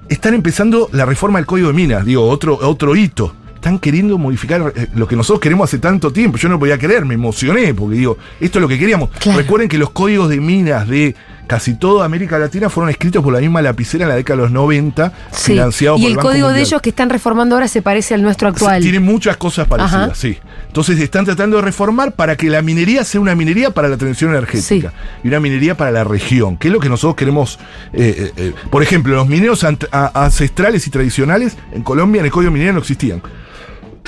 Están 0.08 0.34
empezando 0.34 0.88
la 0.92 1.04
reforma 1.04 1.38
del 1.38 1.46
Código 1.46 1.68
de 1.68 1.74
Minas, 1.74 2.04
digo, 2.04 2.28
otro, 2.28 2.58
otro 2.60 2.96
hito. 2.96 3.34
Están 3.54 3.78
queriendo 3.78 4.18
modificar 4.18 4.72
eh, 4.74 4.88
lo 4.96 5.06
que 5.06 5.14
nosotros 5.14 5.40
queremos 5.40 5.68
hace 5.68 5.78
tanto 5.78 6.12
tiempo. 6.12 6.38
Yo 6.38 6.48
no 6.48 6.58
podía 6.58 6.76
creer, 6.76 7.04
me 7.04 7.14
emocioné, 7.14 7.72
porque 7.72 7.96
digo, 7.96 8.18
esto 8.40 8.58
es 8.58 8.62
lo 8.62 8.68
que 8.68 8.80
queríamos. 8.80 9.10
Claro. 9.20 9.38
Recuerden 9.38 9.68
que 9.68 9.78
los 9.78 9.90
códigos 9.90 10.28
de 10.28 10.40
minas 10.40 10.88
de 10.88 11.14
casi 11.48 11.74
toda 11.74 12.04
América 12.04 12.38
Latina 12.38 12.68
fueron 12.70 12.90
escritos 12.90 13.24
por 13.24 13.32
la 13.32 13.40
misma 13.40 13.60
lapicera 13.60 14.04
en 14.04 14.10
la 14.10 14.14
década 14.14 14.36
de 14.36 14.42
los 14.44 14.52
90, 14.52 15.12
Sí. 15.32 15.52
financiados 15.52 15.98
Y 15.98 16.02
por 16.04 16.10
el 16.10 16.16
Banco 16.16 16.28
código 16.28 16.48
de 16.50 16.60
ellos 16.60 16.80
que 16.80 16.90
están 16.90 17.10
reformando 17.10 17.56
ahora 17.56 17.66
se 17.66 17.82
parece 17.82 18.14
al 18.14 18.22
nuestro 18.22 18.48
actual. 18.48 18.80
Sí, 18.80 18.90
Tiene 18.90 19.00
muchas 19.00 19.36
cosas 19.36 19.66
parecidas, 19.66 20.02
Ajá. 20.04 20.14
sí. 20.14 20.38
Entonces 20.68 21.00
están 21.00 21.24
tratando 21.24 21.56
de 21.56 21.62
reformar 21.62 22.12
para 22.12 22.36
que 22.36 22.48
la 22.50 22.62
minería 22.62 23.02
sea 23.02 23.20
una 23.20 23.34
minería 23.34 23.70
para 23.72 23.88
la 23.88 23.96
transición 23.96 24.30
energética 24.30 24.92
y 25.24 25.28
una 25.28 25.40
minería 25.40 25.76
para 25.76 25.90
la 25.90 26.04
región, 26.04 26.56
que 26.56 26.68
es 26.68 26.72
lo 26.74 26.78
que 26.78 26.88
nosotros 26.88 27.16
queremos. 27.16 27.58
eh, 27.92 28.14
eh, 28.18 28.32
eh. 28.36 28.52
Por 28.70 28.82
ejemplo, 28.82 29.14
los 29.16 29.26
mineros 29.26 29.64
ancestrales 29.64 30.86
y 30.86 30.90
tradicionales 30.90 31.56
en 31.72 31.82
Colombia 31.82 32.20
en 32.20 32.26
el 32.26 32.30
código 32.32 32.52
minero 32.52 32.74
no 32.74 32.80
existían. 32.80 33.22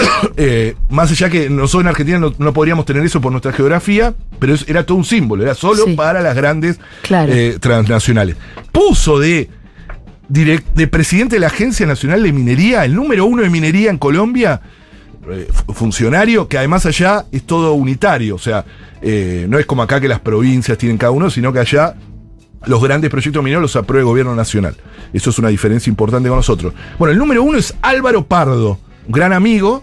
Eh, 0.36 0.74
más 0.90 1.10
allá 1.10 1.28
que 1.30 1.48
nosotros 1.50 1.82
en 1.82 1.88
Argentina 1.88 2.18
no, 2.18 2.32
no 2.38 2.52
podríamos 2.52 2.84
tener 2.86 3.02
eso 3.04 3.20
por 3.20 3.30
nuestra 3.32 3.52
geografía, 3.52 4.14
pero 4.38 4.54
era 4.66 4.84
todo 4.84 4.96
un 4.98 5.04
símbolo, 5.04 5.42
era 5.42 5.54
solo 5.54 5.84
Sí. 5.84 5.94
para 5.94 6.20
las 6.20 6.34
grandes 6.36 6.78
Claro. 7.02 7.32
eh, 7.32 7.56
transnacionales. 7.60 8.36
Puso 8.72 9.18
de 9.18 9.48
direct- 10.30 10.72
de 10.74 10.86
presidente 10.86 11.36
de 11.36 11.40
la 11.40 11.48
Agencia 11.48 11.86
Nacional 11.86 12.22
de 12.22 12.32
Minería, 12.32 12.84
el 12.84 12.94
número 12.94 13.24
uno 13.26 13.42
de 13.42 13.50
minería 13.50 13.90
en 13.90 13.98
Colombia, 13.98 14.60
eh, 15.30 15.48
fu- 15.50 15.72
funcionario, 15.74 16.48
que 16.48 16.58
además 16.58 16.86
allá 16.86 17.24
es 17.32 17.42
todo 17.44 17.74
unitario, 17.74 18.34
o 18.36 18.38
sea, 18.38 18.64
eh, 19.02 19.46
no 19.48 19.58
es 19.58 19.66
como 19.66 19.82
acá 19.82 20.00
que 20.00 20.08
las 20.08 20.20
provincias 20.20 20.78
tienen 20.78 20.96
cada 20.98 21.12
uno, 21.12 21.30
sino 21.30 21.52
que 21.52 21.58
allá 21.58 21.94
los 22.66 22.82
grandes 22.82 23.10
proyectos 23.10 23.42
mineros 23.42 23.62
los 23.62 23.76
aprueba 23.76 24.00
el 24.00 24.06
gobierno 24.06 24.34
nacional. 24.34 24.76
Eso 25.12 25.30
es 25.30 25.38
una 25.38 25.48
diferencia 25.48 25.90
importante 25.90 26.28
con 26.28 26.36
nosotros. 26.38 26.72
Bueno, 26.98 27.12
el 27.12 27.18
número 27.18 27.42
uno 27.42 27.58
es 27.58 27.74
Álvaro 27.82 28.24
Pardo, 28.26 28.78
gran 29.08 29.32
amigo, 29.32 29.82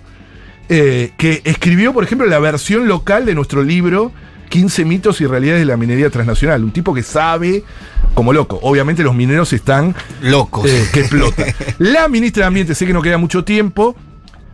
eh, 0.69 1.11
que 1.17 1.41
escribió, 1.45 1.93
por 1.93 2.03
ejemplo, 2.03 2.27
la 2.27 2.39
versión 2.39 2.87
local 2.87 3.25
de 3.25 3.35
nuestro 3.35 3.63
libro 3.63 4.11
15 4.49 4.85
mitos 4.85 5.21
y 5.21 5.27
realidades 5.27 5.61
de 5.61 5.65
la 5.65 5.77
minería 5.77 6.09
transnacional. 6.09 6.63
Un 6.63 6.71
tipo 6.71 6.93
que 6.93 7.03
sabe 7.03 7.63
como 8.13 8.33
loco. 8.33 8.59
Obviamente 8.61 9.03
los 9.03 9.15
mineros 9.15 9.53
están 9.53 9.95
Locos. 10.21 10.69
eh, 10.69 10.85
que 10.93 11.01
explota. 11.01 11.45
La 11.77 12.07
ministra 12.07 12.43
de 12.43 12.47
Ambiente, 12.47 12.75
sé 12.75 12.85
que 12.85 12.93
no 12.93 13.01
queda 13.01 13.17
mucho 13.17 13.43
tiempo. 13.43 13.95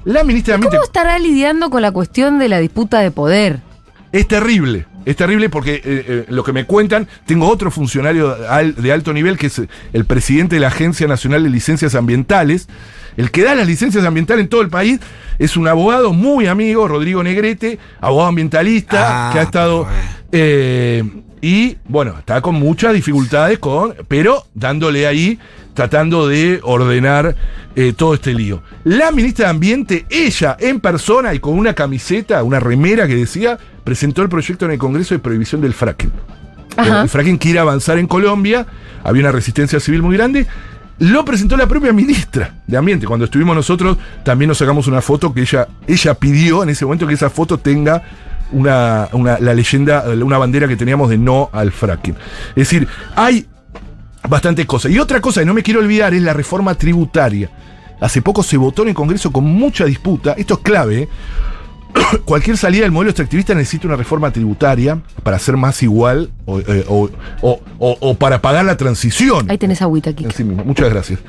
La 0.04 0.24
ministra 0.24 0.54
de 0.54 0.56
Ambiente 0.56 0.78
¿Cómo 0.78 0.86
estará 0.86 1.18
lidiando 1.20 1.70
con 1.70 1.82
la 1.82 1.92
cuestión 1.92 2.40
de 2.40 2.50
la 2.50 2.60
disputa 2.60 3.00
de 3.00 3.12
poder? 3.12 3.62
es 4.12 4.28
terrible. 4.28 4.86
Es 5.06 5.18
terrible 5.18 5.50
porque 5.50 5.76
eh, 5.76 5.82
eh, 5.86 6.26
lo 6.30 6.44
que 6.44 6.54
me 6.54 6.66
cuentan, 6.66 7.10
tengo 7.26 7.50
otro 7.50 7.72
funcionario 7.72 8.36
de 8.62 8.92
alto 8.92 9.12
nivel 9.12 9.38
que 9.38 9.48
es 9.48 9.62
el 9.92 10.06
presidente 10.06 10.56
de 10.56 10.62
la 10.62 10.68
Agencia 10.68 11.08
Nacional 11.08 11.44
de 11.44 11.50
Licencias 11.50 11.94
Ambientales. 11.96 12.70
El 13.18 13.32
que 13.32 13.44
da 13.44 13.56
las 13.56 13.68
licencias 13.68 14.04
ambientales 14.06 14.44
en 14.44 14.50
todo 14.50 14.62
el 14.62 14.70
país 14.70 15.00
es 15.40 15.58
un 15.58 15.68
abogado 15.68 16.14
muy 16.14 16.48
amigo, 16.48 16.88
Rodrigo 16.88 17.24
Negrete, 17.24 17.80
abogado 18.02 18.30
ambientalista, 18.30 19.30
Ah, 19.30 19.34
que 19.34 19.40
ha 19.40 19.44
estado... 19.44 19.88
eh, 20.32 21.04
y 21.42 21.76
bueno, 21.90 22.16
está 22.18 22.40
con 22.40 22.56
muchas 22.56 22.94
dificultades, 22.94 23.60
con, 23.60 23.94
pero 24.08 24.46
dándole 24.54 25.06
ahí, 25.06 25.38
tratando 25.74 26.28
de 26.30 26.62
ordenar 26.64 27.36
eh, 27.76 27.92
todo 27.96 28.14
este 28.14 28.34
lío. 28.34 28.64
La 28.86 29.12
ministra 29.12 29.48
de 29.48 29.52
Ambiente, 29.52 30.06
ella 30.10 30.56
en 30.58 30.80
persona 30.80 31.34
y 31.34 31.40
con 31.40 31.58
una 31.60 31.74
camiseta, 31.74 32.42
una 32.44 32.62
remera 32.62 33.08
que 33.08 33.16
decía, 33.16 33.58
presentó 33.84 34.22
el 34.22 34.30
proyecto 34.30 34.64
en 34.66 34.72
el 34.72 34.78
Congreso 34.78 35.16
de 35.16 35.20
prohibición 35.20 35.60
del 35.60 35.74
fracking. 35.74 36.14
Ajá. 36.78 37.02
El 37.02 37.10
fracking 37.10 37.38
quiere 37.38 37.60
avanzar 37.60 37.98
en 37.98 38.08
Colombia, 38.08 38.66
había 39.04 39.24
una 39.24 39.32
resistencia 39.34 39.82
civil 39.82 40.02
muy 40.02 40.16
grande. 40.16 40.48
Lo 41.00 41.26
presentó 41.26 41.58
la 41.58 41.68
propia 41.68 41.92
ministra 41.92 42.54
de 42.68 42.78
Ambiente. 42.78 43.06
Cuando 43.08 43.26
estuvimos 43.26 43.56
nosotros, 43.56 43.98
también 44.24 44.48
nos 44.50 44.58
sacamos 44.60 44.88
una 44.88 45.02
foto 45.02 45.34
que 45.34 45.42
ella, 45.42 45.68
ella 45.88 46.14
pidió 46.14 46.64
en 46.64 46.70
ese 46.70 46.86
momento 46.86 47.08
que 47.08 47.14
esa 47.16 47.30
foto 47.30 47.58
tenga 47.58 48.04
una, 48.52 49.10
una- 49.12 49.40
la 49.40 49.54
leyenda, 49.54 50.04
una 50.24 50.38
bandera 50.38 50.68
que 50.68 50.76
teníamos 50.76 51.10
de 51.10 51.18
no 51.18 51.50
al 51.52 51.72
fracking. 51.72 52.16
Es 52.50 52.56
decir, 52.70 52.88
hay 53.16 53.48
bastantes 54.30 54.66
cosas. 54.66 54.92
Y 54.92 55.00
otra 55.00 55.20
cosa 55.20 55.42
que 55.42 55.46
no 55.46 55.54
me 55.54 55.64
quiero 55.64 55.80
olvidar 55.80 56.14
es 56.14 56.22
la 56.22 56.34
reforma 56.34 56.76
tributaria. 56.76 57.50
Hace 58.00 58.22
poco 58.22 58.44
se 58.44 58.58
votó 58.58 58.84
en 58.84 58.90
el 58.90 58.94
Congreso 58.96 59.32
con 59.32 59.46
mucha 59.46 59.86
disputa. 59.86 60.34
Esto 60.38 60.56
es 60.56 60.60
clave. 60.60 61.02
¿eh? 61.04 61.10
Cualquier 62.26 62.58
salida 62.58 62.84
del 62.84 62.92
modelo 62.92 63.10
extractivista 63.12 63.54
necesita 63.54 63.88
una 63.88 63.96
reforma 63.96 64.32
tributaria 64.32 65.02
para 65.24 65.38
ser 65.40 65.58
más 65.58 65.82
igual 65.84 66.30
o, 66.46 66.60
eh, 66.60 66.86
o- 66.88 67.10
o- 67.42 67.62
o- 67.80 67.98
o 68.00 68.16
para 68.16 68.42
pagar 68.42 68.66
la 68.66 68.78
transición. 68.78 69.50
Ahí 69.50 69.58
tenés 69.58 69.82
agüita 69.82 70.10
aquí. 70.12 70.26
Sí 70.36 70.44
mismo. 70.44 70.64
Muchas 70.64 70.90
gracias. 70.90 71.20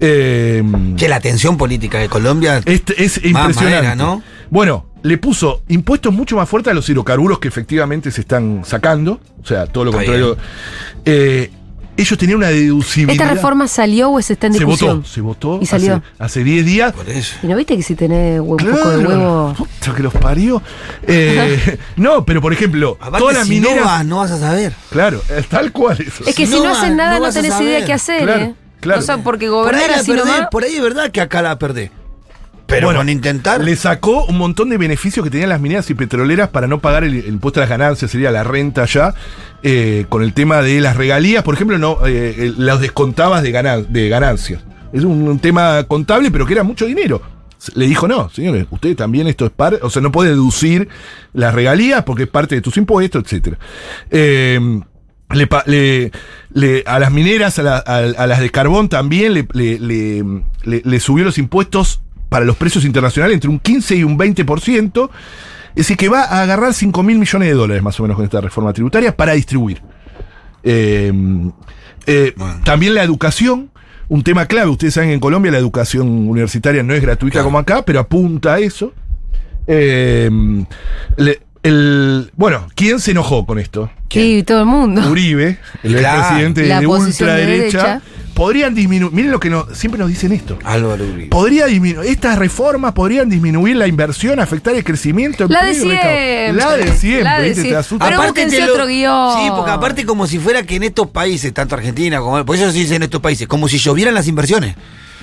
Eh, 0.00 0.62
Che, 0.96 1.08
la 1.08 1.20
tensión 1.20 1.56
política 1.56 1.98
de 1.98 2.08
Colombia. 2.08 2.60
este 2.64 3.02
es 3.04 3.16
impresionante. 3.24 3.64
madera, 3.88 3.94
¿no? 3.94 4.22
Bueno, 4.50 4.86
le 5.02 5.18
puso 5.18 5.62
impuestos 5.68 6.12
mucho 6.12 6.36
más 6.36 6.48
fuertes 6.48 6.70
a 6.70 6.74
los 6.74 6.88
hidrocarburos 6.88 7.38
que 7.38 7.48
efectivamente 7.48 8.10
se 8.10 8.20
están 8.22 8.62
sacando. 8.64 9.20
O 9.42 9.46
sea, 9.46 9.66
todo 9.66 9.84
lo 9.84 9.90
Está 9.90 10.02
contrario. 10.04 10.36
Eh, 11.04 11.50
ellos 11.96 12.18
tenían 12.18 12.38
una 12.38 12.48
deducibilidad. 12.48 13.22
¿Esta 13.24 13.34
reforma 13.34 13.68
salió 13.68 14.10
o 14.10 14.18
está 14.18 14.46
en 14.46 14.52
se 14.52 14.58
discusión? 14.60 14.98
votó, 14.98 15.08
se 15.08 15.20
votó. 15.20 15.58
Y 15.62 15.66
salió. 15.66 16.02
hace- 16.18 16.24
Hace 16.40 16.44
10 16.44 16.64
días. 16.66 16.92
Por 16.92 17.08
eso. 17.08 17.36
¿Y 17.42 17.46
no 17.46 17.56
viste 17.56 17.76
que 17.76 17.82
si 17.82 17.94
tenés 17.94 18.40
un 18.40 18.56
poco 18.56 18.88
de 18.90 19.06
huevo... 19.06 19.54
puta 19.56 19.94
que 19.94 20.02
los 20.02 20.12
parió. 20.14 20.62
Eh, 21.06 21.78
no, 21.96 22.24
pero 22.24 22.40
por 22.42 22.52
ejemplo, 22.52 22.96
Aparte, 23.00 23.18
todas 23.18 23.36
las 23.36 23.46
si 23.46 23.60
no 23.60 23.68
mineras. 23.68 23.84
vas, 23.86 24.04
no 24.06 24.16
vas 24.18 24.30
a 24.30 24.38
saber. 24.40 24.72
Claro, 24.90 25.22
tal 25.48 25.72
cual 25.72 25.98
eso. 26.00 26.24
Es 26.26 26.34
que 26.34 26.46
Si 26.46 26.52
si 26.52 26.58
no 26.58 26.64
vas- 26.64 26.78
hacen 26.78 26.96
nada 26.96 27.18
no 27.18 27.26
no, 27.26 27.32
tenés 27.32 27.60
idea 27.60 27.84
qué 27.84 27.92
hacer, 27.92 28.22
Claro, 28.24 28.42
¿eh? 28.42 28.54
claro. 28.80 29.00
O 29.00 29.02
sea, 29.02 29.18
porque 29.18 29.46
Por 29.48 29.74
ahí, 29.74 29.80
gobernar 29.80 29.98
así 30.00 30.12
nomás... 30.12 30.48
por 30.50 30.64
ahí 30.64 30.74
es 30.76 30.82
verdad 30.82 31.10
que 31.10 31.20
acá 31.20 31.42
la 31.42 31.58
perdés. 31.58 31.90
Pero 32.66 32.88
Bueno, 32.88 33.00
con 33.00 33.08
intentar. 33.08 33.62
Le 33.62 33.76
sacó 33.76 34.24
un 34.24 34.38
montón 34.38 34.68
de 34.70 34.76
beneficios 34.76 35.22
que 35.24 35.30
tenían 35.30 35.50
las 35.50 35.60
mineras 35.60 35.88
y 35.90 35.94
petroleras 35.94 36.48
para 36.48 36.66
no 36.66 36.80
pagar 36.80 37.04
el, 37.04 37.14
el 37.14 37.28
impuesto 37.28 37.60
a 37.60 37.62
las 37.62 37.70
ganancias, 37.70 38.10
sería 38.10 38.30
la 38.32 38.42
renta 38.42 38.84
ya, 38.86 39.14
eh, 39.62 40.04
con 40.08 40.22
el 40.22 40.32
tema 40.32 40.62
de 40.62 40.80
las 40.80 40.96
regalías, 40.96 41.44
por 41.44 41.54
ejemplo, 41.54 41.78
no 41.78 42.04
eh, 42.06 42.34
eh, 42.38 42.52
las 42.56 42.80
descontabas 42.80 43.42
de, 43.44 43.52
ganan- 43.52 43.86
de 43.88 44.08
ganancias. 44.08 44.64
Es 44.92 45.04
un, 45.04 45.28
un 45.28 45.38
tema 45.38 45.84
contable, 45.84 46.30
pero 46.32 46.44
que 46.44 46.54
era 46.54 46.64
mucho 46.64 46.86
dinero. 46.86 47.22
Le 47.74 47.86
dijo, 47.86 48.06
no, 48.08 48.28
señores, 48.30 48.66
usted 48.70 48.94
también 48.96 49.26
esto 49.28 49.46
es 49.46 49.52
parte, 49.52 49.78
o 49.82 49.88
sea, 49.90 50.02
no 50.02 50.10
puede 50.12 50.30
deducir 50.30 50.88
las 51.32 51.54
regalías 51.54 52.02
porque 52.02 52.24
es 52.24 52.28
parte 52.28 52.54
de 52.56 52.60
tus 52.62 52.76
impuestos, 52.76 53.22
etcétera. 53.24 53.58
Eh, 54.10 54.80
le, 55.30 55.46
pa- 55.46 55.64
le- 55.66 56.10
le- 56.52 56.82
a 56.86 56.98
las 56.98 57.10
mineras, 57.12 57.58
a, 57.58 57.62
la- 57.62 57.76
a- 57.86 57.96
a 57.98 58.26
las 58.26 58.40
de 58.40 58.50
carbón 58.50 58.88
también 58.88 59.32
le 59.34 61.00
subió 61.00 61.24
los 61.24 61.38
impuestos 61.38 62.00
para 62.28 62.44
los 62.44 62.56
precios 62.56 62.84
internacionales 62.84 63.34
entre 63.34 63.50
un 63.50 63.58
15 63.58 63.96
y 63.96 64.04
un 64.04 64.18
20%. 64.18 65.10
Es 65.70 65.74
decir, 65.76 65.96
que 65.96 66.08
va 66.08 66.22
a 66.22 66.42
agarrar 66.42 66.72
5 66.74 67.02
mil 67.02 67.18
millones 67.18 67.48
de 67.48 67.54
dólares 67.54 67.82
más 67.82 67.98
o 68.00 68.02
menos 68.02 68.16
con 68.16 68.24
esta 68.24 68.40
reforma 68.40 68.72
tributaria 68.72 69.14
para 69.16 69.32
distribuir. 69.34 69.82
Eh, 70.62 71.12
eh, 72.06 72.32
Bueno. 72.36 72.60
También 72.64 72.94
la 72.94 73.02
educación, 73.02 73.70
un 74.08 74.22
tema 74.22 74.46
clave. 74.46 74.70
Ustedes 74.70 74.94
saben 74.94 75.10
que 75.10 75.14
en 75.14 75.20
Colombia 75.20 75.52
la 75.52 75.58
educación 75.58 76.08
universitaria 76.28 76.82
no 76.82 76.94
es 76.94 77.02
gratuita 77.02 77.34
Claro. 77.34 77.44
como 77.46 77.58
acá, 77.58 77.82
pero 77.84 78.00
apunta 78.00 78.54
a 78.54 78.58
eso. 78.58 78.92
Eh, 79.66 80.30
le- 81.16 81.40
el, 81.62 82.30
bueno, 82.36 82.68
¿quién 82.76 83.00
se 83.00 83.10
enojó 83.10 83.44
con 83.44 83.58
esto? 83.58 83.90
Sí, 84.08 84.44
todo 84.46 84.60
el 84.60 84.66
mundo. 84.66 85.10
Uribe, 85.10 85.58
el 85.82 85.96
Claro. 85.96 86.22
presidente 86.28 86.66
La 86.68 86.80
de 86.80 86.86
posición 86.86 87.28
de 87.28 87.34
ultraderecha, 87.34 87.78
derecha. 87.78 88.02
Podrían 88.36 88.74
disminuir. 88.74 89.12
Miren 89.12 89.32
lo 89.32 89.40
que 89.40 89.48
no, 89.48 89.66
siempre 89.74 89.98
nos 89.98 90.10
dicen 90.10 90.30
esto. 90.30 90.58
Álvaro 90.62 91.04
Uribe. 91.04 91.28
Podría 91.28 91.64
disminuir, 91.66 92.08
estas 92.08 92.38
reformas 92.38 92.92
podrían 92.92 93.30
disminuir 93.30 93.76
la 93.76 93.86
inversión, 93.86 94.38
afectar 94.38 94.74
el 94.76 94.84
crecimiento. 94.84 95.46
La 95.48 95.64
de 95.64 95.74
siempre. 95.74 96.52
La 96.52 96.76
de 96.76 96.92
siempre, 96.92 97.24
La 97.24 97.40
de 97.40 98.16
búsquense 98.16 98.62
otro 98.70 98.86
guion. 98.86 99.40
Sí, 99.40 99.50
porque 99.56 99.70
aparte 99.70 100.04
como 100.04 100.26
si 100.26 100.38
fuera 100.38 100.62
que 100.64 100.76
en 100.76 100.82
estos 100.82 101.08
países, 101.08 101.52
tanto 101.54 101.74
Argentina 101.74 102.20
como... 102.20 102.44
Por 102.44 102.56
eso 102.56 102.70
se 102.70 102.78
dice 102.78 102.94
en 102.96 103.04
estos 103.04 103.22
países, 103.22 103.48
como 103.48 103.68
si 103.68 103.78
llovieran 103.78 104.12
las 104.14 104.28
inversiones. 104.28 104.76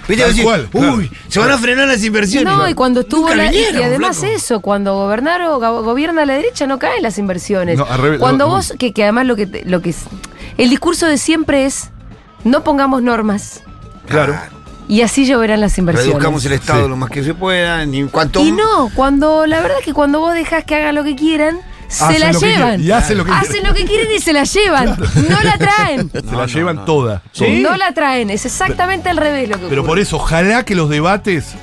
¿Viste? 0.08 0.26
Decir, 0.26 0.44
cual, 0.44 0.68
claro. 0.70 0.96
Uy, 0.96 1.12
se 1.30 1.40
van 1.40 1.52
a 1.52 1.58
frenar 1.58 1.88
las 1.88 2.04
inversiones. 2.04 2.52
No, 2.52 2.68
y 2.68 2.74
cuando 2.74 3.02
estuvo 3.02 3.22
Nunca 3.30 3.36
la, 3.36 3.44
vinieron, 3.52 3.80
y 3.80 3.84
además 3.84 4.18
flaco. 4.18 4.34
eso, 4.36 4.60
cuando 4.60 4.96
gobernaron, 4.96 5.60
go- 5.62 5.84
gobierna 5.84 6.26
la 6.26 6.34
derecha 6.34 6.68
no 6.68 6.78
caen 6.78 7.04
las 7.04 7.18
inversiones. 7.20 7.78
No, 7.78 7.86
al 7.86 8.02
revés, 8.02 8.20
cuando 8.20 8.46
no, 8.46 8.50
no. 8.52 8.56
vos, 8.58 8.74
que, 8.78 8.92
que 8.92 9.04
además 9.04 9.28
lo 9.28 9.38
que 9.38 9.62
lo 9.66 9.82
que 9.82 9.92
es, 9.92 10.00
el 10.58 10.70
discurso 10.72 11.06
de 11.08 11.18
siempre 11.18 11.66
es 11.66 11.92
no 12.44 12.64
pongamos 12.64 13.02
normas 13.02 13.62
Claro. 14.08 14.36
y 14.88 15.02
así 15.02 15.26
lloverán 15.26 15.62
las 15.62 15.78
inversiones. 15.78 16.14
Reduzcamos 16.14 16.46
el 16.46 16.54
Estado 16.54 16.84
Sí. 16.84 16.90
lo 16.90 16.98
más 16.98 17.10
que 17.10 17.24
se 17.24 17.34
pueda, 17.34 17.86
ni 17.86 18.04
cuanto... 18.06 18.40
Y 18.42 18.52
no, 18.52 18.90
cuando 18.96 19.46
la 19.46 19.62
verdad 19.62 19.78
que 19.84 19.94
cuando 19.94 20.20
vos 20.20 20.34
dejás 20.34 20.64
que 20.66 20.76
hagan 20.76 20.96
lo 20.96 21.04
que 21.04 21.16
quieran, 21.16 21.58
se 21.88 22.04
Hacen 22.06 22.20
la 22.22 22.32
llevan. 22.32 22.82
y 22.84 22.92
hacen 22.92 23.18
lo 23.20 23.26
que 23.26 23.32
Hacen 23.32 23.52
quieren. 23.52 23.68
lo 23.70 23.74
que 23.76 23.86
quieren 23.86 24.08
y 24.16 24.20
se 24.20 24.34
la 24.34 24.44
llevan. 24.46 24.98
No 25.30 25.42
la 25.44 25.58
traen. 25.60 26.10
Se 26.12 26.22
la 26.24 26.32
no, 26.32 26.46
llevan 26.48 26.76
no. 26.78 26.86
toda. 26.86 27.22
No 27.62 27.78
la 27.78 27.92
traen. 27.94 28.30
Es 28.32 28.46
exactamente 28.48 29.10
al 29.10 29.18
revés 29.18 29.48
lo 29.50 29.56
que 29.60 29.68
Pero 29.68 29.82
ocurre. 29.82 29.88
por 29.92 30.00
eso, 30.00 30.16
ojalá 30.16 30.66
que 30.66 30.74
los 30.76 30.90
debates 30.90 31.54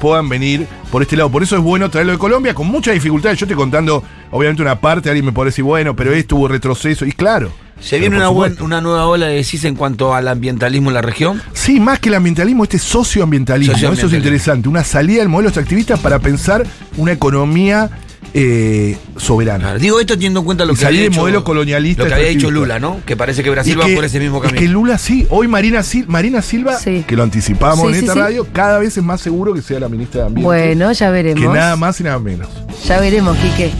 puedan 0.00 0.28
venir 0.28 0.66
por 0.90 1.02
este 1.02 1.16
lado. 1.16 1.30
Por 1.30 1.42
eso 1.44 1.56
es 1.56 1.62
bueno 1.62 1.88
traerlo 1.90 2.12
de 2.12 2.18
Colombia 2.18 2.54
con 2.54 2.66
muchas 2.66 2.94
dificultades. 2.94 3.38
Yo 3.38 3.44
estoy 3.46 3.56
contando, 3.56 4.02
obviamente, 4.32 4.62
una 4.62 4.80
parte, 4.80 5.10
alguien 5.10 5.26
me 5.26 5.32
puede 5.32 5.50
decir, 5.50 5.64
bueno, 5.64 5.94
pero 5.94 6.12
esto 6.12 6.34
hubo 6.36 6.48
retroceso. 6.48 7.04
Y 7.06 7.12
claro. 7.12 7.52
¿Se 7.80 7.98
viene 7.98 8.16
una, 8.16 8.30
una 8.30 8.80
nueva 8.80 9.06
ola 9.06 9.26
de 9.26 9.36
decís 9.36 9.64
en 9.64 9.74
cuanto 9.74 10.14
al 10.14 10.28
ambientalismo 10.28 10.90
en 10.90 10.94
la 10.94 11.02
región? 11.02 11.40
Sí, 11.52 11.80
más 11.80 12.00
que 12.00 12.08
el 12.08 12.16
ambientalismo, 12.16 12.64
este 12.64 12.78
socioambientalismo. 12.78 13.72
Eso 13.72 13.78
es 13.78 13.82
Socioambientalismo. 13.82 14.18
interesante. 14.26 14.68
Una 14.68 14.84
salida 14.84 15.20
del 15.20 15.28
modelo 15.28 15.48
extractivista 15.48 15.96
para 15.96 16.18
pensar 16.18 16.66
una 16.96 17.12
economía 17.12 17.90
eh, 18.40 18.96
soberana. 19.16 19.64
Claro, 19.64 19.78
Digo 19.78 20.00
esto 20.00 20.14
teniendo 20.14 20.40
en 20.40 20.46
cuenta 20.46 20.64
lo 20.64 20.72
Y 20.72 20.76
que 20.76 20.82
salir 20.82 20.98
había 20.98 21.04
del 21.04 21.12
hecho, 21.12 21.20
modelo 21.20 21.44
colonialista 21.44 22.02
Lo 22.04 22.08
que 22.08 22.14
había 22.14 22.26
hecho 22.28 22.48
extractivista. 22.48 22.78
Lula, 22.78 22.96
¿no? 22.96 23.00
Que 23.04 23.16
parece 23.16 23.42
que 23.42 23.50
Brasil 23.50 23.78
va 23.80 23.86
que- 23.86 23.94
por 23.94 24.04
ese 24.04 24.20
mismo 24.20 24.40
camino. 24.40 24.58
que 24.60 24.68
Lula 24.68 24.98
sí, 24.98 25.26
hoy 25.30 25.48
Marina, 25.48 25.80
Sil- 25.82 26.06
Marina 26.06 26.40
Silva, 26.42 26.78
Sí. 26.78 27.04
que 27.06 27.16
lo 27.16 27.22
anticipamos 27.24 27.80
Sí, 27.80 27.86
en 27.86 27.92
sí, 27.94 28.00
esta 28.00 28.12
sí. 28.14 28.18
radio, 28.20 28.46
cada 28.52 28.78
vez 28.78 28.96
es 28.96 29.02
más 29.02 29.20
seguro 29.20 29.54
que 29.54 29.62
sea 29.62 29.80
la 29.80 29.88
ministra 29.88 30.20
de 30.22 30.26
Ambiente. 30.28 30.46
Bueno, 30.46 30.92
ya 30.92 31.10
veremos. 31.10 31.40
Que 31.42 31.48
nada 31.48 31.76
más 31.76 32.00
y 32.00 32.04
nada 32.04 32.18
menos. 32.18 32.48
Ya 32.86 33.00
veremos, 33.00 33.36
Quique. 33.38 33.70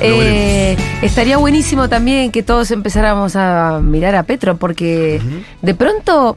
Eh, 0.00 0.76
estaría 1.02 1.36
buenísimo 1.36 1.88
también 1.88 2.32
que 2.32 2.42
todos 2.42 2.70
empezáramos 2.70 3.36
a 3.36 3.80
mirar 3.82 4.14
a 4.16 4.24
Petro, 4.24 4.56
porque 4.56 5.20
de 5.62 5.74
pronto, 5.74 6.36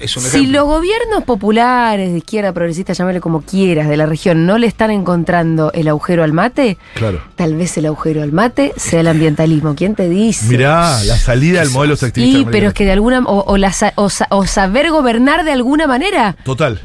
Es 0.00 0.16
un 0.16 0.22
si 0.22 0.46
los 0.46 0.64
gobiernos 0.64 1.24
populares, 1.24 2.12
de 2.12 2.18
izquierda, 2.18 2.52
progresista, 2.52 2.92
llámale 2.92 3.20
como 3.20 3.42
quieras, 3.42 3.88
de 3.88 3.96
la 3.96 4.06
región, 4.06 4.46
no 4.46 4.58
le 4.58 4.66
están 4.66 4.90
encontrando 4.90 5.72
el 5.72 5.88
agujero 5.88 6.24
al 6.24 6.32
mate, 6.32 6.78
Claro. 6.94 7.22
tal 7.36 7.54
vez 7.54 7.76
el 7.78 7.86
agujero 7.86 8.22
al 8.22 8.32
mate 8.32 8.72
sea 8.76 9.00
el 9.00 9.08
ambientalismo. 9.08 9.74
¿Quién 9.74 9.94
te 9.94 10.08
dice? 10.08 10.46
Mirá, 10.46 11.02
la 11.04 11.16
salida 11.16 11.60
del 11.60 11.70
modelo 11.70 11.94
extractivista. 11.94 12.38
Sí, 12.38 12.46
pero 12.50 12.68
es 12.68 12.74
que 12.74 12.84
de 12.84 12.92
alguna 12.92 13.20
o, 13.20 13.44
o 13.46 13.56
la 13.56 13.72
o 14.30 14.46
saber 14.46 14.90
gobernar 14.90 15.44
de 15.44 15.52
alguna 15.52 15.86
manera, 15.86 16.36
Total. 16.44 16.80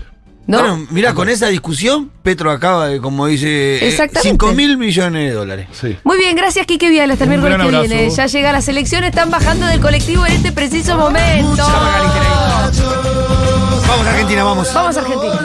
¿No? 0.47 0.59
Bueno, 0.59 0.87
mira, 0.89 1.13
con 1.13 1.29
esa 1.29 1.47
discusión, 1.47 2.11
Petro 2.21 2.51
acaba 2.51 2.87
de, 2.87 2.99
como 2.99 3.27
dice, 3.27 3.77
eh, 3.77 3.87
Exactamente. 3.87 4.29
5 4.29 4.53
mil 4.53 4.77
millones 4.77 5.29
de 5.29 5.35
dólares. 5.35 5.67
Sí. 5.71 5.97
Muy 6.03 6.17
bien, 6.17 6.35
gracias 6.35 6.65
Quique 6.65 6.89
Vial. 6.89 7.11
Hasta 7.11 7.23
el 7.23 7.29
Un 7.31 7.39
miércoles 7.43 7.81
que 7.81 7.87
viene. 7.87 8.09
Ya 8.09 8.25
llega 8.25 8.51
la 8.51 8.61
selección, 8.61 9.03
están 9.03 9.29
bajando 9.29 9.65
del 9.67 9.79
colectivo 9.79 10.25
en 10.25 10.33
este 10.33 10.51
preciso 10.51 10.97
momento. 10.97 11.63
Vamos 13.87 14.07
Argentina, 14.07 14.43
vamos. 14.43 14.73
Vamos 14.73 14.97
Argentina. 14.97 15.39